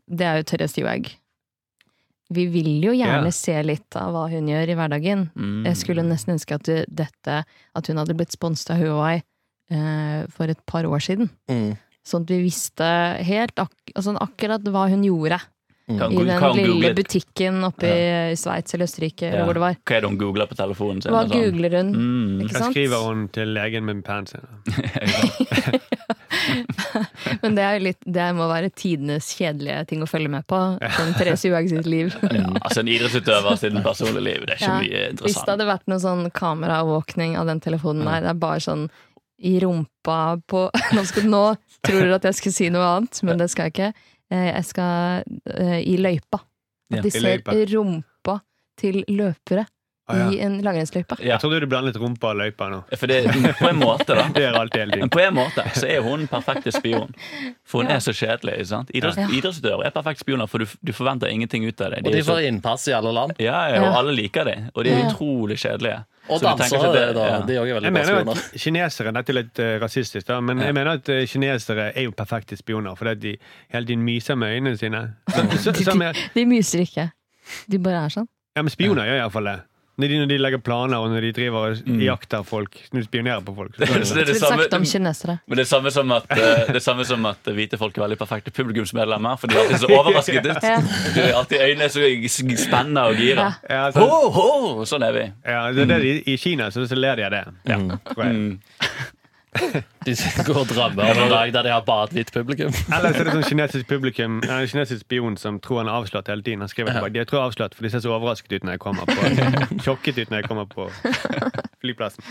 Det 0.09 0.25
er 0.25 0.41
jo 0.41 0.47
Therese 0.49 0.81
Johaug. 0.81 1.11
Vi 2.33 2.45
vil 2.49 2.71
jo 2.81 2.93
gjerne 2.95 3.29
Ja. 3.29 3.35
se 3.35 3.55
litt 3.61 3.95
av 3.99 4.13
hva 4.15 4.25
hun 4.31 4.47
gjør 4.49 4.71
i 4.73 4.75
hverdagen. 4.79 5.27
Mm. 5.37 5.65
Jeg 5.67 5.77
skulle 5.77 6.05
nesten 6.07 6.33
ønske 6.33 6.55
at, 6.57 6.65
du, 6.65 6.85
dette, 6.89 7.43
at 7.75 7.87
hun 7.91 7.99
hadde 8.01 8.15
blitt 8.17 8.33
sponset 8.33 8.73
av 8.73 8.81
Huawei 8.81 9.19
eh, 9.69 10.23
for 10.33 10.49
et 10.49 10.61
par 10.65 10.87
år 10.89 11.03
siden. 11.03 11.29
Mm. 11.51 11.75
Sånn 12.03 12.25
at 12.25 12.33
vi 12.33 12.41
visste 12.43 12.87
helt 13.23 13.59
ak 13.61 13.93
altså 13.95 14.15
akkurat 14.19 14.65
hva 14.73 14.87
hun 14.91 15.05
gjorde 15.05 15.37
Kan, 15.99 16.11
i 16.11 16.23
den 16.25 16.39
kan 16.39 16.55
lille 16.57 16.93
butikken 16.97 17.63
oppe 17.67 17.87
i 18.31 18.35
Sveits 18.39 18.73
eller 18.73 18.85
Østerrike, 18.87 19.27
eller 19.29 19.39
Ja. 19.39 19.45
hvor 19.45 19.53
det 19.53 19.63
var. 19.63 19.75
Hva 19.85 19.95
er 19.97 20.01
det 20.01 20.09
hun 20.09 20.17
googler 20.19 20.47
på 20.49 20.55
telefonen 20.59 21.01
sin? 21.03 21.11
Hva 21.13 21.23
sånn? 21.27 21.35
googler 21.37 21.77
hun? 21.79 21.93
Mm. 21.93 22.41
Ikke 22.45 22.53
Jeg 22.53 22.61
sant? 22.63 22.73
skriver 22.75 23.05
hun 23.07 23.27
til 23.29 23.53
legen 23.53 23.85
med 23.85 24.03
pennen 24.03 24.27
sin. 24.27 24.41
Men 27.43 27.55
det, 27.57 27.63
er 27.63 27.79
litt, 27.83 27.99
det 28.05 28.25
må 28.37 28.47
være 28.49 28.69
tidenes 28.75 29.29
kjedelige 29.37 29.83
ting 29.89 30.03
å 30.03 30.09
følge 30.09 30.31
med 30.33 30.45
på. 30.49 30.59
Som 30.97 31.13
Therese 31.17 31.47
Johaug 31.49 31.69
sitt 31.71 31.89
liv. 31.89 32.13
Ja, 32.33 32.47
altså 32.65 32.81
En 32.81 32.89
idrettsutøver 32.91 33.57
sitt 33.61 33.75
personlige 33.85 34.23
liv. 34.25 34.45
Det 34.47 34.55
er 34.55 34.59
ikke 34.59 34.69
Ja. 34.69 34.77
mye 34.81 35.23
Hvis 35.23 35.37
det 35.39 35.51
hadde 35.53 35.67
vært 35.69 35.87
noe 35.91 36.01
sånn 36.01 36.23
kameraovervåkning 36.33 37.37
av 37.39 37.45
den 37.49 37.59
telefonen 37.63 38.05
der, 38.07 38.23
det 38.25 38.31
er 38.33 38.39
bare 38.41 38.63
sånn 38.63 38.87
i 39.43 39.57
rumpa 39.59 40.17
på 40.47 40.69
Nå, 40.95 41.03
skal, 41.09 41.23
nå 41.27 41.41
tror 41.83 41.99
dere 41.99 42.15
at 42.15 42.23
jeg 42.29 42.37
skulle 42.39 42.55
si 42.55 42.69
noe 42.73 42.85
annet, 42.95 43.19
men 43.27 43.37
det 43.41 43.49
skal 43.51 43.67
jeg 43.67 43.73
ikke. 43.75 43.89
Eh, 44.33 44.49
Jeg 44.55 44.65
skal 44.65 45.23
eh, 45.53 45.79
i 45.85 45.97
løypa. 46.01 46.41
Ja, 46.91 46.97
At 46.99 47.03
de 47.05 47.11
ser 47.11 47.77
rumpa 47.77 48.39
til 48.81 49.03
løpere 49.07 49.65
Ah, 50.05 50.17
ja. 50.17 50.23
i 50.35 50.39
en 50.43 50.57
langrennsløype. 50.61 51.15
Ja, 51.23 51.29
Jeg 51.37 51.39
trodde 51.39 51.61
du 51.61 51.65
blandet 51.71 51.95
rumpa 51.95 52.33
og 52.33 52.35
løypa 52.41 52.65
nå. 52.69 52.81
for 52.99 53.07
det, 53.07 53.21
på 53.55 53.69
en 53.69 53.77
måte, 53.79 54.11
da. 54.17 54.25
Det 54.35 54.43
er 54.43 54.57
alltid 54.59 54.81
hele 54.81 54.97
Men 54.99 55.09
på 55.13 55.21
en 55.23 55.33
måte 55.37 55.63
så 55.79 55.87
er 55.87 56.01
hun 56.03 56.25
perfekte 56.27 56.73
spion. 56.75 57.13
For 57.63 57.79
hun 57.79 57.87
Ja. 57.89 57.95
er 57.95 57.99
så 58.03 58.11
kjedelig. 58.11 58.65
sant? 58.67 58.91
Idretts, 58.93 59.15
Ja. 59.21 59.27
Idrettsutøvere 59.31 59.85
er 59.87 59.91
perfekte 59.95 60.19
spioner, 60.25 60.45
for 60.51 60.57
du, 60.59 60.65
du 60.83 60.91
forventer 60.91 61.31
ingenting 61.31 61.63
ut 61.65 61.79
av 61.79 61.91
dem. 61.95 62.03
Og 62.05 62.11
de 62.11 62.19
så- 62.23 62.33
får 62.35 62.41
innpass 62.49 62.87
i 62.89 62.91
alle 62.91 63.13
land. 63.13 63.31
ja, 63.39 63.69
ja, 63.69 63.79
og 63.79 63.85
Ja. 63.93 63.97
alle 64.01 64.11
liker 64.11 64.43
dem, 64.43 64.69
og 64.75 64.83
de 64.83 64.89
er 64.91 64.99
Ja. 64.99 65.09
utrolig 65.13 65.55
kjedelige. 65.57 66.05
Og 66.29 66.39
danser, 66.41 66.77
dansere, 66.77 66.91
det- 66.93 67.15
da. 67.15 67.23
ja. 67.27 67.39
De 67.45 67.55
er 67.55 67.63
veldig 67.73 67.83
Jeg 67.83 67.93
mener 67.93 68.19
jo 68.23 68.31
at 68.31 68.51
kinesere, 68.63 69.11
Dette 69.13 69.31
er 69.33 69.37
litt 69.41 69.59
eh, 69.59 69.73
rasistisk, 69.81 70.27
da, 70.27 70.39
men 70.39 70.57
jeg 70.63 70.73
mener 70.73 70.91
at 71.01 71.09
eh, 71.09 71.25
kinesere 71.27 71.89
er 71.95 72.03
jo 72.07 72.11
perfekte 72.15 72.55
spioner 72.57 72.95
fordi 72.95 73.15
de 73.19 73.37
hele 73.73 73.85
tiden 73.85 74.05
myser 74.07 74.35
med 74.39 74.55
øynene 74.55 74.77
sine. 74.79 75.01
Så, 75.63 75.73
så, 75.73 75.83
som 75.83 76.01
er, 76.01 76.13
De 76.35 76.45
myser 76.45 76.79
ikke. 76.85 77.09
De 77.67 77.77
bare 77.79 78.05
er 78.05 78.09
sånn. 78.09 78.27
ja, 78.55 78.61
men 78.63 78.69
Spioner 78.71 79.03
gjør 79.09 79.19
iallfall 79.19 79.49
det. 79.51 79.57
Når 79.95 80.09
de, 80.09 80.15
når 80.23 80.29
de 80.31 80.37
legger 80.41 80.57
planer 80.65 80.97
og 80.97 81.11
når 81.11 81.21
de 81.21 81.31
driver 81.37 81.67
og 81.69 81.81
Mm. 81.85 81.99
jakter 82.01 82.41
folk. 82.43 82.73
Når 82.91 82.99
de 83.03 83.05
spionerer 83.05 83.41
på 83.45 83.53
folk. 83.55 83.75
Så 83.77 83.85
Så 83.85 83.93
det 83.93 83.99
det. 83.99 84.21
er 84.21 84.25
det 84.25 84.37
samme, 85.15 85.39
men 85.47 85.57
det 85.57 85.63
er 85.63 85.69
samme 85.69 85.91
som 85.91 86.11
at, 86.11 86.23
eh, 86.31 86.65
det 86.67 86.75
er 86.75 86.79
samme 86.79 87.05
som 87.05 87.25
at 87.29 87.37
hvite 87.45 87.77
folk 87.77 87.97
er 87.97 88.01
veldig 88.07 88.17
perfekte 88.17 88.51
publikumsmedlemmer, 88.51 89.37
for 89.39 89.47
de 89.47 89.55
er 89.55 89.59
alltid 89.61 89.79
så 89.83 89.87
overrasket 89.99 90.45
ut. 90.49 90.63
Ja. 90.63 90.79
De 91.13 91.21
er 91.21 91.33
alltid 91.37 91.59
øynene 91.61 91.89
så 91.89 92.57
spennende 92.57 93.01
og 93.05 93.15
gira. 93.21 93.53
Ja, 93.69 93.91
så, 93.91 93.99
Ho, 93.99 94.29
ho! 94.31 94.85
Sånn 94.85 95.03
er 95.05 95.11
vi. 95.13 95.31
ja, 95.45 95.71
det 95.71 95.81
er 95.85 95.85
det 95.93 96.01
de, 96.01 96.33
I 96.33 96.37
Kina 96.37 96.71
så, 96.71 96.87
så 96.89 96.95
ler 96.97 97.15
de 97.15 97.23
av 97.25 97.31
det. 97.31 97.43
Ja. 97.69 97.77
Mm. 97.77 98.59
De 100.07 100.13
går 100.47 100.57
og 100.59 100.67
drømmer 100.67 101.11
om 101.13 101.19
en 101.23 101.29
dag 101.31 101.53
der 101.55 101.63
de 101.63 101.71
har 101.71 101.83
bare 101.87 102.09
et 102.09 102.15
hvitt 102.17 102.31
publikum. 102.35 102.73
Eller 102.91 103.13
så 103.15 103.21
er 103.23 103.29
det 103.29 103.35
sånn 103.37 103.45
kinesisk 103.47 103.87
publikum 103.87 104.39
En 104.43 104.65
kinesisk 104.67 105.05
spion 105.05 105.37
som 105.39 105.61
tror 105.63 105.79
han 105.83 105.87
er 105.91 105.95
avslått 106.01 106.27
hele 106.31 106.43
tiden. 106.43 106.65
Han 106.65 106.71
skriver 106.71 106.97
tilbake, 106.97 107.13
De 107.15 107.23
tror 107.29 107.39
jeg 107.39 107.43
er 107.45 107.51
avslått, 107.53 107.77
for 107.77 107.87
de 107.87 107.93
ser 107.93 108.03
så 108.03 108.11
overrasket 108.17 108.57
ut 108.57 108.65
når 108.67 108.75
jeg 108.75 108.83
kommer 108.83 109.07
på 109.07 109.21
Sjokket 109.85 110.19
ut 110.25 110.33
når 110.33 110.41
jeg 110.41 110.49
kommer 110.49 110.67
på 110.73 110.89
flyplassen. 111.83 112.23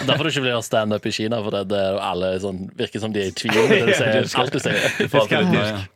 Derfor 0.00 0.24
du 0.24 0.30
ikke 0.30 0.40
vil 0.46 0.52
gjøre 0.54 0.64
standup 0.64 1.06
i 1.06 1.12
Kina, 1.12 1.38
for 1.44 1.52
det, 1.52 1.60
det 1.68 1.76
er 1.76 1.98
alle 2.00 2.30
sånn, 2.40 2.60
virker 2.78 3.02
som 3.02 3.12
de 3.12 3.20
er 3.20 3.28
i 3.28 3.34
tvil. 3.36 3.58
det 3.68 3.80
du 3.84 3.92
sier, 3.98 4.28
alt 4.40 4.54
du 4.54 4.60
sier. 4.62 4.78
Får. 5.12 5.26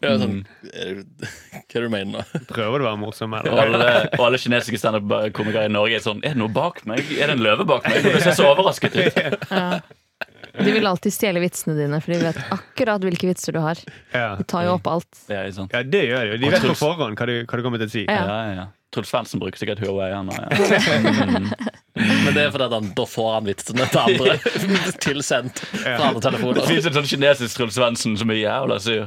Ja, 0.05 0.13
sånn, 0.21 0.43
er 0.75 0.99
Hva 1.01 1.63
er 1.63 1.65
det 1.73 1.85
du 1.87 1.93
mener 1.95 2.11
nå? 2.19 2.43
Prøver 2.51 2.83
du 2.83 2.85
å 2.85 2.89
være 2.91 3.01
morsom, 3.01 3.33
Og 3.39 3.49
eller? 3.49 3.65
alle, 3.65 3.89
og 4.19 4.27
alle 4.29 4.41
kinesiske 4.43 4.83
standup-komikere 4.83 5.71
i 5.71 5.73
Norge 5.73 5.97
er 5.97 6.05
sånn 6.05 6.21
Er 6.21 6.37
det 6.37 6.43
noe 6.43 6.53
bak 6.53 6.83
meg? 6.91 7.01
Er 7.17 7.33
det 7.33 7.39
en 7.39 7.45
løve 7.47 7.65
bak 7.69 7.89
meg? 7.89 8.05
Det 8.05 8.21
ser 8.27 8.37
så 8.37 8.51
overrasket 8.53 8.99
ut. 9.01 9.23
Ja. 9.55 9.81
De 10.59 10.71
vil 10.71 10.87
alltid 10.87 11.13
stjele 11.13 11.41
vitsene 11.43 11.75
dine, 11.75 11.99
for 12.03 12.15
de 12.15 12.21
vet 12.23 12.39
akkurat 12.55 13.03
hvilke 13.03 13.27
vitser 13.27 13.57
du 13.57 13.61
har. 13.65 13.81
Ja. 14.13 14.37
De 14.39 14.47
tar 14.47 14.69
jo 14.69 14.77
opp 14.77 14.87
alt. 14.87 15.11
Det 15.27 15.41
ja, 15.51 15.83
det 15.83 16.05
gjør 16.07 16.29
de 16.29 16.31
jo. 16.31 16.41
De 16.45 16.53
vet 16.55 16.67
på 16.71 16.77
forhånd 16.79 17.19
hva 17.19 17.27
du, 17.31 17.35
hva 17.43 17.59
du 17.59 17.65
kommer 17.67 17.83
til 17.83 17.91
å 17.91 17.95
si. 17.97 18.05
Ja, 18.07 18.23
ja, 18.29 18.55
ja. 18.55 18.67
Truls 18.95 19.11
Svendsen 19.11 19.43
bruker 19.43 19.59
sikkert 19.59 19.83
Huawei. 19.83 20.13
Han, 20.15 20.31
ja. 20.31 20.49
Men 21.95 22.35
det 22.35 22.43
er 22.43 22.51
fordi 22.51 22.67
han, 22.73 22.89
da 22.97 23.05
får 23.07 23.29
han 23.37 23.45
vitsene 23.47 23.85
til 23.87 24.01
andre 24.01 24.33
tilsendt 25.05 25.61
fra 25.71 26.09
andre 26.09 26.33
Det 26.57 26.65
fins 26.67 26.89
en 26.91 26.97
sånn 26.97 27.07
kinesisk 27.07 27.61
Truls 27.61 27.77
Svendsen 27.79 28.17
som 28.19 28.33
er 28.35 28.41
jævla 28.41 28.81
sur. 28.83 29.05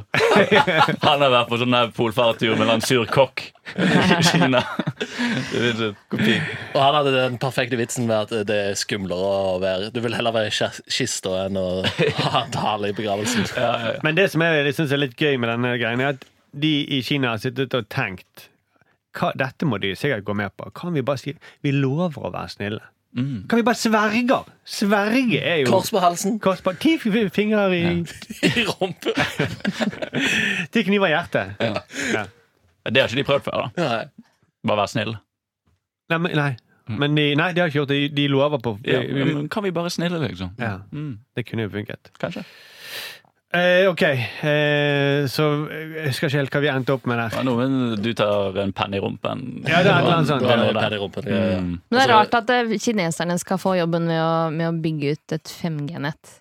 Han 1.04 1.24
har 1.24 1.32
vært 1.34 1.50
på 1.50 1.58
sånn 1.60 1.76
her 1.76 1.92
polfaretur 1.96 2.56
med 2.56 2.72
en 2.72 2.84
sur 2.84 3.04
kokk 3.12 3.44
i 3.76 4.18
Kina. 4.24 4.62
Det 5.52 5.74
en 5.74 5.98
kopi. 6.08 6.38
Og 6.72 6.80
han 6.80 6.96
hadde 6.96 7.12
den 7.12 7.36
perfekte 7.42 7.76
vitsen 7.76 8.08
med 8.08 8.24
at 8.24 8.48
det 8.48 8.56
er 8.70 8.78
skumlere 8.80 9.28
å 9.52 9.58
være 9.60 9.90
Du 9.92 10.00
vil 10.00 10.16
heller 10.16 10.32
være 10.32 10.48
i 10.48 10.70
kista 10.88 11.34
enn 11.44 11.60
å 11.60 11.66
ha 11.84 12.44
en 12.46 12.54
tale 12.54 12.88
i 12.88 12.96
begravelsen. 12.96 13.44
Men 14.06 14.16
det 14.16 14.30
som 14.32 14.44
jeg 14.44 14.74
synes 14.78 14.96
er 14.96 15.04
litt 15.04 15.20
gøy 15.20 15.36
med 15.36 15.52
denne 15.52 15.76
greien, 15.76 16.00
er 16.00 16.16
at 16.16 16.24
de 16.56 16.72
i 16.96 17.02
Kina 17.04 17.34
har 17.34 17.42
sittet 17.42 17.76
og 17.76 17.90
tenkt 17.92 18.48
hva, 19.16 19.32
Dette 19.36 19.64
må 19.66 19.78
de 19.80 19.94
sikkert 19.96 20.24
gå 20.28 20.34
med 20.36 20.50
på. 20.56 20.68
Kan 20.76 20.92
vi 20.94 21.02
bare 21.02 21.18
si 21.18 21.32
vi 21.64 21.70
lover 21.72 22.28
å 22.28 22.32
være 22.34 22.48
snille? 22.52 22.80
Kan 23.18 23.56
vi 23.58 23.64
bare 23.64 23.74
sverge? 23.80 24.36
Sverge 24.68 25.38
er 25.40 25.62
jo 25.62 25.70
Kors 25.72 25.88
på 25.90 25.98
halsen, 26.02 26.36
Kors 26.44 26.60
på 26.62 26.74
ti 26.78 26.92
fingre 27.00 27.64
i 27.74 27.80
i 28.52 28.64
rumpa. 28.68 29.14
Ti 30.72 30.82
kniver 30.86 31.08
i 31.08 31.14
hjertet. 31.14 31.56
Ja. 31.62 32.26
Det 32.88 33.00
har 33.02 33.08
ikke 33.10 33.20
de 33.22 33.26
prøvd 33.26 33.48
før. 33.48 33.64
da 33.74 33.88
Nei. 33.88 34.28
Bare 34.68 34.80
være 34.82 34.92
snill. 34.92 35.14
Nei, 36.12 36.18
men, 36.18 36.36
nei. 36.36 36.50
Men 36.88 37.16
de, 37.18 37.24
nei, 37.36 37.50
de 37.52 37.60
har 37.62 37.68
ikke 37.72 37.80
gjort 37.82 37.90
det. 37.92 37.98
De 38.16 38.28
lover 38.32 38.60
på 38.64 38.76
Ja, 38.88 39.00
men 39.02 39.48
kan 39.52 39.64
vi 39.66 39.72
bare 39.76 39.90
snille, 39.92 40.20
liksom? 40.24 40.54
Ja, 40.60 40.78
Mm, 40.92 41.18
det 41.36 41.44
kunne 41.48 41.66
jo 41.66 41.72
funket. 41.74 42.12
kanskje. 42.20 42.44
Eh, 43.48 43.86
OK, 43.88 44.02
eh, 44.04 45.24
så 45.32 45.44
jeg 45.72 46.10
husker 46.10 46.28
ikke 46.28 46.36
helt 46.42 46.52
hva 46.52 46.60
vi 46.60 46.68
endte 46.68 46.92
opp 46.92 47.06
med 47.08 47.16
der. 47.16 47.32
Ja, 47.38 47.44
Noen 47.48 47.94
du 48.04 48.10
tar 48.12 48.58
en 48.60 48.74
penn 48.76 48.92
i 48.92 49.00
rumpen. 49.00 49.46
Ja, 49.64 49.78
det 49.86 49.88
er 49.88 50.04
annet 50.04 50.28
sånt. 50.28 50.44
Ja, 50.44 50.58
det 50.60 50.66
er 50.68 50.76
der. 50.76 50.96
Ja. 51.32 51.38
Mm. 51.62 51.70
Men 51.88 51.96
det 51.96 52.02
er 52.04 52.12
rart 52.12 52.36
at 52.36 52.52
eh, 52.52 52.74
kineserne 52.76 53.38
skal 53.40 53.60
få 53.62 53.72
jobben 53.78 54.04
med 54.10 54.20
å, 54.20 54.34
med 54.52 54.68
å 54.68 54.74
bygge 54.84 55.14
ut 55.16 55.36
et 55.38 55.54
5G-nett. 55.62 56.34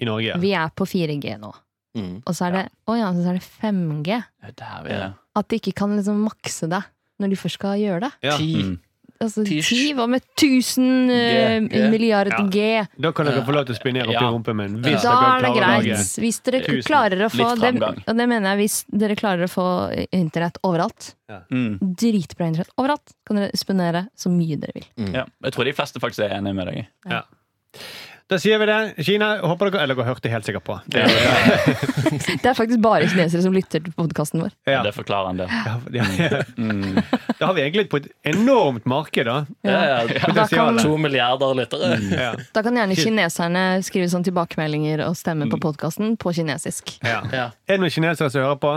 I 0.00 0.08
Norge. 0.08 0.30
ja. 0.30 0.38
Vi 0.40 0.54
er 0.56 0.72
på 0.72 0.86
4G 0.88 1.36
nå, 1.42 1.52
Mm. 1.98 2.18
og 2.28 2.34
så 2.36 2.44
er 2.46 2.52
det, 2.52 2.60
oh 2.86 2.94
ja, 2.94 3.08
så 3.16 3.30
er 3.32 3.38
det 3.40 3.46
5G. 3.48 4.04
Det 4.44 4.50
er 4.52 4.56
Der 4.60 4.82
vi 4.84 4.90
er. 4.94 5.14
At 5.40 5.48
de 5.50 5.56
ikke 5.58 5.72
kan 5.80 5.96
liksom 5.96 6.20
makse 6.22 6.68
det 6.70 6.82
når 7.18 7.32
de 7.32 7.38
først 7.40 7.58
skal 7.58 7.80
gjøre 7.80 8.00
det. 8.04 8.10
Ja. 8.22 8.36
Mm. 8.38 8.76
Altså, 9.20 9.42
Tish. 9.44 9.68
ti, 9.74 9.92
hva 9.98 10.04
med 10.06 10.22
1000 10.38 11.08
Milliarder 11.10 11.66
G, 11.66 11.74
G. 11.74 11.90
milliard 11.90 12.28
Ja. 12.30 12.42
G? 12.46 13.00
Da 13.02 13.10
kan 13.12 13.26
dere 13.26 13.42
få 13.42 13.50
lov 13.56 13.64
til 13.66 13.74
å 13.74 13.78
spinere 13.80 14.06
opp 14.06 14.14
Ja. 14.14 14.28
i 14.28 14.32
rumpen 14.32 14.56
min. 14.56 14.76
Hvis 14.82 15.02
Da 15.02 15.10
dere 15.10 15.32
er 15.34 15.42
det 15.42 15.50
greit. 15.58 16.12
Hvis 16.22 16.38
dere 16.46 16.60
Tusen. 16.62 16.86
klarer 16.86 17.24
å 17.26 17.30
få 17.34 17.48
det, 17.58 17.82
og 18.06 18.16
det 18.16 18.28
mener 18.28 18.54
jeg 18.54 18.58
hvis 18.62 18.84
dere 18.96 19.16
klarer 19.18 19.42
å 19.42 19.50
få 19.50 20.06
internett 20.12 20.58
overalt. 20.62 21.14
Mm. 21.50 21.78
Dritbra 21.98 22.46
internett 22.46 22.70
overalt. 22.78 23.10
Kan 23.26 23.36
dere 23.42 23.50
spinere 23.58 24.08
så 24.16 24.30
mye 24.30 24.54
dere 24.56 24.72
vil. 24.74 24.86
Ja. 25.12 25.24
Jeg 25.42 25.52
tror 25.52 25.64
de 25.64 25.72
fleste 25.72 25.98
faktisk 25.98 26.22
er 26.30 26.36
enige 26.38 26.54
med 26.54 26.66
deg. 26.68 26.86
Ja. 27.10 27.22
Da 28.28 28.36
sier 28.36 28.58
vi 28.60 28.66
det. 28.68 29.04
Kina, 29.06 29.38
håper 29.40 29.70
dere 29.72 29.82
Eller 29.86 29.96
dere 29.96 30.04
hørte 30.10 30.28
helt 30.28 30.44
sikkert 30.44 30.64
på. 30.66 30.74
Det, 30.92 31.04
Det 32.42 32.50
er 32.50 32.56
faktisk 32.56 32.80
bare 32.84 33.06
kinesere 33.08 33.40
som 33.44 33.54
lytter 33.56 33.80
til 33.86 33.94
podkasten 33.96 34.42
vår. 34.44 34.52
ja. 34.68 34.82
Det 34.84 34.92
forklarer 34.96 35.30
en 35.32 35.40
del. 35.40 35.54
Ja, 35.96 36.04
ja. 36.28 36.42
Mm. 36.58 36.98
Da 37.38 37.46
har 37.48 37.54
vi 37.56 37.62
egentlig 37.64 37.86
på 37.92 38.00
et 38.02 38.08
enormt 38.28 38.84
marked, 38.88 39.24
da. 39.28 39.38
Ja, 39.64 39.80
ja. 40.04 40.28
Da 40.36 40.44
kan, 40.50 40.76
To 40.82 40.96
milliarder 41.00 41.54
lyttere. 41.56 41.94
Ja. 42.12 42.34
da 42.52 42.62
kan 42.66 42.76
gjerne 42.76 42.96
kineserne 42.98 43.64
skrive 43.86 44.10
sånn 44.12 44.26
tilbakemeldinger 44.28 45.06
og 45.08 45.16
stemme 45.18 45.48
på 45.52 45.60
podkasten 45.62 46.16
på 46.20 46.32
kinesisk. 46.36 46.98
Ja. 47.06 47.22
Ja. 47.32 47.48
Er 47.68 47.78
det 47.78 47.82
noen 47.86 47.94
kinesere 47.94 48.28
som 48.32 48.44
hører 48.44 48.60
på, 48.60 48.74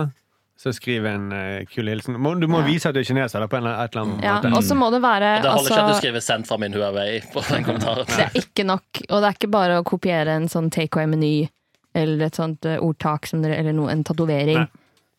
så 0.61 0.69
skriv 0.77 1.05
en 1.09 1.31
uh, 1.33 1.63
kul 1.73 1.87
hilsen. 1.89 2.13
Må- 2.21 2.35
Du 2.39 2.45
må 2.47 2.59
Ja. 2.61 2.67
vise 2.67 2.89
at 2.89 2.93
du 2.93 2.99
er 3.01 3.07
kineser 3.07 3.39
da, 3.41 3.47
på 3.49 3.57
en 3.57 3.63
eller, 3.65 3.79
et 3.83 3.95
eller 3.95 4.03
annet 4.05 4.23
Ja, 4.27 4.35
måte. 4.41 4.51
og 4.57 4.63
så 4.67 4.75
må 4.77 4.91
det 4.93 4.99
være 5.01 5.31
Det 5.41 5.49
holder 5.51 5.69
ikke 5.71 5.73
at 5.73 5.87
du 5.87 5.93
altså, 5.93 6.01
skriver 6.01 6.21
'sendt 6.21 6.47
fra 6.47 6.57
min 6.61 6.73
Huawei' 6.73 7.31
på 7.33 7.41
den 7.49 7.63
kommentaren. 7.65 8.05
Det 8.05 8.19
er 8.27 8.37
ikke 8.43 8.63
nok, 8.67 8.83
og 9.09 9.21
det 9.21 9.27
er 9.31 9.33
ikke 9.39 9.51
bare 9.51 9.79
å 9.81 9.83
kopiere 9.83 10.35
en 10.37 10.47
sånn 10.47 10.69
take 10.71 10.93
away-meny 10.99 11.49
eller 11.95 12.25
et 12.25 12.35
sånt 12.35 12.65
uh, 12.65 12.77
ordtak 12.77 13.25
som 13.27 13.41
dere, 13.41 13.57
eller 13.57 13.73
noe, 13.73 13.89
en 13.91 14.03
tatovering. 14.03 14.67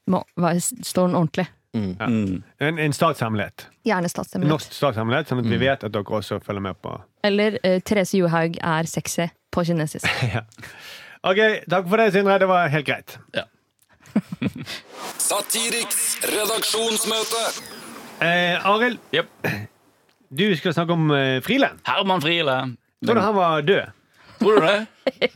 Må 0.08 0.22
Står 0.82 1.08
den 1.08 1.16
ordentlig. 1.16 1.46
Mm. 1.74 2.42
En, 2.60 2.78
en 2.78 2.92
statshemmelighet. 2.92 3.66
Gjerne 3.84 4.08
statshemmelighet. 4.08 4.50
Norsk 4.52 4.72
statshemmelighet, 4.76 5.26
sånn 5.28 5.38
at 5.40 5.44
Mm. 5.46 5.50
vi 5.50 5.58
vet 5.58 5.84
at 5.84 5.92
dere 5.92 6.04
også 6.04 6.38
følger 6.44 6.60
med 6.60 6.76
på 6.82 7.00
Eller 7.24 7.58
uh, 7.64 7.78
Therese 7.80 8.14
Johaug 8.18 8.56
er 8.62 8.82
sexy 8.84 9.28
på 9.50 9.64
kinesisk. 9.64 10.04
ja. 10.34 10.42
OK, 11.24 11.64
takk 11.70 11.88
for 11.88 11.96
det, 11.96 12.12
Sindre. 12.12 12.38
Det 12.38 12.48
var 12.48 12.68
helt 12.68 12.86
greit. 12.86 13.18
Satiriks 15.22 16.18
redaksjonsmøte. 16.28 17.42
Eh, 18.22 18.66
Arild, 18.68 18.98
yep. 19.14 19.30
du 20.30 20.44
skal 20.58 20.74
snakke 20.76 20.94
om 20.96 21.10
eh, 21.16 21.38
Friele. 21.44 21.72
Herman 21.88 22.22
Friele. 22.22 22.56
Trodde 23.02 23.24
han 23.24 23.34
var 23.36 23.64
død. 23.66 23.90
Tror 24.42 24.58
du 24.60 24.66
det? 24.66 24.78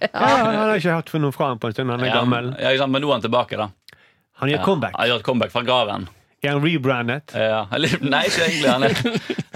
Ja, 0.06 0.26
han 0.26 0.54
har 0.56 0.76
ikke 0.78 0.94
hørt 0.94 1.10
noe 1.20 1.34
fra 1.34 1.48
ham 1.52 1.58
på 1.62 1.68
en 1.70 1.74
stund. 1.74 1.90
Han 1.90 2.02
er 2.04 2.10
Ja, 2.12 2.20
gammel. 2.20 2.52
ja, 2.60 2.70
ikke 2.70 2.84
sant, 2.84 2.94
men 2.94 3.02
nå 3.02 3.08
er 3.10 3.16
han 3.18 3.24
tilbake, 3.24 3.58
da. 3.58 3.68
Han 4.40 4.50
gjør 4.52 4.60
Ja. 4.60 4.64
comeback. 4.66 4.94
Han 4.98 5.08
gjør 5.10 5.20
et 5.22 5.26
comeback 5.26 5.52
fra 5.54 5.62
graven. 5.66 6.06
Er 6.44 6.52
han 6.52 6.62
rebrandet? 6.62 7.32
Ja, 7.34 7.62
nei, 7.72 8.20
ikke 8.28 8.44
egentlig. 8.46 8.70
Han 8.70 8.84
er, 8.86 8.94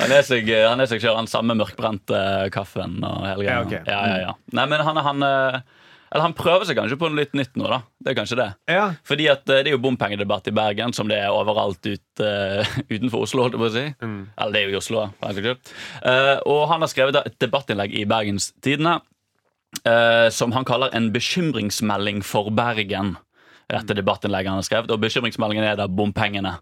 han 0.00 0.14
er 0.16 0.22
seg, 0.26 0.48
han 0.48 0.80
er 0.82 0.88
seg 0.90 1.02
selv, 1.04 1.18
den 1.20 1.28
samme 1.30 1.54
mørkbrente 1.54 2.22
kaffen 2.54 2.96
og 3.04 3.26
hele 3.28 3.44
greia. 3.44 3.58
Ja, 3.60 3.66
okay. 3.66 3.82
ja, 3.86 4.00
ja, 4.08 4.16
ja. 4.24 4.32
Nei, 4.58 4.64
men 4.72 4.82
han, 4.88 4.96
han, 5.06 5.22
eh, 5.28 5.60
eller 6.10 6.24
han 6.26 6.34
prøver 6.34 6.66
seg 6.66 6.78
kanskje 6.78 6.98
på 6.98 7.06
noe 7.06 7.20
litt 7.20 7.36
nytt 7.38 7.54
nå, 7.58 7.68
da. 7.70 7.80
Det 8.02 8.10
er 8.10 8.16
kanskje 8.18 8.38
det. 8.40 8.48
Ja. 8.72 8.86
Fordi 9.06 9.28
at 9.30 9.44
eh, 9.46 9.60
det 9.62 9.70
er 9.70 9.76
jo 9.76 9.82
bompengedebatt 9.84 10.50
i 10.50 10.54
Bergen, 10.56 10.94
som 10.96 11.06
det 11.10 11.20
er 11.22 11.30
overalt 11.30 11.86
ut, 11.86 12.22
uh, 12.24 12.72
utenfor 12.94 13.26
Oslo. 13.28 13.44
holdt 13.44 13.54
jeg 13.54 13.62
på 13.62 13.68
å 13.68 13.74
si. 13.76 13.84
Eller 14.02 14.56
det 14.56 14.62
er 14.62 14.66
jo 14.66 14.74
i 14.74 14.80
Oslo. 14.80 15.04
skyld. 15.22 15.70
Eh, 16.02 16.34
og 16.50 16.64
han 16.72 16.82
har 16.82 16.90
skrevet 16.90 17.20
et 17.22 17.38
debattinnlegg 17.42 17.94
i 17.94 18.08
Bergens 18.10 18.50
Tidende 18.58 18.98
eh, 19.86 20.28
som 20.34 20.52
han 20.56 20.66
kaller 20.66 20.90
en 20.96 21.12
bekymringsmelding 21.14 22.24
for 22.26 22.50
Bergen. 22.50 23.14
Dette 23.70 23.94
debattinnlegget 23.94 24.50
han 24.50 24.58
har 24.58 24.66
skrevet, 24.66 24.90
Og 24.90 25.00
bekymringsmeldingen 25.02 25.64
er 25.64 25.78
da 25.78 25.86
bompengene. 25.86 26.56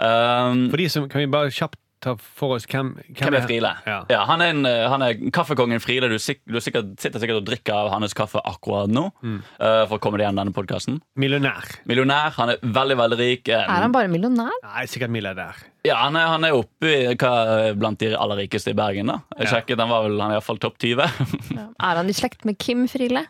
Um, 0.00 0.66
For 0.72 0.80
de 0.80 0.88
som, 0.90 1.06
kan 1.08 1.20
vi 1.22 1.30
bare 1.30 1.52
kjapt 1.52 1.78
ta 2.00 2.14
for 2.18 2.56
oss 2.56 2.64
hvem, 2.70 2.94
hvem 3.16 3.34
er 3.36 3.42
Friele? 3.44 3.70
Ja. 3.86 3.98
Ja, 4.08 4.20
han, 4.28 4.40
er 4.44 4.52
en, 4.54 4.64
eh, 4.68 4.84
han 4.88 5.02
er 5.04 5.18
kaffekongen 5.36 5.82
Friele. 5.84 6.08
Du, 6.08 6.16
sik 6.22 6.40
du 6.48 6.56
sikkert, 6.64 6.94
sitter 7.02 7.20
sikkert 7.22 7.42
og 7.42 7.46
drikker 7.48 7.76
av 7.76 7.90
hans 7.94 8.14
kaffe 8.16 8.40
akkurat 8.48 8.88
nå. 8.92 9.06
Mm. 9.22 9.38
Uh, 9.60 9.82
for 9.90 9.98
å 9.98 10.00
komme 10.02 10.16
deg 10.20 10.26
gjennom 10.28 10.40
denne 10.44 10.56
podkasten. 10.56 11.00
Millionær. 11.20 11.68
Millionær. 11.90 12.32
Han 12.38 12.54
er 12.54 12.62
veldig 12.64 12.96
veldig 13.02 13.18
rik. 13.20 13.50
Um, 13.52 13.60
Er 13.60 13.84
han 13.86 13.92
bare 13.96 14.08
millionær? 14.12 14.56
Nei, 14.64 14.86
sikkert 14.90 15.12
milliardær. 15.14 15.60
Ja, 15.86 15.96
Han 16.06 16.16
er, 16.16 16.26
han 16.28 16.44
er 16.44 16.56
oppe 16.56 16.88
i, 16.88 17.02
hva, 17.20 17.34
blant 17.80 18.00
de 18.02 18.14
aller 18.16 18.42
rikeste 18.42 18.72
i 18.74 18.76
Bergen. 18.76 19.06
da 19.12 19.20
Jeg 19.38 19.46
Ja. 19.46 19.52
sjekket, 19.54 19.78
Han 19.80 19.88
var 19.92 20.02
vel, 20.08 20.18
han 20.20 20.30
er 20.32 20.40
iallfall 20.40 20.58
topp 20.60 20.78
20. 20.78 21.04
Er 21.90 22.00
han 22.00 22.08
i 22.08 22.12
slekt 22.16 22.44
med 22.44 22.58
Kim 22.60 22.86
Friele? 22.88 23.26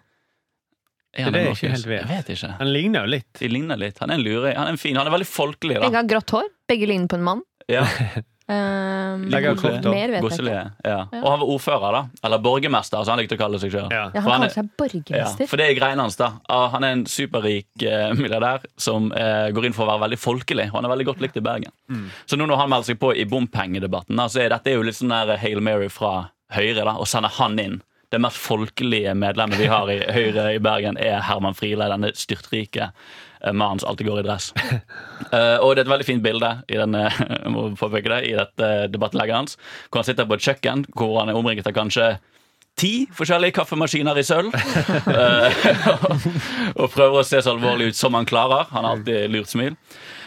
Er 1.15 1.25
han 1.27 1.33
Det 1.35 1.41
er 1.43 1.53
ikke 1.57 1.71
helt 1.75 1.87
vet. 1.91 2.03
Jeg 2.07 2.09
vet 2.11 2.29
ikke. 2.37 2.51
Han 2.61 2.69
ligner 2.73 3.03
jo 3.07 3.11
litt. 3.17 3.31
De 3.41 3.49
ligner 3.51 3.79
litt. 3.81 3.99
Han 3.99 4.11
er 4.11 4.19
en 4.21 4.23
luring. 4.23 4.55
Han 4.55 4.69
er 4.69 4.77
en 4.77 4.79
fin, 4.79 4.95
han 4.99 5.09
er 5.11 5.15
veldig 5.15 5.27
folkelig. 5.27 5.79
Begge 5.83 5.91
da 5.91 6.03
har 6.05 6.11
grått 6.13 6.31
hår. 6.37 6.51
Begge 6.71 6.87
ligner 6.87 7.11
på 7.11 7.19
en 7.19 7.25
mann. 7.27 7.43
ja, 7.71 7.83
Um, 8.51 9.27
Begge 9.31 9.53
kort 9.61 9.85
hår. 9.85 9.93
mer 9.95 10.11
vet 10.11 10.25
jeg 10.25 10.43
ikke. 10.43 10.63
Ja. 10.85 10.97
Og 11.21 11.27
han 11.31 11.41
var 11.43 11.51
ordfører, 11.55 11.93
da. 11.95 12.01
Eller 12.27 12.41
borgermester, 12.43 13.05
som 13.07 13.15
han 13.15 13.21
likte 13.23 13.37
å 13.37 13.41
kalle 13.45 13.61
seg 13.63 13.71
sjøl. 13.75 13.87
Ja. 13.95 14.09
Ja, 14.11 14.23
For 14.25 14.33
han 14.35 14.41
kaller 14.43 14.55
seg 14.57 14.65
Ja, 14.65 14.75
borgermester. 14.81 15.47
for 15.53 15.61
det 15.61 15.69
er 15.71 15.77
greiene 15.79 16.03
hans. 16.07 16.17
da 16.19 16.33
Han 16.75 16.85
er 16.85 16.97
en 16.97 17.05
superrik 17.07 17.85
eh, 17.87 18.11
milliardær 18.19 18.65
som 18.77 19.13
eh, 19.13 19.51
går 19.55 19.67
inn 19.71 19.77
for 19.77 19.87
å 19.87 19.93
være 19.93 20.05
veldig 20.09 20.19
folkelig. 20.19 20.67
Og 20.73 20.81
han 20.81 20.89
er 20.89 20.95
veldig 20.97 21.07
godt 21.13 21.23
likt 21.23 21.39
i 21.39 21.45
Bergen. 21.47 22.11
Så 22.27 22.37
nå 22.41 22.47
når 22.51 22.57
han 22.65 22.71
melder 22.75 22.91
seg 22.91 22.99
på 23.03 23.13
i 23.15 23.25
bompengedebatten, 23.31 24.17
da, 24.19 24.27
så 24.31 24.43
er 24.43 24.51
dette 24.57 24.75
jo 24.75 24.83
litt 24.83 24.99
sånn 24.99 25.15
der 25.15 25.37
Hail 25.39 25.61
Mary 25.63 25.89
fra 25.93 26.31
Høyre. 26.57 26.83
da 26.85 26.97
Å 26.99 27.07
sende 27.07 27.31
han 27.39 27.59
inn. 27.63 27.79
Det 28.11 28.19
mest 28.19 28.41
folkelige 28.43 29.13
medlemmet 29.15 29.61
vi 29.63 29.69
har 29.71 29.87
i 29.95 30.01
Høyre 30.11 30.49
i 30.57 30.59
Bergen, 30.59 30.97
er 30.99 31.21
Herman 31.23 31.55
Friele. 31.55 31.87
Denne 31.93 32.11
styrtrike 32.19 32.91
mannen 33.53 33.81
som 33.81 33.91
alltid 33.91 34.07
går 34.11 34.23
i 34.23 34.29
dress. 34.29 34.53
Eh, 35.31 35.63
og 35.63 35.77
det 35.77 35.83
er 35.83 35.87
et 35.87 35.91
veldig 35.93 36.07
fint 36.09 36.23
bilde 36.25 36.49
i, 36.67 36.75
denne, 36.75 37.05
jeg 37.45 37.51
må 37.55 37.69
påpeke 37.79 38.11
det, 38.11 38.17
i 38.27 38.33
dette 38.35 38.71
debattinnlegget 38.91 39.37
hans. 39.37 39.53
Hvor 39.87 40.01
han 40.01 40.09
sitter 40.09 40.27
på 40.27 40.35
et 40.35 40.43
kjøkken 40.43 40.83
hvor 40.97 41.21
han 41.21 41.31
er 41.31 41.39
omringet 41.39 41.69
av 41.71 41.77
kanskje 41.77 42.07
ti 42.81 42.93
forskjellige 43.17 43.55
kaffemaskiner 43.59 44.17
i 44.21 44.25
sølv. 44.25 44.55
Eh, 44.55 45.59
og 46.81 46.87
prøver 46.95 47.21
å 47.21 47.25
se 47.27 47.41
så 47.45 47.53
alvorlig 47.55 47.91
ut 47.93 47.99
som 47.99 48.17
han 48.17 48.27
klarer. 48.29 48.67
Han 48.73 48.87
har 48.87 48.97
alltid 48.97 49.31
lurt 49.35 49.51
smil. 49.53 49.77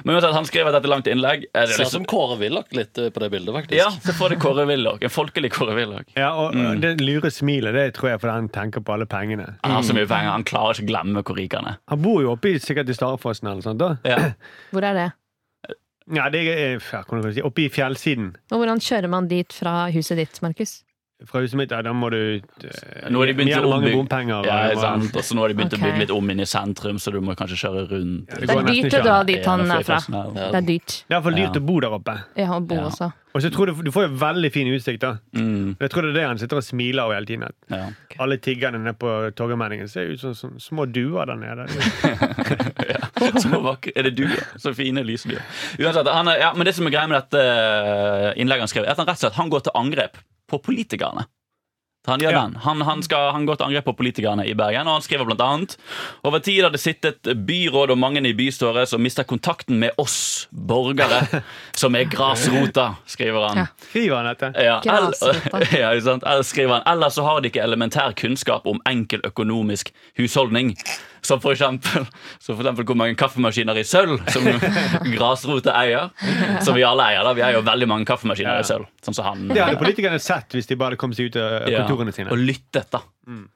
Men 0.04 0.18
uansett, 0.18 0.34
han 0.36 0.46
skrev 0.48 0.70
dette 0.74 0.90
langt 0.92 1.08
innlegg. 1.10 1.46
Er 1.56 1.66
det 1.68 1.74
Ser 1.74 1.84
ut 1.84 1.86
liksom, 1.86 2.04
som 2.04 2.08
Kåre 2.14 2.38
Willoch 2.42 2.74
litt 2.78 2.98
eh, 3.02 3.10
på 3.14 3.24
det 3.24 3.30
bildet, 3.34 3.54
faktisk. 3.56 3.78
ja, 3.80 3.90
så 4.04 4.16
får 4.18 4.36
det 4.36 4.40
Kåre 4.44 4.66
Willoch. 4.70 5.02
En 5.08 5.14
folkelig 5.14 5.52
Kåre 5.56 5.76
Willoch. 5.80 6.06
Ja, 6.20 6.32
og 6.38 6.54
Mm. 6.54 6.80
det 6.84 6.92
lure 7.02 7.32
smilet 7.34 7.74
det 7.74 7.88
tror 7.98 8.12
jeg 8.12 8.20
fordi 8.22 8.34
han 8.38 8.50
tenker 8.54 8.84
på 8.86 8.94
alle 8.94 9.08
pengene. 9.10 9.56
Han 9.64 9.74
har 9.74 9.82
så 9.88 9.96
mye 9.98 10.06
penger, 10.08 10.30
han 10.36 10.46
klarer 10.46 10.78
ikke 10.78 10.86
å 10.86 10.92
glemme 10.92 11.24
hvor 11.26 11.38
rik 11.40 11.56
han 11.58 11.66
er. 11.72 11.80
Han 11.90 12.02
bor 12.04 12.22
jo 12.22 12.32
oppe 12.36 12.52
i, 12.54 12.60
sikkert 12.62 12.92
i 12.94 12.96
Starefossen 12.98 13.50
eller 13.50 13.62
noe 13.64 13.66
sånt. 13.66 13.82
da. 13.82 13.90
Ja. 14.06 14.34
Hvor 14.72 14.86
er 14.86 15.00
det? 15.00 15.10
Ja, 16.14 16.28
det 16.30 16.42
er 16.52 16.80
si, 16.84 17.42
oppe 17.42 17.64
i 17.66 17.70
fjellsiden. 17.72 18.34
Og 18.52 18.60
hvordan 18.62 18.82
kjører 18.84 19.10
man 19.10 19.30
dit 19.32 19.54
fra 19.56 19.88
huset 19.94 20.20
ditt, 20.20 20.42
Markus? 20.44 20.82
Fra 21.30 21.42
huset 21.44 21.58
mitt, 21.58 21.72
ja, 21.72 21.82
da 21.86 21.94
må 21.96 22.10
du 22.12 22.20
uh, 22.40 23.10
Nå 23.10 23.22
har 23.22 23.32
de 23.32 23.36
begynt 23.38 23.56
å 23.64 23.72
mange 23.72 23.94
bompenger. 23.96 24.46
Ja, 24.50 24.60
og- 24.74 24.82
sant. 24.84 25.16
Og 25.16 25.24
så 25.24 25.38
nå 25.38 25.46
har 25.46 25.54
de 25.54 25.58
begynt 25.60 25.74
okay. 25.74 25.84
å 25.84 25.90
bygge 25.90 26.04
litt 26.06 26.14
om 26.16 26.30
inn 26.34 26.44
i 26.44 26.48
sentrum, 26.50 27.00
så 27.00 27.14
du 27.16 27.20
må 27.24 27.36
kanskje 27.40 27.60
kjøre 27.64 27.88
rundt. 27.92 28.30
det 28.30 28.48
Det 28.48 28.58
er 28.58 28.70
dyrt 28.70 29.00
å 29.00 29.04
dra 29.08 29.18
dit 29.28 29.46
han 29.46 29.66
er 29.72 29.84
fra. 29.88 30.00
Det 30.04 30.48
er 30.62 30.70
dyrt. 30.70 30.96
Det 31.08 31.12
er 31.12 31.18
iallfall 31.18 31.38
dyrt 31.40 31.56
Ja. 31.56 31.62
å 31.62 31.66
bo 31.66 31.80
der 31.80 32.00
oppe. 32.00 32.18
Ja, 32.36 32.56
og 32.56 32.68
bo 32.68 32.76
Ja. 32.76 32.88
også. 32.92 33.14
Og 33.34 33.42
så 33.42 33.50
tror 33.50 33.66
du, 33.66 33.74
du 33.82 33.90
får 33.90 34.04
jo 34.06 34.18
veldig 34.22 34.52
fin 34.54 34.68
utsikt, 34.70 35.02
da. 35.02 35.18
Mm, 35.34 35.76
Jeg 35.80 35.90
tror 35.90 36.06
det 36.06 36.10
er 36.12 36.20
det 36.20 36.26
han 36.28 36.38
sitter 36.38 36.58
og 36.58 36.64
smiler 36.64 37.02
av 37.04 37.14
hele 37.14 37.26
tiden. 37.26 37.50
Ja. 37.70 37.90
Okay. 38.06 38.18
alle 38.20 38.38
tiggerne 38.38 38.78
nede 38.78 38.94
på 38.94 39.10
Torgallmenningen 39.34 39.88
ser 39.90 40.12
ut 40.12 40.20
som, 40.20 40.36
som 40.36 40.60
små 40.60 40.86
duer 40.86 41.26
der 41.26 41.36
nede. 41.36 41.66
Små 43.42 43.62
vakre 43.64 43.94
Er 43.96 44.04
det 44.04 44.18
duer? 44.18 44.44
Så 44.60 44.74
fine 44.76 45.02
lysbyer. 45.04 45.42
Uansett, 45.80 46.08
er, 46.08 46.38
ja, 46.40 46.52
men 46.54 46.66
det 46.68 46.76
som 46.76 46.86
er 46.86 46.94
greia 46.94 47.08
med 47.08 47.18
dette 47.22 47.42
eh, 47.42 48.34
innlegget 48.38 48.68
han 48.68 48.68
skrev, 48.68 48.86
er 48.86 48.94
at 48.94 49.02
han 49.02 49.08
rett 49.08 49.18
og 49.18 49.26
slett 49.26 49.40
han 49.40 49.50
går 49.50 49.66
til 49.66 49.76
angrep 49.80 50.20
på 50.50 50.60
politikerne. 50.60 51.26
Han 52.08 52.20
gjør 52.20 52.32
Ja. 52.32 52.42
den. 52.42 52.56
Han, 52.56 52.82
han, 52.82 53.04
skal, 53.04 53.32
han 53.32 53.46
går 53.46 53.56
til 53.56 53.66
angrep 53.70 53.86
på 53.86 53.94
politikerne 53.96 54.44
i 54.46 54.54
Bergen, 54.54 54.88
og 54.88 54.98
han 54.98 55.02
skriver 55.06 55.30
annet 55.40 55.78
Over 56.28 56.40
tid 56.44 56.64
har 56.64 56.70
det 56.74 56.82
sittet 56.84 57.24
byråd 57.48 57.92
og 57.92 57.98
mange 57.98 58.20
i 58.28 58.34
bystyret 58.34 58.90
som 58.90 59.02
mister 59.02 59.24
kontakten 59.24 59.80
med 59.80 59.92
oss 59.98 60.50
borgere, 60.52 61.42
som 61.80 61.96
er 61.96 62.04
grasrota, 62.12 62.96
skriver 63.08 63.48
han. 63.48 63.58
Ja. 63.58 63.68
Skriver 63.88 64.16
han 64.20 64.26
dette? 64.34 64.52
Ja, 64.60 64.82
ja. 64.84 65.94
Eller 65.94 66.44
skriver 66.44 66.74
han 66.82 66.88
Ellers 66.92 67.16
så 67.16 67.24
har 67.24 67.40
de 67.40 67.48
ikke 67.48 67.64
elementær 67.64 68.12
kunnskap 68.20 68.68
om 68.68 68.82
enkel 68.90 69.24
økonomisk 69.24 69.94
husholdning. 70.20 70.76
Som 71.24 71.40
for 71.40 71.56
eksempel, 71.56 72.04
som 72.44 72.58
for 72.58 72.64
eksempel 72.66 72.88
hvor 72.90 72.98
mange 73.00 73.16
kaffemaskiner 73.20 73.78
i 73.80 73.86
sølv 73.88 74.20
som 74.34 74.48
grasrota 75.16 75.76
eier. 75.80 76.12
Som 76.66 76.76
vi 76.76 76.84
alle 76.84 77.06
eier. 77.14 77.24
da 77.24 77.32
Vi 77.38 77.46
eier 77.46 77.60
jo 77.60 77.64
veldig 77.68 77.88
mange 77.90 78.08
kaffemaskiner 78.10 78.60
i 78.60 78.68
sølv. 78.68 78.90
Sånn 79.06 79.16
som 79.16 79.28
han 79.30 79.48
Det 79.52 79.62
hadde 79.62 79.80
politikerne 79.80 80.20
sett 80.24 80.56
hvis 80.56 80.68
de 80.70 80.80
bare 80.80 81.00
kom 81.00 81.16
seg 81.16 81.32
ut 81.32 81.40
av 81.40 81.64
kontorene 81.70 82.16
sine. 82.16 82.28
Ja, 82.28 82.36
Og 82.36 82.44
lyttet, 82.44 82.90
da. 82.92 83.04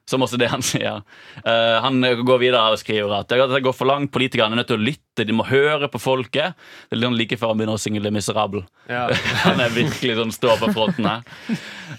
Som 0.08 0.24
også 0.24 0.38
det 0.40 0.48
han 0.48 0.64
sier. 0.64 1.02
Uh, 1.44 1.76
han 1.84 2.00
går 2.00 2.40
videre 2.40 2.72
og 2.72 2.80
skriver 2.80 3.12
at 3.18 3.28
det 3.28 3.60
går 3.64 3.76
for 3.76 3.90
langt. 3.90 4.12
Politikerne 4.14 4.56
er 4.56 4.62
nødt 4.62 4.70
til 4.72 4.78
å 4.78 4.86
lytte, 4.86 5.26
de 5.28 5.36
må 5.36 5.44
høre 5.48 5.90
på 5.92 6.00
folket. 6.00 6.56
Det 6.88 6.96
er 6.96 7.04
sånn 7.04 7.18
like 7.18 7.36
før 7.36 7.52
han 7.52 7.60
begynner 7.60 7.76
å 7.76 7.82
synge 7.82 8.00
Le 8.00 8.12
Miserable. 8.14 8.64
Ja. 8.88 9.04
Han 9.44 9.60
er 9.60 9.74
virkelig 9.74 10.16
sånn 10.16 10.32
står 10.32 10.62
på 10.62 10.72
fronten 10.72 11.08
her. 11.10 11.20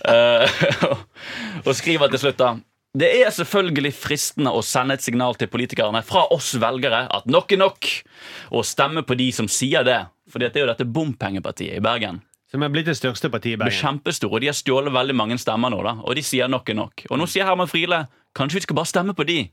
Uh, 0.02 0.98
og 1.68 1.76
skriver 1.78 2.10
til 2.10 2.24
slutt 2.26 2.42
da 2.42 2.56
Det 2.98 3.10
er 3.22 3.30
selvfølgelig 3.30 3.92
fristende 3.94 4.50
å 4.50 4.64
sende 4.66 4.96
et 4.98 5.04
signal 5.06 5.36
til 5.38 5.50
politikerne 5.52 6.02
fra 6.06 6.24
oss 6.34 6.56
velgere 6.58 7.04
at 7.14 7.28
nok 7.30 7.52
er 7.54 7.62
nok, 7.62 7.90
og 8.50 8.66
stemme 8.66 9.04
på 9.06 9.18
de 9.20 9.28
som 9.36 9.50
sier 9.52 9.86
det. 9.86 10.00
For 10.30 10.42
det 10.42 10.56
er 10.56 10.66
jo 10.66 10.72
dette 10.72 10.88
bompengepartiet 10.90 11.78
i 11.78 11.84
Bergen. 11.86 12.24
Som 12.50 12.66
er 12.66 12.72
blitt 12.74 12.88
det 12.90 12.98
største 12.98 13.30
partiet 13.30 13.54
i 13.54 13.58
De 13.58 13.62
er 13.62 13.68
Bergen. 13.68 13.78
kjempestore, 13.78 14.34
og 14.34 14.42
de 14.42 14.50
har 14.50 14.58
stjålet 14.58 14.94
veldig 14.94 15.16
mange 15.16 15.38
stemmer 15.38 15.70
nå. 15.70 15.84
da 15.86 16.00
Og 16.02 16.18
de 16.18 16.26
sier 16.26 16.50
nok 16.50 16.70
er 16.70 16.80
nok. 16.82 17.06
Og 17.12 17.22
nå 17.22 17.30
sier 17.30 17.46
Herman 17.46 17.70
Friele 17.70 18.08
kanskje 18.34 18.58
vi 18.58 18.66
skal 18.66 18.80
bare 18.82 18.90
stemme 18.90 19.14
på 19.14 19.26
de. 19.30 19.44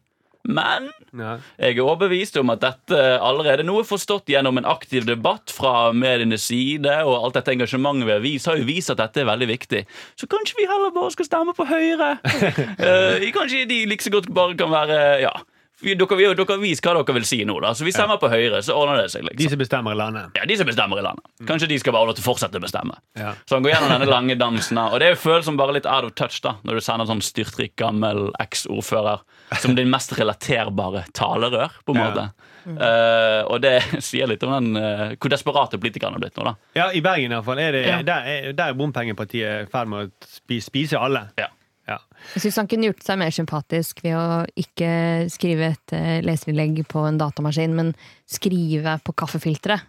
Men 0.47 0.91
Ja. 1.17 1.39
jeg 1.59 1.79
er 1.79 1.83
overbevist 1.83 2.37
om 2.41 2.51
at 2.53 2.61
dette 2.61 2.99
allerede 3.21 3.65
nå 3.67 3.79
er 3.81 3.89
forstått 3.89 4.29
gjennom 4.31 4.59
en 4.61 4.69
aktiv 4.69 5.07
debatt 5.09 5.51
fra 5.55 5.93
medienes 5.97 6.45
side, 6.51 6.93
og 7.05 7.25
alt 7.25 7.39
dette 7.39 7.55
engasjementet 7.55 8.07
vi 8.07 8.13
har 8.13 8.25
vist, 8.25 8.47
har 8.51 8.61
jo 8.61 8.69
vist 8.69 8.91
at 8.93 9.01
dette 9.01 9.23
er 9.23 9.29
veldig 9.31 9.49
viktig. 9.49 9.83
Så 10.17 10.29
kanskje 10.31 10.59
vi 10.61 10.69
heller 10.71 10.95
bare 10.95 11.11
skal 11.15 11.29
stemme 11.29 11.55
på 11.57 11.67
Høyre? 11.67 12.15
uh, 12.87 13.27
kanskje 13.37 13.67
de 13.69 13.83
like 13.91 14.05
så 14.05 14.13
godt 14.15 14.33
bare 14.35 14.57
kan 14.59 14.71
være 14.73 15.21
Ja. 15.25 15.35
Vi- 15.83 15.95
Dere, 15.95 16.17
vil, 16.17 16.35
dere 16.35 16.57
vise 16.59 16.81
hva 16.81 16.95
dere 17.05 17.15
vil 17.15 17.25
si 17.29 17.45
nå, 17.45 17.61
da. 17.61 17.73
Så 17.77 17.85
vi 17.85 17.93
stemmer 17.93 18.17
på 18.19 18.31
Høyre, 18.33 18.63
så 18.65 18.73
ordner 18.75 19.03
det 19.03 19.11
seg. 19.13 19.23
Liksom. 19.27 19.37
De 19.37 19.49
som 19.51 19.59
bestemmer 19.59 19.93
i 19.93 19.99
landet. 20.01 20.31
ja, 20.35 20.45
De 20.49 20.57
som 20.57 20.67
bestemmer 20.67 20.99
i 20.99 21.03
landet. 21.05 21.25
Kanskje 21.47 21.69
de 21.69 21.79
skal 21.79 21.93
bare 21.93 22.15
til 22.15 22.25
å 22.25 22.27
fortsette 22.35 22.57
å 22.57 22.63
bestemme. 22.65 22.97
Ja. 23.15 23.35
Så 23.45 23.57
han 23.57 23.63
går 23.63 23.73
gjennom 23.75 23.91
denne 23.93 24.09
lange 24.09 24.37
dansen. 24.41 24.79
her, 24.79 24.95
Og 24.95 25.01
det 25.01 25.19
føles 25.19 25.45
som 25.45 25.57
bare 25.57 25.73
litt 25.77 25.85
out 25.87 26.05
of 26.05 26.15
touch 26.15 26.41
da 26.41 26.55
når 26.65 26.75
du 26.75 26.81
sender 26.81 27.05
en 27.11 27.21
sånn 27.21 27.23
styrtrik 27.23 27.77
gammel 27.77 28.31
eks-ordfører 28.41 29.21
som 29.61 29.75
din 29.75 29.91
mest 29.91 30.13
relaterbare 30.17 31.05
talerør. 31.13 31.71
på 31.87 31.95
en 31.95 31.97
Ja. 31.97 32.11
måte 32.11 32.31
Eh, 32.67 33.43
Og 33.47 33.61
det 33.63 33.81
sier 34.03 34.27
litt 34.27 34.43
om 34.43 34.51
den 34.73 34.77
uh, 34.83 35.15
hvor 35.21 35.31
desperate 35.31 35.79
politikerne 35.79 36.15
har 36.15 36.19
blitt 36.19 36.35
nå. 36.35 36.43
da 36.45 36.55
Ja, 36.75 36.89
I 36.91 37.01
Bergen 37.01 37.31
i 37.31 37.35
hvert 37.37 37.45
fall 37.45 37.59
er 37.61 37.71
det, 37.73 37.87
Ja. 37.87 38.03
der, 38.03 38.23
er, 38.27 38.53
der 38.53 38.69
er 38.71 38.75
bompengepartiet 38.75 39.63
i 39.63 39.67
ferd 39.71 39.87
med 39.87 40.09
å 40.09 40.27
spise, 40.27 40.67
spise 40.67 40.99
alle. 40.99 41.29
Ja. 41.39 41.47
Ja. 41.87 42.01
Jeg 42.35 42.43
syns 42.43 42.59
han 42.61 42.69
kunne 42.71 42.89
gjort 42.89 43.05
seg 43.07 43.19
mer 43.21 43.35
sympatisk 43.35 44.03
ved 44.03 44.17
å 44.19 44.29
ikke 44.59 44.91
skrive 45.33 45.71
et 45.77 45.95
eh, 45.95 46.19
leserinnlegg 46.27 46.83
på 46.91 47.05
en 47.07 47.21
datamaskin, 47.21 47.77
men 47.79 47.93
skrive 48.31 48.97
på 49.07 49.15
kaffefilteret. 49.23 49.87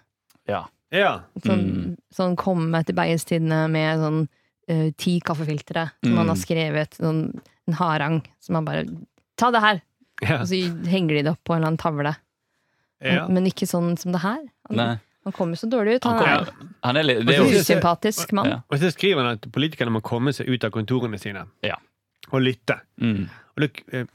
Ja. 0.48 0.62
ja. 0.94 1.14
Sånn, 1.44 1.98
sånn 2.14 2.38
komme 2.40 2.84
til 2.86 2.98
beistidene 2.98 3.66
med 3.72 4.04
sånn 4.04 4.22
uh, 4.24 4.88
ti 4.96 5.18
kaffefiltre 5.26 5.90
som 6.06 6.22
han 6.22 6.32
har 6.32 6.40
skrevet, 6.40 6.96
sånn, 7.02 7.26
en 7.68 7.80
harang, 7.82 8.22
som 8.44 8.60
han 8.60 8.70
bare 8.70 8.88
Ta 9.38 9.52
det 9.54 9.60
her! 9.62 9.84
ja. 10.26 10.40
Og 10.42 10.48
så 10.50 10.58
henger 10.90 11.20
de 11.20 11.26
det 11.28 11.34
opp 11.36 11.44
på 11.46 11.54
en 11.54 11.60
eller 11.60 11.74
annen 11.74 11.82
tavle. 11.82 12.14
ja. 13.06 13.28
Men 13.30 13.46
ikke 13.50 13.68
sånn 13.70 13.92
som 14.02 14.16
det 14.16 14.24
her. 14.24 14.40
Han, 14.70 14.80
Nei. 14.80 14.94
Han 15.28 15.36
kommer 15.36 15.60
så 15.60 15.68
dårlig 15.70 15.98
ut. 16.00 16.08
Han, 16.08 16.18
Han 16.18 16.24
kommer, 16.48 16.72
han 16.88 16.98
er 16.98 17.04
en 17.04 17.26
det 17.28 17.36
er 17.36 17.42
jo, 17.44 17.50
er 17.52 17.62
usympatisk 17.66 18.32
mann. 18.38 18.50
Ja. 18.54 18.60
Og 18.72 18.80
så 18.82 18.92
skriver 18.96 19.24
han 19.26 19.36
at 19.38 19.48
politikerne 19.52 19.92
må 19.94 20.02
komme 20.06 20.32
seg 20.36 20.48
ut 20.50 20.64
av 20.64 20.72
kontorene 20.76 21.20
sine 21.20 21.46
Ja. 21.68 21.76
og 22.32 22.42
lytte. 22.46 22.80
mm, 23.02 23.28
Og 23.58 23.64
det, 23.66 23.72
eh, 23.92 24.06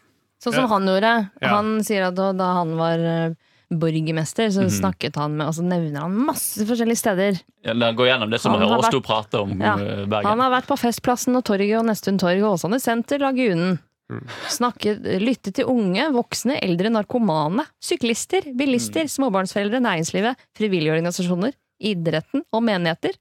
Sånn 0.43 0.57
som 0.57 0.67
han 0.73 0.87
gjorde. 0.89 1.11
Ja. 1.41 1.49
Han 1.55 1.77
sier 1.87 2.09
at 2.09 2.17
da, 2.19 2.49
han 2.57 2.73
var 2.81 2.99
eh, 2.99 3.35
borgermester, 3.71 4.51
så 4.53 4.65
mm. 4.67 4.73
snakket 4.75 5.17
han 5.17 5.37
med 5.39 5.47
Og 5.49 5.55
så 5.55 5.63
nevner 5.65 6.01
han 6.05 6.17
masse 6.27 6.65
forskjellige 6.69 6.99
steder. 7.01 7.39
ja, 7.65 7.73
han 7.75 7.97
gå 7.97 8.07
gjennom 8.09 8.31
det 8.31 8.41
som 8.43 8.53
Han 8.53 8.67
har 8.69 8.79
oss 8.83 8.91
to 8.91 9.01
prater 9.01 9.41
om 9.45 9.55
Ja. 9.61 9.77
eh, 9.79 10.05
Bergen. 10.07 10.27
Han 10.27 10.41
har 10.41 10.51
vært 10.51 10.67
på 10.69 10.77
Festplassen 10.81 11.37
og 11.37 11.45
Torget 11.45 11.79
og 11.79 11.87
Nesttun 11.87 12.19
torg 12.19 12.43
og 12.43 12.57
Åsane 12.59 12.81
senter, 12.81 13.19
Lagunen. 13.23 13.79
Mm. 14.11 14.27
Snakket, 14.49 15.03
lyttet 15.23 15.55
til 15.55 15.65
unge, 15.71 16.05
voksne, 16.13 16.59
eldre, 16.63 16.91
narkomane, 16.91 17.65
syklister, 17.81 18.43
Mm. 18.47 18.57
bilister, 18.59 19.05
småbarnsforeldre, 19.09 19.81
næringslivet, 19.81 20.37
frivillige 20.59 20.93
organisasjoner, 20.93 21.53
idretten 21.81 22.43
og 22.53 22.63
menigheter. 22.63 23.13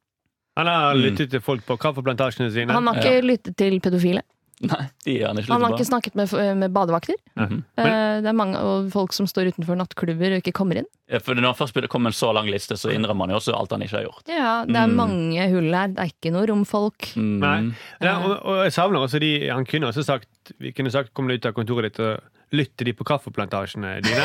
han 0.58 0.68
har 0.68 0.94
Mm. 0.96 1.02
lyttet 1.02 1.30
til 1.32 1.40
folk 1.40 1.66
på 1.66 1.78
kaffeplantasjene 1.80 2.52
sine. 2.52 2.72
Han 2.74 2.86
har 2.88 2.96
ikke 2.96 3.22
lyttet 3.24 3.56
til 3.56 3.80
pedofile. 3.80 4.22
Nei, 4.64 4.90
de 5.06 5.22
er 5.24 5.28
han 5.28 5.38
ikke 5.38 5.48
Han 5.52 5.62
har 5.64 5.72
ikke 5.72 5.88
snakket 5.90 6.14
med, 6.14 6.58
med 6.58 6.72
badevakter. 6.72 7.16
Mhm. 7.36 7.64
Eh, 7.80 8.22
Det 8.22 8.28
er 8.30 8.34
mange 8.34 8.58
og 8.58 8.92
folk 8.92 9.12
som 9.14 9.26
står 9.26 9.48
utenfor 9.54 9.76
nattklubber 9.76 10.36
og 10.36 10.44
ikke 10.44 10.52
kommer 10.54 10.78
inn. 10.78 10.86
Ja, 11.10 11.18
For 11.18 11.34
Når 11.34 11.42
han 11.42 11.56
først 11.56 11.88
kommer 11.90 12.08
en 12.08 12.14
så 12.14 12.32
lang 12.32 12.46
liste, 12.46 12.76
så 12.78 12.92
innrømmer 12.94 13.22
han 13.26 13.30
jo 13.30 13.36
også 13.38 13.58
alt 13.58 13.72
han 13.72 13.82
ikke 13.82 13.98
har 13.98 14.04
gjort. 14.04 14.28
Ja, 14.28 14.66
det 14.66 14.76
er 14.76 14.86
Mm. 14.88 14.96
mange 14.96 15.50
hull 15.50 15.74
her. 15.74 15.88
Det 15.88 15.98
er 15.98 16.12
ikke 16.12 16.32
noe 16.32 16.46
romfolk. 16.46 17.16
Mm. 17.16 17.40
Nei. 17.40 17.74
Ja, 18.02 18.20
og, 18.20 18.46
og 18.46 18.64
jeg 18.66 18.74
savner 18.74 19.00
også 19.00 19.20
de 19.20 19.48
Han 19.50 19.66
kunne 19.66 19.88
også 19.88 20.04
sagt 20.06 20.28
Vi 20.60 20.72
kunne 20.74 20.92
sagt 20.94 21.14
kom 21.14 21.28
deg 21.30 21.42
ut 21.42 21.46
av 21.52 21.54
kontoret 21.58 21.92
ditt 21.92 22.00
og 22.06 22.22
lytt 22.52 22.74
til 22.76 22.90
de 22.90 22.94
på 23.00 23.06
kaffeplantasjene 23.08 24.02
dine. 24.04 24.24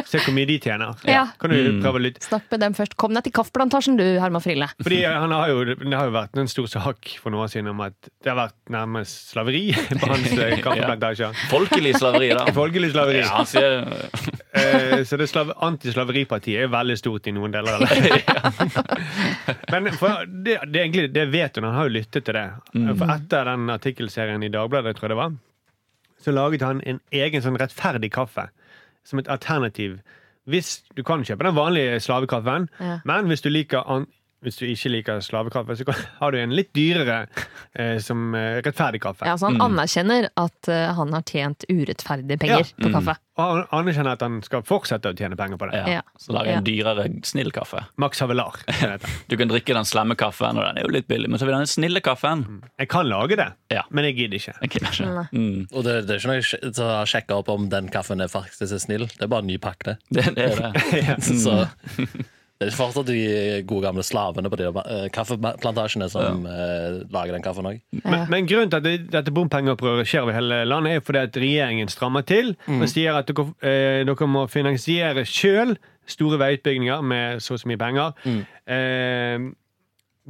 Se 0.08 0.16
hvor 0.24 0.32
mye 0.32 0.46
de 0.48 0.54
tjener. 0.64 0.94
Ja. 1.04 1.26
Kan 1.38 1.52
du 1.52 1.58
Mm. 1.60 1.82
prøve 1.84 1.98
å 2.00 2.02
lytte? 2.06 2.22
Snakk 2.24 2.46
med 2.50 2.60
dem 2.62 2.72
først. 2.78 2.94
Kom 2.96 3.12
deg 3.12 3.26
til 3.26 3.34
Kaffeplantasjen 3.36 3.98
du, 4.00 4.04
Herman 4.22 4.40
Frille. 4.40 4.70
Fordi 4.80 5.02
han 5.04 5.30
har 5.36 5.50
jo, 5.52 5.58
Det 5.74 5.92
har 5.92 6.06
jo 6.08 6.14
vært 6.14 6.38
en 6.40 6.48
stor 6.48 6.66
sak 6.72 7.10
for 7.20 7.28
noen 7.34 7.44
år 7.44 7.50
siden 7.52 7.68
om 7.74 7.82
at 7.84 7.92
det 8.08 8.32
har 8.32 8.38
vært 8.48 8.56
nærmest 8.72 9.34
slaveri 9.34 9.74
på 10.00 10.08
hans 10.08 10.32
eh, 10.38 10.56
kaffeplantasjer. 10.64 11.36
Folkelig 11.52 11.92
slaveri, 12.00 12.30
da. 12.38 12.46
Folkelig 12.56 12.94
slaveri. 12.94 13.20
Ja, 13.26 13.44
Eh, 14.52 15.02
så 15.06 15.16
det 15.20 15.28
slav- 15.30 15.52
antislaveripartiet 15.62 16.64
er 16.64 16.70
veldig 16.72 16.96
stort 16.98 17.26
i 17.30 17.32
noen 17.36 17.52
deler. 17.54 17.84
Men 19.72 19.90
for 19.94 20.24
det, 20.26 20.56
det, 20.72 20.80
egentlig, 20.82 21.04
det 21.14 21.26
vet 21.32 21.56
hun, 21.56 21.64
han 21.68 21.76
har 21.78 21.88
jo 21.88 21.94
lyttet 21.98 22.24
til 22.26 22.34
det. 22.36 22.46
For 22.98 23.12
etter 23.14 23.50
den 23.52 23.70
artikkelserien 23.70 24.42
i 24.42 24.50
Dagbladet, 24.52 24.96
tror 24.98 25.08
jeg 25.08 25.14
det 25.14 25.20
var, 25.20 25.36
så 26.20 26.34
laget 26.34 26.64
han 26.66 26.82
en 26.84 26.98
egen 27.16 27.44
sånn 27.44 27.58
rettferdig 27.60 28.10
kaffe. 28.12 28.48
Som 29.06 29.22
et 29.22 29.30
alternativ. 29.32 30.00
Hvis 30.50 30.80
Du 30.96 31.02
kan 31.06 31.22
kjøpe 31.24 31.46
den 31.46 31.56
vanlige 31.56 32.00
slavekaffen, 32.04 32.66
Ja. 32.80 32.98
men 33.08 33.26
hvis 33.30 33.40
du 33.44 33.48
liker 33.50 33.86
an 33.86 34.06
hvis 34.42 34.56
du 34.60 34.64
ikke 34.66 34.90
liker 34.94 35.20
slavekaffe, 35.24 35.76
så 35.76 35.94
har 36.20 36.32
du 36.32 36.38
en 36.40 36.54
litt 36.56 36.70
dyrere 36.76 37.26
eh, 37.74 37.98
som 38.00 38.34
eh, 38.34 38.60
rettferdig 38.64 39.02
kaffe. 39.04 39.26
Ja, 39.28 39.34
så 39.36 39.50
han 39.50 39.60
anerkjenner 39.60 40.30
at 40.40 40.70
uh, 40.72 40.92
han 40.96 41.12
har 41.12 41.24
tjent 41.28 41.64
urettferdige 41.68 42.38
penger 42.40 42.64
Ja. 42.64 42.84
på 42.86 42.92
kaffe. 42.94 43.16
Og 43.40 43.44
han 43.56 43.62
anerkjenner 43.80 44.16
at 44.18 44.22
han 44.24 44.40
skal 44.44 44.62
fortsette 44.68 45.12
å 45.12 45.16
tjene 45.16 45.36
penger 45.38 45.56
på 45.60 45.68
det. 45.70 45.78
ja. 45.80 46.00
Ja. 46.00 46.02
Så 46.20 46.32
Ja. 46.36 46.42
en 46.58 46.64
dyrere 46.64 47.06
snill 47.24 47.52
kaffe. 47.52 47.84
Max 47.96 48.20
Havelar. 48.20 48.56
Du 49.30 49.36
kan 49.36 49.48
drikke 49.48 49.74
den 49.76 49.84
slemme 49.88 50.16
kaffen, 50.18 50.58
og 50.58 50.64
den 50.66 50.80
er 50.80 50.86
jo 50.88 50.92
litt 50.92 51.06
billig, 51.08 51.28
men 51.30 51.38
så 51.40 51.46
vil 51.48 51.54
den 51.56 51.68
snille 51.70 52.00
kaffen. 52.04 52.46
Jeg 52.80 52.88
kan 52.92 53.08
lage 53.08 53.36
det, 53.36 53.48
Ja. 53.70 53.82
men 53.90 54.04
jeg 54.08 54.16
gidder 54.16 54.36
ikke. 54.40 54.56
Jeg 54.62 54.70
gidder 54.70 54.90
ikke. 54.90 55.28
Mm. 55.36 55.68
Og 55.72 55.84
det, 55.84 55.94
det 56.08 56.16
er 56.16 56.20
ikke 56.20 56.32
noe 56.32 56.72
til 56.72 56.84
å 56.84 57.04
sjekke 57.08 57.36
opp 57.40 57.48
om 57.52 57.68
den 57.72 57.88
kaffen 57.92 58.20
er 58.20 58.28
faktisk 58.32 58.62
er 58.72 58.78
snill. 58.82 59.06
Det 59.06 59.22
er 59.22 59.28
bare 59.32 59.44
en 59.44 59.52
ny 59.52 59.58
pakke. 59.58 59.96
det. 60.10 60.24
Det, 60.24 60.34
det 60.36 60.50
er 60.50 60.72
det. 60.72 61.22
Så 61.44 61.66
det 62.60 62.66
er 62.68 62.74
fortsatt 62.76 63.08
de 63.08 63.62
gode 63.64 63.86
gamle 63.86 64.02
slavene 64.04 64.50
på 64.52 64.58
de 64.60 64.66
uh, 64.68 65.06
kaffeplantasjene 65.16 66.10
som 66.12 66.42
eh, 66.44 66.98
lager 67.08 67.32
den 67.32 67.44
kaffen 67.46 67.64
òg. 67.70 67.78
Men, 68.04 68.26
men 68.28 68.48
grunnen 68.50 68.68
til 68.68 68.82
at 68.82 68.84
det, 68.84 68.92
dette 69.14 69.32
bompengeopprøret 69.32 70.04
skjer 70.10 70.26
over 70.26 70.36
hele 70.36 70.58
landet, 70.68 70.98
er 70.98 71.06
fordi 71.06 71.22
at 71.24 71.38
regjeringen 71.40 71.88
strammer 71.88 72.26
til 72.28 72.52
og 72.68 72.84
sier 72.92 73.16
at 73.16 73.32
dere, 73.32 73.46
eh, 73.64 74.02
dere 74.04 74.28
må 74.28 74.44
finansiere 74.52 75.24
sjøl 75.24 75.72
store 76.10 76.36
veiutbygginger 76.42 77.00
med 77.06 77.40
så 77.40 77.54
og 77.56 77.62
så 77.62 77.70
mye 77.70 77.80
penger. 77.80 78.12
Eh, 78.68 79.48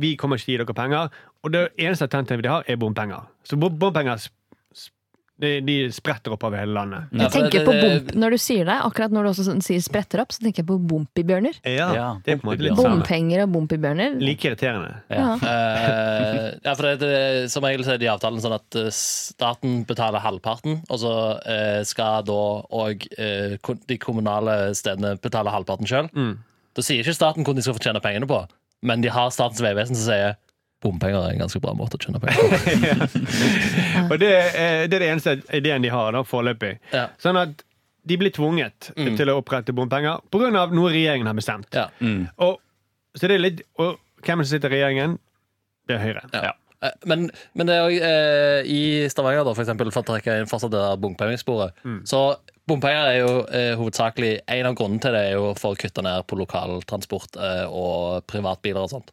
vi 0.00 0.14
kommer 0.20 0.38
ikke 0.38 0.46
til 0.46 0.54
å 0.54 0.58
gi 0.58 0.62
dere 0.64 0.76
penger. 0.76 1.10
Og 1.42 1.52
det 1.54 1.64
eneste 1.80 2.04
alternativet 2.06 2.44
de 2.46 2.50
har, 2.52 2.64
er 2.68 2.76
bompenger. 2.80 3.26
Så 3.48 3.56
bom- 3.58 3.78
bompenger 3.80 4.20
de, 5.40 5.50
de 5.64 5.76
spretter 5.94 6.34
opp 6.34 6.44
over 6.46 6.60
hele 6.60 6.74
landet. 6.76 7.08
Ja, 7.14 7.26
Jeg 7.26 7.32
tenker 7.34 7.64
på 7.66 7.74
bomp 7.76 8.10
Når 8.22 8.34
du 8.34 8.38
sier 8.42 8.68
det, 8.68 8.76
akkurat 8.86 9.14
når 9.14 9.26
du 9.26 9.30
også 9.32 9.46
sånn 9.46 9.62
sier 9.64 9.80
spretter 9.84 10.22
opp, 10.22 10.34
så 10.34 10.44
tenker 10.44 10.62
jeg 10.62 10.68
på 10.68 10.76
bompibjørner. 10.90 11.60
Ja, 11.64 11.88
Ja, 11.96 12.08
det 12.24 12.34
er 12.34 12.40
på 12.42 12.46
en 12.46 12.50
måte 12.52 12.66
litt 12.66 12.76
Bompenger 12.78 13.44
og 13.46 13.54
bompibjørner. 13.54 14.18
Like 14.20 14.50
irriterende. 14.50 14.92
Ja. 15.08 15.30
Eh, 15.50 16.44
ja, 16.64 16.74
for 16.74 16.88
det, 16.88 16.94
det, 17.02 17.50
Som 17.52 17.66
regel 17.66 17.86
så 17.86 17.94
er 17.94 18.02
det 18.02 18.08
i 18.08 18.12
avtalen 18.12 18.42
sånn 18.44 18.56
at 18.58 18.78
eh, 18.80 18.90
staten 18.94 19.80
betaler 19.88 20.22
halvparten, 20.24 20.82
og 20.88 21.02
så 21.02 21.14
eh, 21.48 21.80
skal 21.88 22.26
da 22.28 22.40
òg 22.82 23.08
de 23.10 23.98
kommunale 24.02 24.74
stedene 24.76 25.16
betale 25.22 25.52
halvparten 25.54 25.88
sjøl. 25.88 26.10
Da 26.76 26.84
sier 26.84 27.02
ikke 27.02 27.16
staten 27.16 27.46
hvor 27.46 27.56
de 27.56 27.64
skal 27.64 27.76
fortjene 27.76 28.02
pengene 28.04 28.28
på, 28.30 28.44
men 28.86 29.02
de 29.04 29.10
har 29.12 29.32
Statens 29.34 29.62
vegvesen 29.64 29.96
som 29.98 30.06
sier 30.12 30.36
bompenger 30.80 31.18
er 31.26 31.34
en 31.34 31.42
ganske 31.44 31.60
bra 31.62 31.74
måte 31.76 31.98
å 31.98 32.02
tjene 32.02 32.20
penger 32.22 32.40
på. 32.40 33.20
Og 34.10 34.14
det 34.22 34.30
er, 34.32 34.86
det 34.88 34.96
er 34.96 35.02
det 35.04 35.10
eneste 35.10 35.34
ideen 35.56 35.84
de 35.84 35.90
har 35.92 36.14
da, 36.16 36.22
foreløpig. 36.26 36.76
Ja. 36.94 37.08
Sånn 37.20 37.38
at 37.40 37.64
de 38.08 38.16
blir 38.16 38.32
tvunget 38.32 38.90
til 38.96 39.28
å 39.28 39.36
opprette 39.42 39.74
bompenger 39.76 40.22
pga. 40.32 40.48
noe 40.72 40.92
regjeringen 40.92 41.28
har 41.28 41.36
bestemt. 41.36 41.68
Ja. 41.76 41.88
Og, 42.40 42.56
så 43.14 43.28
det 43.28 43.36
er 43.36 43.44
litt, 43.44 43.60
og 43.82 43.98
hvem 44.24 44.40
som 44.44 44.50
sitter 44.54 44.72
i 44.72 44.78
regjeringen? 44.80 45.18
Det 45.88 45.98
er 45.98 46.04
Høyre. 46.06 46.24
Ja. 46.32 46.54
Eh, 46.80 46.94
Men, 47.04 47.26
men 47.52 47.68
det 47.68 47.74
er 47.76 47.84
også, 47.84 48.06
eh, 48.08 48.70
i 48.72 48.80
Stavanger, 49.12 49.44
da, 49.44 49.52
for 49.52 49.66
eksempel, 49.66 49.90
for 49.92 50.00
å 50.00 50.08
trekke 50.14 50.38
inn 50.40 50.48
fortsatt 50.48 50.72
det 50.72 50.80
der 50.80 50.96
bompengesporet, 51.02 51.76
så 52.08 52.22
bompenger 52.70 53.10
er 53.10 53.16
jo 53.18 53.30
eh, 53.52 53.72
hovedsakelig 53.76 54.32
En 54.54 54.68
av 54.70 54.76
grunnene 54.78 55.02
til 55.02 55.12
det 55.16 55.22
er 55.26 55.32
jo 55.34 55.50
for 55.58 55.74
å 55.74 55.80
kutte 55.80 56.04
ned 56.06 56.24
på 56.30 56.38
lokaltransport 56.40 57.36
eh, 57.36 57.64
og 57.68 58.24
privatbiler 58.30 58.86
og 58.86 58.92
sånt. 58.96 59.12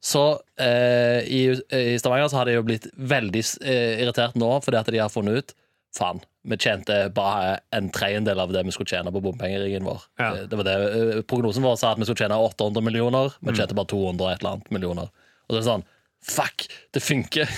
Så 0.00 0.20
eh, 0.56 1.20
i, 1.28 1.40
i 1.76 1.98
Stavanger 2.00 2.30
så 2.32 2.38
har 2.40 2.48
de 2.48 2.54
jo 2.56 2.62
blitt 2.64 2.86
veldig 2.96 3.42
eh, 3.68 4.00
irritert 4.00 4.38
nå 4.40 4.48
fordi 4.64 4.78
at 4.80 4.88
de 4.94 5.02
har 5.02 5.12
funnet 5.12 5.42
ut 5.42 5.54
Faen, 5.90 6.20
vi 6.46 6.54
tjente 6.62 6.94
bare 7.12 7.56
en 7.74 7.88
tredjedel 7.90 8.38
av 8.38 8.52
det 8.54 8.60
vi 8.62 8.70
skulle 8.70 8.86
tjene 8.92 9.10
på 9.10 9.18
bompengeringen 9.24 9.82
vår. 9.84 10.04
Ja. 10.22 10.28
Eh, 10.38 10.44
Det 10.46 10.56
var 10.60 10.68
det, 10.68 10.74
eh, 11.16 11.22
Prognosen 11.26 11.64
vår 11.66 11.74
sa 11.80 11.90
at 11.92 11.98
vi 11.98 12.06
skulle 12.06 12.22
tjene 12.22 12.38
800 12.38 12.84
millioner, 12.86 13.34
vi 13.42 13.52
tjente 13.58 13.74
bare 13.74 13.90
200 13.90 14.28
et 14.32 14.38
eller 14.44 14.52
annet 14.54 14.70
millioner. 14.70 15.10
Og 15.10 15.50
så 15.50 15.56
er 15.56 15.58
det 15.58 15.66
sånn 15.66 15.84
Fuck, 16.28 16.66
det 16.92 17.00
funker! 17.00 17.48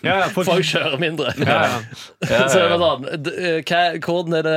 Ja, 0.00 0.14
ja, 0.22 0.28
folk- 0.32 0.64
kjører 0.72 0.96
mindre. 0.98 1.34
Ja, 1.38 1.56
ja. 1.68 1.80
Så 2.50 2.62
det 2.62 2.68
var 2.72 2.80
sånn 2.80 3.04
eh, 3.12 3.58
hva, 3.68 3.80
hvordan 4.00 4.38
er 4.38 4.46
det, 4.46 4.54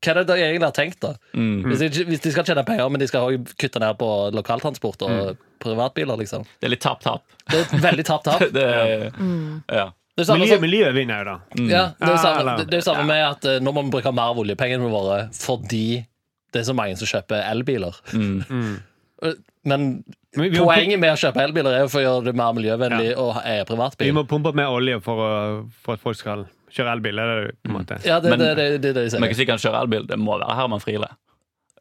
hva 0.00 0.14
er 0.14 0.20
det 0.20 0.24
de 0.30 0.36
egentlig 0.40 0.68
har 0.70 0.76
tenkt, 0.78 1.00
da? 1.04 1.10
Mm. 1.36 1.58
Hvis, 1.68 1.82
de, 1.84 2.06
hvis 2.08 2.22
de 2.24 2.32
skal 2.32 2.46
tjene 2.48 2.64
penger, 2.66 2.88
men 2.94 3.02
de 3.02 3.08
skal 3.10 3.26
også 3.28 3.58
kutte 3.60 3.82
ned 3.84 3.98
på 4.00 4.08
lokaltransport 4.38 5.04
og 5.04 5.36
privatbiler, 5.64 6.16
liksom. 6.22 6.46
Det 6.60 6.70
er 6.70 6.74
litt 6.74 6.82
tap-tap. 6.84 7.26
Det 7.52 7.60
er 7.60 7.84
veldig 7.84 8.06
tap-tap. 8.08 8.46
Det 8.56 8.64
er- 8.64 9.12
Ja. 9.12 9.90
Det 10.14 10.22
er 10.22 10.28
samme 10.28 10.44
Miljø, 10.46 10.60
miljøet 10.62 10.94
vinner 10.94 11.20
jo, 11.20 11.24
da. 11.26 11.64
Ja, 11.66 11.84
det 11.98 12.06
er 12.06 12.12
jo 12.14 12.18
samme, 12.22 12.52
det, 12.60 12.66
det 12.70 12.76
er 12.76 12.82
jo 12.84 12.86
samme 12.86 13.06
med 13.08 13.22
at 13.26 13.46
eh, 13.50 13.56
nå 13.66 13.72
må 13.74 13.82
vi 13.82 13.90
bruke 13.96 14.12
mer 14.14 14.30
av 14.30 14.38
oljepengene 14.44 14.86
våre 14.92 15.16
fordi 15.34 15.80
det 16.54 16.60
er 16.60 16.68
så 16.68 16.76
mange 16.78 16.94
som 17.00 17.08
kjøper 17.10 17.42
elbiler. 17.50 17.96
Eh, 18.14 19.32
Men 19.64 20.04
vi 20.36 20.50
poenget 20.58 21.00
med 21.00 21.14
å 21.14 21.16
kjøpe 21.18 21.40
elbiler 21.44 21.76
er 21.78 21.84
jo 21.86 21.90
for 21.92 22.02
å 22.02 22.04
gjøre 22.04 22.24
det 22.26 22.34
mer 22.36 22.52
miljøvennlig 22.56 23.14
å 23.20 23.30
eie 23.44 23.64
Vi 24.04 24.12
må 24.12 24.24
pumpe 24.28 24.50
opp 24.52 24.58
mer 24.58 24.72
olje 24.74 24.98
for, 25.04 25.20
å, 25.24 25.30
for 25.84 25.96
at 25.96 26.02
folk 26.04 26.18
skal 26.18 26.44
kjøre 26.74 26.96
elbil. 26.98 27.18
Er 27.22 27.30
det 27.32 27.52
på 27.62 27.70
en 27.70 27.76
måte. 27.78 27.98
Ja, 28.04 28.18
det 28.20 28.30
Men- 28.34 28.42
det, 28.42 28.54
det, 28.58 28.66
det, 28.82 28.94
det 28.94 29.04
de 29.06 29.20
Men 29.20 29.30
hvis 29.30 29.40
ikke 29.44 29.54
kan 29.54 29.62
kjøre 29.62 29.84
elbil. 29.86 30.06
Det 30.10 30.18
må 30.20 30.36
være 30.38 30.56
Herman 30.58 30.82
Friele. 30.84 31.08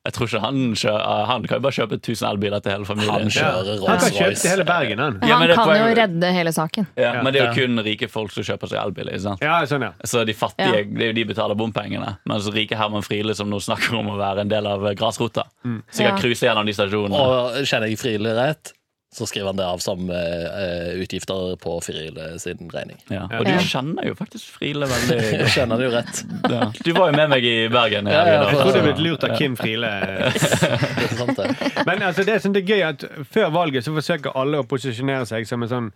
Jeg 0.04 0.14
tror 0.18 0.28
ikke 0.28 0.39
Han 0.43 0.58
kjører, 0.76 1.26
han 1.30 1.43
kan 1.47 1.56
jo 1.56 1.64
bare 1.64 1.76
kjøpe 1.78 1.95
1000 1.95 2.26
elbiler 2.28 2.60
til 2.60 2.74
hele 2.74 2.86
familien. 2.86 3.14
Han 3.24 3.30
kjører 3.32 3.70
Han 3.88 3.99
kan 4.01 4.12
kjøpe 4.12 4.26
Rolls-Royce. 4.28 4.41
til 4.41 4.51
hele 4.51 4.66
Bergen, 4.68 4.99
han. 4.99 5.20
Ja, 5.24 5.38
Han 5.38 5.54
kan 5.56 5.78
jo 5.80 5.93
redde 6.01 6.32
hele 6.36 6.51
saken. 6.51 6.88
Ja, 6.99 7.14
men 7.24 7.32
det 7.34 7.41
er 7.41 7.54
jo 7.54 7.68
kun 7.68 7.80
rike 7.86 8.10
folk 8.12 8.32
som 8.36 8.43
kjøper 8.43 8.68
seg 8.68 8.82
elbiler. 8.84 9.14
ikke 9.16 9.24
sant? 9.30 9.39
Ja, 9.41 9.62
sånn, 9.70 9.82
ja. 9.88 9.93
Så 10.04 10.26
de 10.28 10.34
fattige 10.36 10.68
Ja. 10.76 10.84
det 10.84 11.01
er 11.08 11.14
jo 11.14 11.14
de 11.14 11.24
betaler 11.32 11.56
bompengene. 11.56 12.18
Mens 12.28 12.49
rike 12.51 12.76
Herman 12.76 13.01
Friele, 13.01 13.34
som 13.34 13.49
nå 13.49 13.62
snakker 13.64 13.95
om 13.97 14.08
å 14.12 14.18
være 14.20 14.41
en 14.41 14.49
del 14.49 14.68
av 14.68 14.82
grasrota, 14.95 15.45
sikkert 15.64 16.18
Ja. 16.18 16.18
cruise 16.20 16.41
gjennom 16.43 16.66
de 16.66 16.74
stasjonene. 16.74 17.16
Og 17.16 17.64
kjenner 17.64 17.88
jeg 17.88 17.97
Friele 18.04 18.36
rett, 18.36 18.74
så 19.14 19.28
skriver 19.30 19.51
han 19.51 19.59
det 19.59 19.66
av 19.70 19.82
som 19.84 20.09
eh, 20.09 20.45
eh, 20.64 20.93
utgifter 21.03 21.55
på 21.61 21.76
Friele 21.86 22.39
sin 22.41 22.70
regning. 22.74 22.97
Ja. 23.14 23.28
Og 23.39 23.45
du 23.45 23.53
kjenner 23.61 24.07
jo 24.09 24.16
faktisk 24.18 24.55
Friele 24.57 24.88
veldig 24.89 25.18
godt. 25.43 25.51
kjenner 25.53 25.78
det 25.82 25.86
jo 25.88 25.93
rett. 25.93 26.24
Ja. 26.49 26.64
Du 26.84 26.91
var 26.97 27.11
jo 27.11 27.18
med 27.20 27.30
meg 27.36 27.45
i 27.45 27.55
Bergen. 27.74 28.09
Ja, 28.09 28.24
ja. 28.26 28.39
Jeg 28.49 28.57
tror 28.59 28.74
du 28.74 28.80
er 28.82 28.88
blitt 28.89 29.03
lurt 29.05 29.28
av 29.28 29.36
Kim 29.38 29.57
Friele. 29.59 29.91
Det 30.34 31.05
er 31.05 31.16
sant, 31.18 31.38
det. 31.38 31.47
Men 31.86 32.01
altså, 32.07 32.24
det, 32.26 32.36
er 32.36 32.41
sånn, 32.43 32.53
det 32.55 32.64
er 32.64 32.74
gøy 32.74 32.84
at 32.88 33.03
før 33.34 33.49
valget 33.53 33.86
så 33.86 33.93
forsøker 33.95 34.34
alle 34.39 34.61
å 34.61 34.68
posisjonere 34.68 35.26
seg 35.30 35.45
som 35.49 35.64
en 35.66 35.72
sånn 35.72 35.89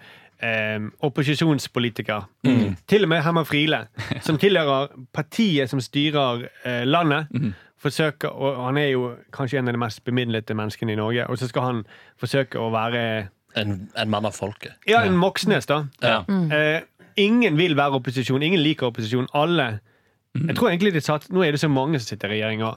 eh, 0.43 0.78
opposisjonspolitiker. 1.07 2.28
Til 2.89 3.07
og 3.07 3.11
med 3.11 3.24
Herman 3.26 3.47
Friele, 3.47 3.86
som 4.26 4.38
tilhører 4.41 4.91
partiet 5.15 5.72
som 5.72 5.82
styrer 5.84 6.45
eh, 6.68 6.84
landet. 6.88 7.32
Forsøker, 7.78 8.30
og 8.34 8.55
Han 8.65 8.78
er 8.82 8.88
jo 8.89 9.11
kanskje 9.34 9.59
en 9.59 9.67
av 9.69 9.75
de 9.75 9.82
mest 9.82 10.03
bemidlede 10.03 10.55
menneskene 10.57 10.95
i 10.95 10.97
Norge. 10.97 11.28
Og 11.30 11.38
så 11.38 11.47
skal 11.49 11.61
han 11.61 11.82
forsøke 12.19 12.57
å 12.57 12.71
være 12.73 13.28
En, 13.57 13.89
en 13.97 14.09
mann 14.09 14.25
av 14.25 14.36
folket. 14.38 14.75
Ja, 14.89 15.03
en 15.05 15.17
Moxnes, 15.17 15.65
da. 15.65 15.84
Ja. 16.03 16.19
Eh, 16.30 16.82
ingen 17.17 17.57
vil 17.57 17.73
være 17.78 17.97
opposisjon. 17.97 18.43
Ingen 18.43 18.61
liker 18.61 18.91
opposisjon. 18.91 19.28
Alle 19.34 19.80
Jeg 20.38 20.55
tror 20.55 20.69
egentlig 20.69 20.93
de 20.93 21.01
satt, 21.01 21.30
Nå 21.34 21.41
er 21.41 21.55
det 21.55 21.59
så 21.63 21.69
mange 21.71 21.97
som 21.99 22.11
sitter 22.11 22.30
i 22.30 22.36
regjeringa, 22.38 22.73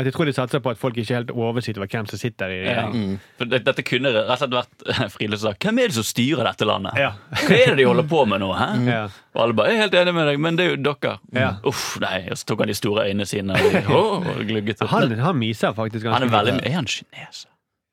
at 0.00 0.08
jeg 0.08 0.14
tror 0.16 0.28
de 0.28 0.34
satser 0.36 0.62
på 0.64 0.72
at 0.72 0.80
folk 0.80 0.98
ikke 0.98 1.16
helt 1.18 1.30
oversitter 1.30 1.50
oversikt 1.50 1.78
over 1.80 1.88
hvem 1.90 2.06
som 2.10 2.18
sitter 2.20 2.48
i 2.54 2.58
Ja. 2.64 2.86
Mm. 2.88 3.18
Det, 3.38 3.64
dette 3.66 3.82
kunne 3.86 4.12
rett 4.14 4.30
og 4.30 4.38
slett 4.38 4.54
vært 4.54 5.12
Friele 5.14 5.38
som 5.38 5.50
sa 5.50 5.56
Hvem 5.60 5.78
er 5.78 5.90
det 5.90 5.96
som 5.98 6.06
styrer 6.06 6.44
dette 6.46 6.64
landet? 6.68 6.98
Ja. 7.00 7.12
Hva 7.44 7.56
er 7.56 7.66
det 7.72 7.78
de 7.82 7.88
holder 7.88 8.08
på 8.10 8.24
med 8.28 8.40
nå? 8.40 8.50
Hæ? 8.56 8.68
Ja. 8.86 9.02
Og 9.34 9.42
alle 9.44 9.54
bare 9.54 9.68
'Jeg 9.70 9.76
er 9.76 9.82
helt 9.82 9.94
enig 9.94 10.14
med 10.14 10.26
deg, 10.26 10.40
men 10.40 10.56
det 10.56 10.64
er 10.66 10.70
jo 10.70 10.82
dere'. 10.82 11.18
Ja. 11.32 11.50
Uff, 11.64 12.00
nei. 12.00 12.28
Og 12.30 12.38
så 12.38 12.44
tok 12.46 12.58
han 12.60 12.68
de 12.68 12.74
store 12.74 13.06
øynene 13.06 13.26
sine 13.26 13.52
og, 13.54 13.74
og, 13.90 14.26
og 14.26 14.46
glugget 14.46 14.82
opp. 14.82 14.90
Han, 14.90 15.18
han 15.18 15.36
miser 15.36 15.72
faktisk 15.72 16.04
ganske 16.04 16.18
Han 16.18 16.28
er 16.28 16.32
veldig. 16.34 16.66
Er 16.66 16.72
han 16.74 16.86
kineser? 16.86 17.48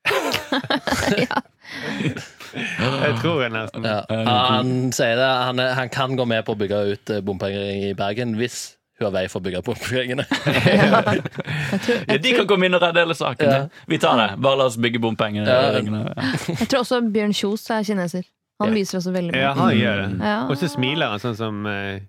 Jeg 2.57 3.13
tror 3.21 3.41
jeg 3.43 3.51
nesten. 3.53 3.85
Ja. 3.85 4.01
Han 4.07 4.91
sier 4.95 5.17
det, 5.19 5.27
han, 5.27 5.59
er, 5.59 5.73
han 5.77 5.89
kan 5.93 6.15
gå 6.17 6.25
med 6.25 6.45
på 6.47 6.55
å 6.55 6.59
bygge 6.59 6.81
ut 6.93 7.13
eh, 7.13 7.21
bompenger 7.25 7.89
i 7.89 7.93
Bergen 7.97 8.37
hvis 8.39 8.76
Huawei 8.99 9.27
får 9.29 9.41
bygge 9.45 9.61
bompengene. 9.61 10.25
Ja, 12.07 12.17
de 12.17 12.31
kan 12.33 12.47
komme 12.49 12.65
inn 12.67 12.73
og 12.77 12.81
redde 12.81 13.03
hele 13.03 13.15
saken. 13.17 13.49
Ja. 13.51 13.59
Vi 13.91 13.97
tar 14.01 14.17
det. 14.17 14.27
Bare 14.41 14.57
la 14.57 14.65
oss 14.71 14.77
bygge 14.81 14.99
bompengene. 15.03 15.45
Ja. 15.45 15.71
Jeg 15.77 16.67
tror 16.71 16.79
også 16.81 17.01
Bjørn 17.13 17.33
Kjos 17.37 17.67
er 17.75 17.83
kineser. 17.87 18.25
Han 18.61 18.71
Ja. 18.71 18.73
viser 18.79 18.97
også 18.97 19.11
veldig 19.13 19.33
mye. 19.35 19.41
Ja, 19.43 19.51
han 19.53 19.75
gjør 19.77 19.99
det. 20.01 20.31
Og 20.49 20.57
så 20.57 20.69
smiler 20.71 21.11
han 21.13 21.19
sånn 21.21 21.35
som 21.37 21.65
eh, 21.69 21.99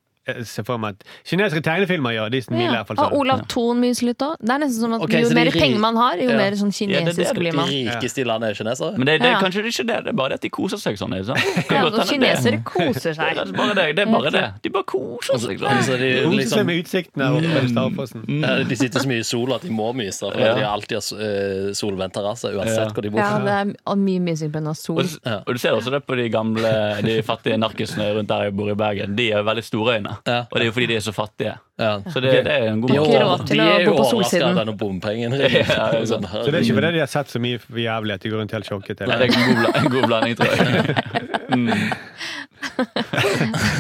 ser 0.45 0.65
for 0.69 0.79
meg 0.79 0.97
at 0.99 1.05
kinesiske 1.25 1.63
tegnefilmer 1.67 2.13
gjør. 2.17 2.31
De 2.31 2.41
smiler 2.43 2.63
i 2.63 2.65
Ja. 2.69 2.83
hvert 2.83 2.87
fall 2.91 2.99
Og 2.99 3.11
sånn. 3.13 3.19
Olav 3.21 3.43
Thon 3.49 3.81
myser 3.81 4.07
litt 4.07 4.19
òg. 4.19 4.37
Det 4.41 4.51
er 4.51 4.59
nesten 4.65 4.81
som 4.81 4.93
at 4.95 5.03
okay, 5.03 5.23
jo 5.23 5.29
de 5.29 5.35
mer 5.35 5.51
penger 5.51 5.79
man 5.79 5.97
har, 5.97 6.17
jo 6.17 6.29
Ja. 6.31 6.37
mer 6.37 6.53
sånn 6.53 6.73
Ja, 6.79 6.87
det 6.87 6.97
er 6.97 7.05
det 7.05 7.15
kinesisk 7.17 7.35
det 7.35 7.39
blir 7.43 7.55
man. 7.55 7.69
rikeste 7.69 8.19
i 8.21 8.25
landet 8.25 8.51
er 8.51 8.55
kinesere. 8.65 8.93
Men 8.99 9.07
det, 9.07 9.21
det 9.23 9.29
er 9.29 9.33
Ja. 9.33 9.41
kanskje 9.41 9.65
ikke 9.67 9.87
det. 9.87 9.99
Det 10.05 10.09
er 10.09 10.13
bare 10.13 10.29
det 10.29 10.35
at 10.35 10.41
de 10.43 10.51
koser 10.51 10.77
seg 10.79 10.95
sånn. 10.99 11.13
Ikke 11.19 11.27
sant? 11.27 11.71
Ja, 11.71 11.85
og 11.87 11.93
det. 11.93 12.07
kinesere 12.09 12.63
koser 12.65 12.93
Det 13.09 13.17
seg. 13.17 13.37
er 13.39 13.53
bare 13.53 13.75
det. 13.75 13.97
det, 13.97 14.09
er 14.09 14.13
bare 14.13 14.31
det. 14.31 14.45
De 14.63 14.69
bare 14.71 14.85
koser 14.85 15.39
seg 15.39 15.59
sånn. 15.59 15.69
Altså, 15.69 15.99
de, 15.99 16.11
Koser 16.19 16.29
seg 16.29 16.39
liksom, 16.39 16.67
med 16.67 16.85
utsiktene 16.85 17.25
her 17.25 17.33
oppe 17.39 17.55
ved 17.55 17.71
Starfossen. 17.73 18.25
ja, 18.43 18.65
de 18.65 18.77
sitter 18.77 19.01
så 19.01 19.09
mye 19.09 19.19
i 19.19 19.23
sola 19.23 19.55
at 19.57 19.63
de 19.63 19.71
må 19.71 19.93
myse. 19.95 20.21
For 20.21 20.39
Ja. 20.39 20.55
De 20.55 20.61
har 20.63 20.75
alltid 20.77 20.99
uh, 20.99 21.73
solvendt 21.73 22.13
terrasse 22.13 22.45
uansett 22.53 22.89
Ja. 22.89 22.93
hvor 22.93 23.03
de 23.03 23.11
bor. 23.11 23.21
Ja, 23.21 23.39
det 23.39 23.77
er 23.87 23.97
mye 23.97 24.21
mysing 24.21 24.51
pga. 24.53 24.75
sol. 24.77 24.99
Og, 24.99 25.05
du- 25.07 25.31
og 25.47 25.47
du 25.55 25.59
ser 25.59 25.71
også 25.73 25.91
det 25.91 26.05
på 26.07 26.17
de 26.17 26.29
gamle 26.29 27.03
De 27.03 27.23
fattige 27.23 27.57
narkisene 27.59 28.15
rundt 28.15 28.29
der 28.29 28.43
jeg 28.45 28.57
bor 28.57 28.69
i 28.71 28.75
Bergen. 28.75 29.15
De 29.17 29.31
har 29.33 29.43
veldig 29.43 29.65
store 29.65 29.99
øyne. 29.99 30.18
Ja. 30.27 30.41
Og 30.49 30.55
det 30.57 30.65
er 30.65 30.69
jo 30.69 30.75
fordi 30.77 30.89
de 30.91 30.97
er 30.99 31.05
så 31.05 31.15
fattige. 31.15 31.55
Ja. 31.79 31.93
Så 32.11 32.21
det, 32.21 32.33
det 32.47 32.55
er 32.55 32.73
en 32.73 32.81
god 32.83 32.91
måte. 32.91 33.47
De, 33.47 33.55
de 33.55 33.61
å 33.63 33.69
er 33.71 33.85
jo 33.87 33.95
overraska 33.95 34.43
av 34.49 34.59
denne 34.59 34.75
bompengen. 34.79 35.37
Ja, 35.39 35.63
ja, 35.63 36.05
Sånn, 36.09 36.27
Så 36.27 36.51
det 36.51 36.59
er 36.59 36.67
ikke 36.67 36.79
fordi 36.81 36.93
de 36.97 37.03
har 37.05 37.11
sett 37.13 37.31
så 37.31 37.43
mye 37.43 37.61
jævlig 37.85 38.19
at 38.19 38.25
de 38.25 38.33
går 38.33 38.43
rundt 38.43 38.55
helt 38.57 38.69
sjokket. 38.69 39.05
Nei, 39.07 39.19
det 39.23 39.29
er 39.29 39.39
en 39.39 39.63
god, 39.63 39.81
en 39.83 39.91
god 39.95 40.09
blanding, 40.11 40.39
tror 40.39 40.51
jeg. 40.55 41.29
Mm. 41.49 41.73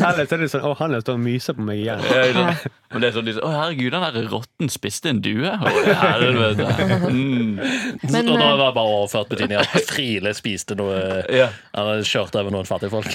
Ellers 0.08 0.32
er 0.32 0.40
det 0.40 0.48
sånn 0.50 0.64
Å, 0.66 0.72
han 0.78 0.94
står 1.02 1.16
og 1.18 1.22
myser 1.22 1.56
på 1.58 1.64
meg 1.66 1.82
igjen. 1.82 2.02
Ja, 2.08 2.22
sant? 2.34 2.66
Det 2.94 3.08
er 3.08 3.14
sånn 3.14 3.26
de 3.26 3.34
sier, 3.36 3.44
Å, 3.44 3.50
herregud, 3.52 3.90
den 3.94 4.06
der 4.06 4.28
rotten 4.32 4.70
spiste 4.72 5.12
en 5.12 5.20
due. 5.24 5.50
Å, 5.52 5.72
helvete. 6.02 6.68
Mm. 7.08 7.58
Men, 8.12 8.30
og 8.30 8.38
da 8.38 8.48
eh, 8.48 8.58
var 8.60 8.70
det 8.70 8.74
bare 8.78 8.94
overført 8.94 9.32
betydning 9.32 9.60
at 9.60 9.88
Friele 9.88 10.34
spiste 10.36 10.78
noe 10.78 11.24
Ja. 11.34 11.50
Eller 11.78 12.04
kjørte 12.06 12.42
over 12.42 12.54
noen 12.54 12.68
fattige 12.68 12.94
folk. 12.94 13.10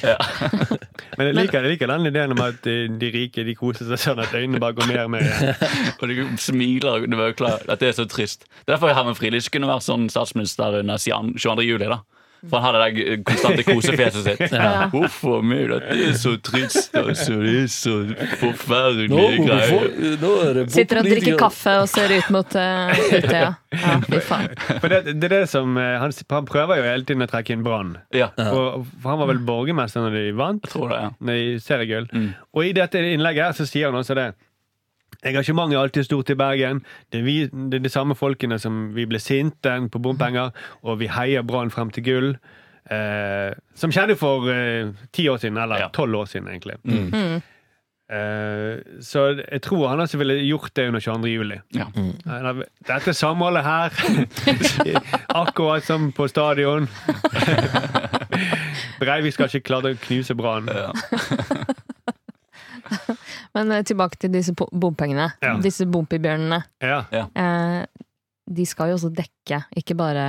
Men 1.17 1.29
jeg 1.29 1.37
liker, 1.37 1.65
jeg 1.65 1.75
liker 1.75 1.91
den 1.91 2.09
ideen 2.09 2.35
om 2.35 2.41
at 2.45 2.63
de, 2.65 3.09
rike 3.13 3.45
de 3.47 3.55
koser 3.57 3.89
seg 3.91 4.01
sånn 4.01 4.23
at 4.23 4.33
øynene 4.33 4.61
bare 4.63 4.77
går 4.77 4.89
mer 4.89 5.03
og 5.05 5.13
mer. 5.13 5.29
Og 5.99 6.09
de 6.09 6.25
smiler. 6.41 7.07
Det 7.09 7.19
var 7.19 7.31
jo 7.31 7.37
klart 7.43 7.69
at 7.69 7.83
det 7.83 7.91
er 7.91 7.97
så 7.99 8.07
trist. 8.09 8.47
Det 8.63 8.67
er 8.71 8.75
derfor 8.75 8.95
Herman 8.95 9.17
Friele 9.19 9.41
ikke 9.41 9.57
kunne 9.57 9.71
vært 9.71 9.85
sånn 9.85 10.09
statsminister 10.13 10.81
under 10.81 11.01
22. 11.01 11.67
juli. 11.67 11.91
da 11.91 12.01
For 12.49 12.59
han 12.59 12.75
har 12.75 12.75
det 12.75 13.05
der 13.07 13.23
konstante 13.23 13.63
kosefjeset 13.63 14.25
sitt. 14.25 14.41
Ja. 14.51 14.87
Hvorfor 14.91 15.43
meg? 15.45 15.69
Dette 15.71 15.95
er 16.09 16.15
så 16.19 16.33
trist, 16.43 16.91
altså. 16.99 17.37
Det 17.39 17.53
er 17.61 17.69
så 17.71 17.93
forferdelige 18.41 19.07
greier. 19.47 19.85
er 20.59 20.69
Sitter 20.73 20.99
og 20.99 21.07
drikker 21.07 21.37
kaffe 21.39 21.75
og 21.83 21.87
ser 21.91 22.11
ut 22.17 22.29
mot 22.35 22.57
uh, 22.59 22.91
Utøya. 23.13 23.53
Ja, 23.73 23.95
fy 24.05 24.19
faen. 24.27 24.49
Det, 24.83 24.99
det 25.17 25.29
er 25.29 25.33
det 25.37 25.43
som 25.49 25.77
eh, 25.79 25.95
han, 26.01 26.11
han 26.35 26.45
prøver 26.49 26.77
jo 26.81 26.85
hele 26.85 27.07
tiden 27.07 27.25
å 27.25 27.29
trekke 27.31 27.55
inn 27.55 27.63
Brann. 27.65 27.95
Ja, 28.13 28.29
Og- 28.51 28.83
For 29.01 29.13
han 29.13 29.21
var 29.23 29.31
vel 29.31 29.39
borgermester 29.47 30.03
når 30.05 30.17
de 30.19 30.25
vant 30.37 30.67
jeg 30.67 30.75
tror 30.75 30.91
det. 30.93 30.99
ja. 31.05 31.09
når 31.19 31.39
de 31.39 31.59
seriegull. 31.63 32.09
Mm. 32.13 32.27
Og 32.53 32.67
i 32.67 32.73
dette 32.77 33.01
innlegget 33.13 33.47
her 33.49 33.55
så 33.57 33.65
sier 33.69 33.89
han 33.89 33.97
også 34.03 34.17
det. 34.19 34.27
Engasjementet 35.23 35.77
er 35.77 35.81
alltid 35.85 36.05
stort 36.07 36.29
i 36.29 36.35
Bergen. 36.39 36.81
Det 37.11 37.19
er, 37.21 37.23
vi, 37.27 37.37
det 37.47 37.79
er 37.79 37.85
de 37.85 37.89
samme 37.93 38.15
folkene 38.19 38.57
som 38.59 38.89
vi 38.95 39.05
ble 39.07 39.19
sinte 39.23 39.77
på 39.91 40.01
bompenger, 40.03 40.51
og 40.83 40.99
vi 40.99 41.07
heier 41.07 41.45
Brann 41.47 41.71
frem 41.71 41.89
til 41.95 42.03
gull. 42.03 42.29
Eh, 42.91 43.53
som 43.79 43.91
skjedde 43.95 44.17
for 44.19 44.49
eh, 44.51 44.91
ti 45.15 45.29
år 45.31 45.39
siden, 45.39 45.57
eller 45.63 45.79
Ja. 45.85 45.89
tolv 45.95 46.15
år 46.23 46.25
siden, 46.27 46.49
egentlig. 46.51 46.75
Mm. 46.83 47.41
Eh, 48.13 48.81
så 49.01 49.21
jeg 49.39 49.61
tror 49.63 49.87
han 49.89 49.99
også 50.03 50.17
ville 50.19 50.35
gjort 50.43 50.73
det 50.75 50.87
under 50.89 50.99
22. 50.99 51.29
juli. 51.31 51.55
Ja. 51.73 51.85
Mm. 51.95 52.63
Dette 52.87 53.13
samholdet 53.15 53.63
her, 53.63 53.95
akkurat 55.43 55.83
som 55.87 56.11
på 56.11 56.27
stadion. 56.27 56.89
Breivik 58.99 59.33
skal 59.33 59.47
ikke 59.49 59.63
klare 59.71 59.93
å 59.95 59.99
knuse 60.03 60.35
Brann. 60.37 60.67
Ja. 60.67 60.91
Men 63.57 63.71
eh, 63.71 63.83
tilbake 63.85 64.19
til 64.21 64.33
disse 64.33 64.55
bompengene. 64.55 65.31
Ja. 65.43 65.57
Disse 65.61 65.85
bompibjørnene. 65.89 66.63
Ja. 66.83 67.03
Eh, 67.11 67.83
de 68.43 68.65
skal 68.67 68.91
jo 68.91 68.97
også 68.97 69.11
dekke, 69.15 69.61
ikke 69.79 69.95
bare 69.95 70.23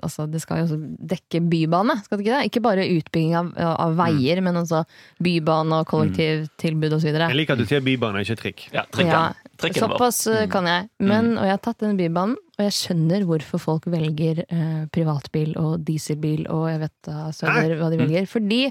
Altså, 0.00 0.24
det 0.30 0.38
skal 0.40 0.60
jo 0.60 0.64
også 0.64 0.76
dekke 1.10 1.42
bybane, 1.50 1.96
skal 2.00 2.16
det 2.16 2.24
ikke 2.24 2.36
det? 2.38 2.44
Ikke 2.48 2.60
bare 2.64 2.84
utbygging 2.88 3.34
av, 3.36 3.48
av 3.58 3.96
veier, 3.98 4.38
men 4.40 4.56
også 4.56 4.78
bybane 5.20 5.80
og 5.82 5.90
kollektivtilbud 5.90 6.94
osv. 6.96 7.10
Jeg 7.10 7.36
liker 7.36 7.58
at 7.58 7.60
du 7.60 7.68
sier 7.68 7.82
bybane, 7.84 8.22
ikke 8.24 8.36
trikk. 8.40 8.62
ja, 8.72 8.86
trikken. 8.88 9.10
Ja, 9.12 9.50
trikken 9.60 9.84
Såpass 9.84 10.22
eh, 10.30 10.46
kan 10.48 10.68
jeg. 10.70 10.86
Men, 11.04 11.34
Og 11.34 11.44
jeg 11.44 11.52
har 11.52 11.60
tatt 11.66 11.84
den 11.84 11.98
bybanen, 12.00 12.38
og 12.56 12.64
jeg 12.64 12.76
skjønner 12.78 13.26
hvorfor 13.28 13.60
folk 13.60 13.90
velger 13.92 14.40
eh, 14.46 14.86
privatbil 14.94 15.52
og 15.60 15.84
dieselbil 15.84 16.46
og 16.48 16.64
jeg 16.70 16.80
vet 16.86 16.96
da 17.10 17.26
søder 17.36 17.76
hva 17.82 17.90
de 17.92 18.00
velger. 18.00 18.30
Fordi 18.30 18.62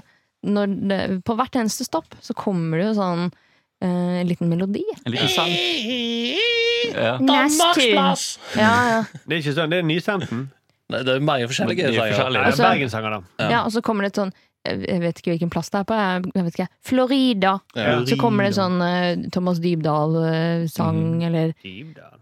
når 0.50 0.74
det, 0.90 1.00
på 1.28 1.36
hvert 1.38 1.60
eneste 1.62 1.86
stopp 1.86 2.16
så 2.24 2.34
kommer 2.34 2.80
det 2.80 2.88
jo 2.88 2.98
sånn 2.98 3.28
en 3.80 4.28
liten 4.28 4.48
melodi. 4.48 4.84
En 5.06 5.12
liten 5.14 5.28
sang. 5.32 5.52
Ja. 6.90 7.16
Danmarksplass! 7.18 8.38
Ja, 8.56 8.72
ja. 8.90 9.00
Det 9.24 9.36
er 9.36 9.42
ikke 9.42 9.56
sånn, 9.56 9.72
det 9.72 9.80
er 9.80 9.88
Nystemten. 9.88 10.46
Nei, 10.90 11.02
det 11.06 11.16
er 11.16 11.24
mange 11.24 11.46
forskjellige 11.46 11.86
er 11.86 12.14
sanger. 12.16 12.40
er 12.40 12.44
Altså- 12.50 12.66
Bergenssanger, 12.66 13.10
da. 13.10 13.50
ja, 13.50 13.64
og 13.64 13.72
så 13.72 13.80
kommer 13.80 14.04
det 14.04 14.12
et 14.16 14.22
sånn 14.24 14.32
jeg 14.60 15.00
vet 15.00 15.20
ikke 15.20 15.32
hvilken 15.32 15.50
plass 15.52 15.70
det 15.72 15.78
er 15.80 15.86
på. 15.88 15.96
Jeg, 15.96 16.44
vet 16.44 16.58
ikke. 16.58 16.66
Florida. 16.84 17.52
Ja. 17.74 17.94
Så 18.04 18.18
kommer 18.20 18.44
det 18.44 18.52
sånn 18.58 18.76
uh, 18.76 19.28
Thomas 19.32 19.60
Dybdahl-sang, 19.64 21.22
eller 21.24 21.54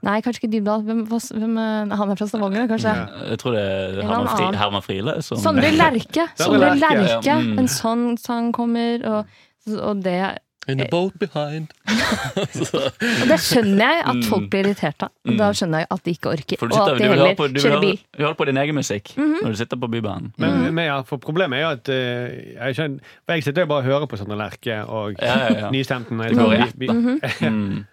Nei, 0.06 0.20
kanskje 0.22 0.44
ikke 0.44 0.52
Dybdahl. 0.52 0.84
Hvem, 0.86 1.00
hvem, 1.10 1.56
eh, 1.58 1.96
han 1.98 2.12
er 2.12 2.20
fra 2.20 2.28
Stavanger, 2.30 2.68
kanskje? 2.70 2.92
Ja. 2.94 3.24
Jeg 3.32 3.40
tror 3.42 3.56
det 3.56 3.64
er 3.64 3.98
Herman, 4.04 4.28
Fri. 4.30 4.50
Herman 4.60 4.84
Friele. 4.86 5.16
Som, 5.26 5.40
Sondre 5.42 5.72
Lerche! 5.74 6.28
Sondre 6.38 6.76
Lerche, 6.78 7.18
ja. 7.26 7.40
Mm. 7.42 7.58
En 7.64 7.70
sånn 7.72 8.04
sang 8.22 8.52
kommer, 8.54 9.02
og, 9.02 9.40
og 9.74 10.04
det 10.06 10.20
In 10.68 10.78
the 10.78 10.86
boat 10.90 11.14
behind. 11.18 11.72
Og 13.22 13.26
det 13.30 13.38
skjønner 13.40 13.94
jeg 13.94 14.02
at 14.12 14.24
folk 14.28 14.48
blir 14.52 14.66
irritert 14.66 15.04
av. 15.06 15.12
Da 15.38 15.48
skjønner 15.56 15.84
jeg 15.84 15.88
at 15.94 16.04
de 16.04 16.14
ikke 16.16 16.32
orker. 16.34 16.58
Mm. 16.58 16.60
For 16.60 16.68
du, 16.68 16.76
Og 16.76 16.90
at 16.92 16.98
de 17.00 17.08
heller 17.08 17.36
på, 17.38 17.48
du, 17.48 17.56
vil 17.56 17.64
kjører 17.64 17.76
høre, 17.76 17.84
bil. 17.86 18.00
Du 18.12 18.22
hører 18.26 18.38
på 18.40 18.48
din 18.50 18.60
egen 18.64 18.78
musikk 18.78 19.12
når 19.18 19.54
du 19.54 19.60
sitter 19.62 19.80
på 19.80 19.90
Bybanen. 19.92 20.32
Men, 20.36 20.74
men 20.74 20.90
ja, 20.90 20.98
for 21.08 21.22
problemet 21.22 21.58
er 21.60 21.64
jo 21.64 21.70
at 21.76 21.92
eh, 21.94 22.38
jeg, 22.58 22.78
skjønner, 22.78 23.14
for 23.24 23.38
jeg 23.38 23.46
sitter 23.48 23.64
jo 23.64 23.70
bare 23.72 23.84
og 23.84 23.90
hører 23.92 24.10
på 24.10 24.20
Sondre 24.20 24.40
Lerche 24.40 24.80
og 24.84 25.16
Ja, 25.22 25.38
ja, 25.46 25.54
ja. 25.64 25.70
Nystemten. 25.74 26.20
Det 26.20 26.34
går 26.36 26.56
i 26.58 26.64
ett, 26.68 26.76
Mm 26.78 26.98
Mhm. 26.98 27.20
Mm. 27.40 27.86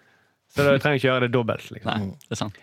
Så 0.56 0.64
da 0.64 0.78
trenger 0.78 0.94
jeg 0.94 1.02
ikke 1.02 1.08
gjøre 1.08 1.20
det 1.26 1.32
dobbelt. 1.34 1.66
Liksom. 1.70 1.90
Nei, 2.00 2.14
det 2.28 2.32
er 2.32 2.38
sant. 2.40 2.60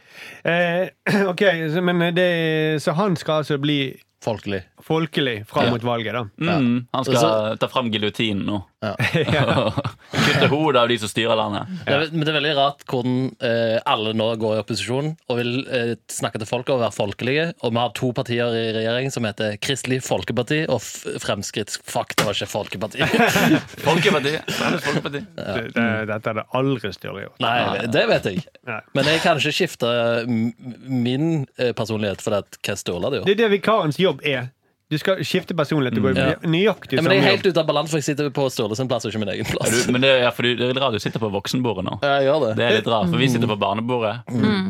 Eh, 0.50 1.26
ok, 1.32 1.44
så, 1.74 1.82
men 1.86 2.16
det, 2.16 2.82
så 2.82 2.96
han 2.98 3.16
skal 3.20 3.44
altså 3.44 3.60
bli 3.62 3.94
Folkelig. 4.24 4.62
Folkelig 4.84 5.46
fram 5.50 5.66
Ja. 5.70 5.72
mot 5.76 5.84
valget, 5.88 6.14
da. 6.14 6.24
Mm. 6.60 6.88
Han 6.94 7.06
skal 7.08 7.18
Så- 7.22 7.58
ta 7.62 7.68
fram 7.72 7.92
giljotinen 7.94 8.46
nå. 8.46 8.62
Ja. 9.34 9.72
Kutte 10.12 10.48
hodet 10.52 10.82
av 10.82 10.90
de 10.92 10.98
som 11.00 11.10
styrer 11.10 11.36
landet. 11.40 11.68
Det 11.86 11.94
er, 11.94 12.04
men 12.12 12.26
det 12.28 12.34
er 12.34 12.38
veldig 12.40 12.56
rart 12.58 12.84
hvordan 12.92 13.16
eh, 13.42 13.78
alle 13.90 14.12
nå 14.18 14.28
går 14.42 14.58
i 14.58 14.62
opposisjon 14.64 15.14
og 15.32 15.38
vil 15.40 15.54
eh, 15.72 15.94
snakke 16.12 16.42
til 16.42 16.50
folket 16.50 16.76
og 16.76 16.82
være 16.84 16.96
folkelige. 16.96 17.46
Og 17.64 17.72
vi 17.74 17.80
har 17.82 17.94
to 17.98 18.12
partier 18.16 18.58
i 18.60 18.66
regjering 18.76 19.12
som 19.14 19.24
heter 19.28 19.56
Kristelig 19.64 20.02
Folkeparti 20.06 20.64
og 20.68 20.82
F 20.84 21.06
Fremskritts... 21.24 21.80
Det 21.84 22.26
var 22.26 22.36
ikke 22.36 22.50
Folkeparti. 22.52 23.00
Folkeparti. 23.88 24.36
Folkeparti. 24.52 25.24
Det, 25.36 25.56
det, 25.76 25.88
dette 26.12 26.30
er 26.34 26.40
det 26.42 26.46
aldri 26.60 26.92
større 26.96 27.26
gjort. 27.26 27.40
Nei, 27.44 27.88
det 27.94 28.04
vet 28.10 28.28
jeg. 28.30 28.44
Nei. 28.68 28.80
Men 28.98 29.10
jeg 29.14 29.24
kan 29.24 29.40
ikke 29.40 29.56
skifte 29.56 29.94
min 30.28 31.46
eh, 31.58 31.72
personlighet 31.78 32.22
fordi 32.24 32.42
det 32.44 32.60
hva 32.68 32.76
Ståle 32.80 33.08
hadde 33.08 33.22
gjort. 33.22 33.30
Det 33.30 33.36
er 33.38 33.42
det 33.46 33.52
vikarens 33.58 34.00
jobb 34.02 34.24
er. 34.28 34.52
Du 34.94 34.98
skal 35.02 35.22
skifte 35.26 35.56
personlighet. 35.58 35.96
Du 35.98 36.04
går 36.06 36.14
Ja. 36.20 36.36
nøyaktig 36.46 37.00
Ja, 37.00 37.02
men 37.02 37.10
samme 37.10 37.16
jeg 37.18 37.24
er 37.24 37.26
jobb. 37.26 37.32
helt 37.34 37.48
ute 37.50 37.60
av 37.64 37.68
balanse, 37.72 37.90
for 37.90 37.98
jeg 37.98 38.06
sitter 38.12 38.30
på 38.36 38.46
Sturle 38.54 38.78
sin 38.78 38.88
plass 38.92 39.06
og 39.08 39.12
ikke 39.12 39.22
min 39.24 39.32
egen 39.34 39.46
Ja, 39.50 39.52
plass. 39.56 39.86
du, 39.88 39.92
men 39.96 40.02
det 40.06 40.12
er, 40.22 40.30
fordi 40.38 40.52
det 40.60 40.68
er 40.68 40.74
litt 40.74 40.82
rart 40.84 40.94
du 40.94 41.00
sitter 41.02 41.20
på 41.24 41.32
voksenbordet 41.34 41.84
nå. 41.88 41.98
Ja, 42.04 42.12
jeg 42.20 42.28
gjør 42.30 42.40
det. 42.48 42.52
Det 42.62 42.66
er 42.70 42.76
litt 42.78 42.90
rart, 42.94 43.10
for 43.10 43.18
vi 43.18 43.28
sitter 43.34 43.50
på 43.50 43.58
barnebordet, 43.60 44.16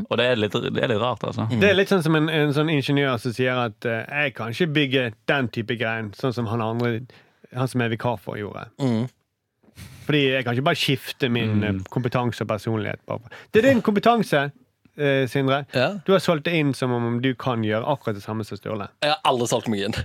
og 0.10 0.18
det 0.18 0.26
er 0.32 0.36
litt, 0.40 0.52
det 0.56 0.84
er 0.84 0.88
litt 0.94 1.02
rart, 1.04 1.24
altså. 1.28 1.50
Det 1.52 1.70
er 1.70 1.76
litt 1.76 1.90
sånn 1.92 2.04
som 2.06 2.16
en, 2.16 2.30
en 2.30 2.54
sånn 2.56 2.72
ingeniør 2.72 3.20
som 3.20 3.34
sier 3.36 3.60
at 3.68 3.86
eh, 3.86 4.06
jeg 4.24 4.34
kan 4.40 4.50
ikke 4.56 4.70
bygge 4.80 5.04
den 5.28 5.50
type 5.50 5.76
greien', 5.78 6.14
sånn 6.16 6.34
som 6.34 6.48
han 6.48 6.62
andre 6.62 7.02
Han 7.54 7.68
som 7.68 7.82
er 7.82 7.90
vikar 7.90 8.18
for, 8.18 8.34
gjorde. 8.40 8.64
Mm. 8.82 9.04
Fordi 10.08 10.22
jeg 10.34 10.44
kan 10.46 10.56
ikke 10.56 10.66
bare 10.66 10.80
skifte 10.80 11.30
min 11.32 11.64
eh, 11.64 11.74
kompetanse 11.94 12.42
og 12.42 12.48
personlighet. 12.50 13.00
Bare. 13.08 13.30
Det 13.54 13.64
er 13.64 13.70
din 13.70 13.82
kompetanse, 13.82 14.52
eh, 14.98 15.24
Sindre. 15.32 15.64
Ja. 15.74 15.90
Du 16.06 16.12
har 16.16 16.20
solgt 16.24 16.46
det 16.46 16.54
inn 16.60 16.74
som 16.78 16.92
om 16.96 17.22
du 17.24 17.32
kan 17.36 17.64
gjøre 17.66 17.86
akkurat 17.94 18.16
det 18.20 18.24
samme 18.26 18.46
som 18.48 18.58
Sturle. 18.60 18.90
Jeg 19.04 19.14
har 19.16 19.20
aldri 19.30 19.48
solgt 19.52 19.68
meg 19.74 19.88
inn. 19.90 19.98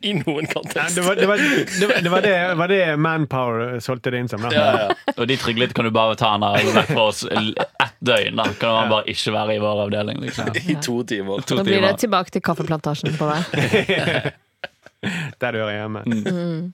I 0.00 0.14
noen 0.16 0.46
kontekst. 0.48 0.76
Ja, 0.76 0.84
Det 0.94 1.02
var 1.04 1.16
det, 1.18 1.26
var, 1.28 1.36
det, 1.36 1.86
var, 1.86 2.00
det, 2.00 2.10
var 2.10 2.22
det, 2.24 2.36
var 2.56 2.68
det 2.72 2.96
Manpower 2.96 3.80
solgte 3.84 4.12
det 4.14 4.22
inn 4.22 4.28
som. 4.30 4.40
Da. 4.46 4.52
Ja, 4.54 4.68
ja. 4.86 5.14
Og 5.18 5.26
de 5.28 5.36
tryglet 5.36 5.74
kan 5.76 5.84
du 5.84 5.90
bare 5.92 6.16
ta 6.16 6.30
han 6.32 6.44
her 6.46 6.86
for 6.88 7.10
oss 7.10 7.24
ett 7.28 7.98
døgn. 8.00 8.38
Da 8.40 8.46
kan 8.60 8.76
han 8.78 8.92
bare 8.92 9.04
ikke 9.12 9.34
være 9.36 9.56
i 9.58 9.60
vår 9.60 9.82
avdeling. 9.84 10.22
Liksom. 10.24 10.48
I 10.72 10.78
to 10.80 11.00
timer. 11.04 11.42
To 11.44 11.58
Nå 11.60 11.66
blir 11.68 11.80
det 11.82 11.90
timer. 11.90 12.00
tilbake 12.06 12.32
til 12.38 12.44
kaffeplantasjen 12.46 13.18
på 13.20 13.28
deg. 13.34 14.30
Der 15.40 15.52
du 15.52 15.58
hører 15.60 15.76
hjemme. 15.76 16.02
Mm. 16.08 16.72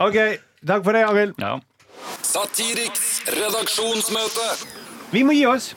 OK, 0.00 0.16
takk 0.68 0.84
for 0.84 0.96
det, 0.96 1.04
Arild. 1.08 1.36
Ja. 1.40 1.54
Satiriks 2.24 3.20
redaksjonsmøte. 3.36 4.48
Vi 5.10 5.22
må 5.26 5.34
gi 5.34 5.46
oss. 5.50 5.72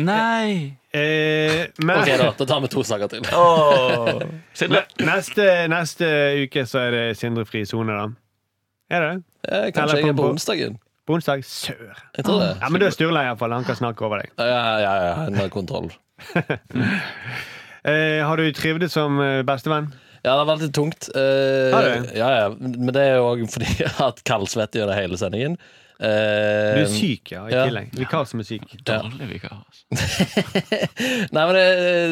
Nei! 0.00 0.72
Eh, 0.92 1.66
men 1.84 1.98
Ok, 2.00 2.08
da, 2.20 2.28
da 2.36 2.46
tar 2.48 2.60
vi 2.64 2.68
to 2.72 2.82
saker 2.84 3.10
til. 3.12 3.26
Oh. 3.36 4.22
Neste, 5.04 5.46
neste 5.72 6.08
uke 6.44 6.64
så 6.68 6.86
er 6.86 6.94
det 6.96 7.02
Sindre 7.20 7.44
fri 7.48 7.64
sone, 7.68 7.96
da. 7.96 8.06
Er 8.92 9.04
det? 9.06 9.12
Eh, 9.48 9.68
Kanskje 9.76 10.00
jeg 10.02 10.12
er 10.12 10.16
på 10.16 10.28
onsdagen. 10.30 10.78
På 11.08 11.16
onsdag? 11.18 11.42
Sør. 11.48 11.92
Jeg 12.16 12.24
tror 12.28 12.40
det. 12.44 12.50
Ja, 12.62 12.68
Men 12.70 12.80
du 12.80 12.86
er 12.86 12.94
Sturle, 12.94 13.24
iallfall. 13.26 13.52
Han 13.56 13.64
kan 13.68 13.76
snakke 13.80 14.04
over 14.06 14.22
deg. 14.22 14.32
Ja, 14.38 14.60
ja, 14.80 14.92
ja, 15.08 15.12
han 15.24 15.40
har 15.40 15.52
kontroll. 15.52 15.90
Eh, 17.82 18.20
har 18.22 18.38
du 18.38 18.44
trivdes 18.54 18.92
som 18.94 19.16
eh, 19.18 19.40
bestevenn? 19.42 19.88
Ja, 20.22 20.36
det 20.36 20.42
har 20.44 20.46
vært 20.52 20.60
litt 20.62 20.74
tungt. 20.76 21.08
Eh, 21.18 21.72
Har 21.74 21.82
du? 21.82 22.12
Ja, 22.14 22.28
ja. 22.36 22.44
Men 22.62 22.92
det 22.94 23.02
er 23.08 23.16
jo 23.18 23.24
òg 23.32 23.40
fordi 23.50 23.66
jeg 23.80 23.88
har 23.96 24.12
hatt 24.12 24.20
kaldsvette 24.28 24.78
gjennom 24.78 24.94
hele 24.94 25.18
sendingen. 25.18 25.56
Eh, 26.02 26.74
Du 26.74 26.80
er 26.82 26.88
syk, 26.90 27.30
ja, 27.30 27.44
i 27.46 27.52
ja. 27.54 27.64
tillegg. 27.68 27.92
Vikar 27.94 28.24
som 28.26 28.40
er 28.42 28.46
syk. 28.48 28.64
Dårlig 28.88 29.28
vikar. 29.36 29.60
altså. 29.62 29.82
Nei, 31.34 31.44
men 31.46 31.54
det, 31.54 31.66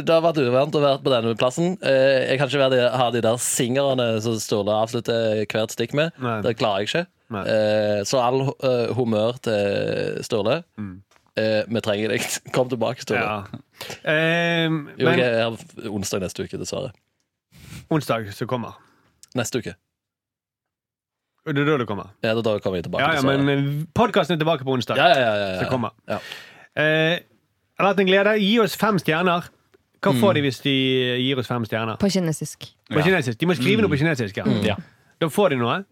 det 0.06 0.14
har 0.14 0.22
vært 0.24 0.38
uvant 0.44 0.76
å 0.78 0.82
være 0.84 1.00
på 1.02 1.12
denne 1.14 1.32
plassen. 1.40 1.74
Uh, 1.82 2.20
jeg 2.30 2.38
kan 2.40 2.50
ikke 2.52 2.62
være 2.62 2.76
de, 2.76 2.84
ha 3.02 3.08
de 3.14 3.22
der 3.26 3.40
singerne 3.42 4.06
som 4.22 4.38
Sturle 4.42 4.76
avslutter 4.84 5.42
hvert 5.50 5.74
stikk 5.74 5.96
med. 5.98 6.14
Nei. 6.22 6.36
Det 6.46 6.54
klarer 6.60 6.84
jeg 6.84 6.90
ikke. 6.92 7.04
Eh, 7.30 8.00
så 8.10 8.18
all 8.18 8.40
eh, 8.50 8.88
humør 8.98 9.36
til 9.44 10.16
Sturle. 10.26 10.56
Mm. 10.80 10.96
Eh, 11.38 11.60
vi 11.70 11.82
trenger 11.86 12.10
deg. 12.16 12.24
Kom 12.56 12.70
tilbake, 12.72 13.04
Sturle. 13.06 13.22
Ja. 13.22 13.60
Eh, 14.02 14.66
Jo, 14.66 15.06
men 15.06 15.20
jeg 15.22 15.36
har 15.44 15.90
onsdag 15.94 16.24
neste 16.24 16.46
uke, 16.46 16.58
dessverre. 16.58 16.90
onsdag 17.90 18.30
så 18.34 18.46
kommer. 18.50 18.78
Neste 19.38 19.62
uke. 19.62 19.76
Det 21.54 21.62
er 21.62 21.70
da 21.70 21.76
du 21.82 21.86
kommer. 21.86 22.10
Ja, 22.22 22.34
da, 22.34 22.42
da 22.42 22.58
kommer 22.62 22.78
jeg 22.80 22.84
tilbake. 22.86 23.02
Ja, 23.02 23.20
ja, 23.20 23.36
men 23.42 23.86
podkasten 23.94 24.36
er 24.36 24.40
tilbake 24.44 24.64
på 24.66 24.74
onsdag. 24.76 24.96
ja, 25.00 25.08
ja, 25.08 25.18
ja, 25.20 25.34
ja, 25.36 25.48
ja. 25.54 25.60
Så 25.64 25.68
kommer. 25.70 25.90
Ja. 26.08 26.18
Eh, 26.76 27.18
det 27.20 27.78
har 27.84 27.94
vært 27.94 28.00
en 28.04 28.06
glede. 28.10 28.34
Gi 28.40 28.58
oss 28.60 28.74
fem 28.76 28.98
stjerner. 29.00 29.48
Hva 30.00 30.12
Mm. 30.14 30.20
får 30.20 30.34
de 30.34 30.40
hvis 30.40 30.60
de 30.64 30.72
gir 31.20 31.38
oss 31.38 31.46
fem 31.46 31.64
stjerner? 31.64 31.98
På 32.00 32.08
kinesisk. 32.08 32.70
På 32.90 32.98
Ja. 33.00 33.04
kinesisk. 33.04 33.38
De 33.38 33.46
må 33.46 33.54
skrive 33.56 33.82
noe 33.82 33.90
på 33.92 33.98
kinesisk. 34.00 34.36
Ja. 34.36 34.44
Mm. 34.44 34.62
Ja. 34.64 34.76
Da 35.20 35.26
får 35.28 35.50
de 35.50 35.56
noe. 35.56 35.84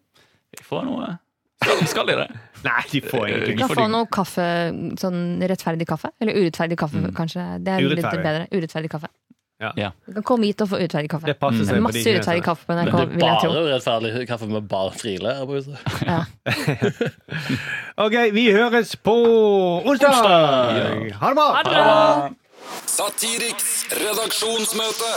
De 0.56 0.64
får 0.64 0.84
noe. 0.84 1.18
Skal, 1.62 1.86
skal 1.86 2.06
de 2.06 2.14
det? 2.16 2.28
Nei, 2.64 2.82
de 2.90 3.00
får 3.02 3.28
ingenting. 3.28 3.56
De 3.56 3.58
kan 3.58 3.68
får 3.68 3.74
få 3.82 3.88
noe 3.90 4.06
kaffe, 4.06 4.46
sånn 4.98 5.18
rettferdig 5.42 5.86
kaffe. 5.86 6.10
Eller 6.20 6.32
urettferdig 6.38 6.78
kaffe, 6.78 7.02
kanskje. 7.12 7.44
Det 7.64 7.68
er 7.74 7.80
litt 7.82 8.02
bedre. 8.06 8.46
Urettferdig 8.54 8.90
kaffe. 8.90 9.08
Ja. 9.58 9.90
Du 10.06 10.12
kan 10.14 10.22
komme 10.22 10.46
hit 10.46 10.60
og 10.62 10.68
få 10.70 10.78
urettferdig 10.78 11.08
kaffe. 11.10 11.26
Det 11.26 11.34
passer 11.42 11.64
seg 11.66 11.74
er 11.74 11.80
på 11.80 11.86
masse 11.88 11.98
utferdig 11.98 12.14
urettferdig 12.14 12.44
kaffe 12.46 12.66
på 12.68 12.74
Men 12.76 12.86
NRK, 12.86 12.92
det 12.92 13.02
er 13.02 13.08
vil 13.10 13.24
jeg 13.26 13.40
tro. 13.42 13.48
bare 13.50 13.64
urettferdig 13.66 14.26
kaffe 14.30 14.46
med 14.52 14.68
bare 14.70 14.92
frile 14.94 15.34
her 15.34 15.48
på 15.48 15.52
huset. 15.58 15.76
Ja. 16.06 16.20
OK, 18.04 18.16
vi 18.38 18.44
høres 18.54 18.94
på 19.02 19.16
onsdag! 19.82 20.14
Ha 21.18 21.32
det 21.32 21.34
bra! 21.40 21.48
Ha 21.56 21.62
det 21.66 21.74
bra! 21.74 22.30
Satiriks 22.86 23.86
redaksjonsmøte. 23.98 25.12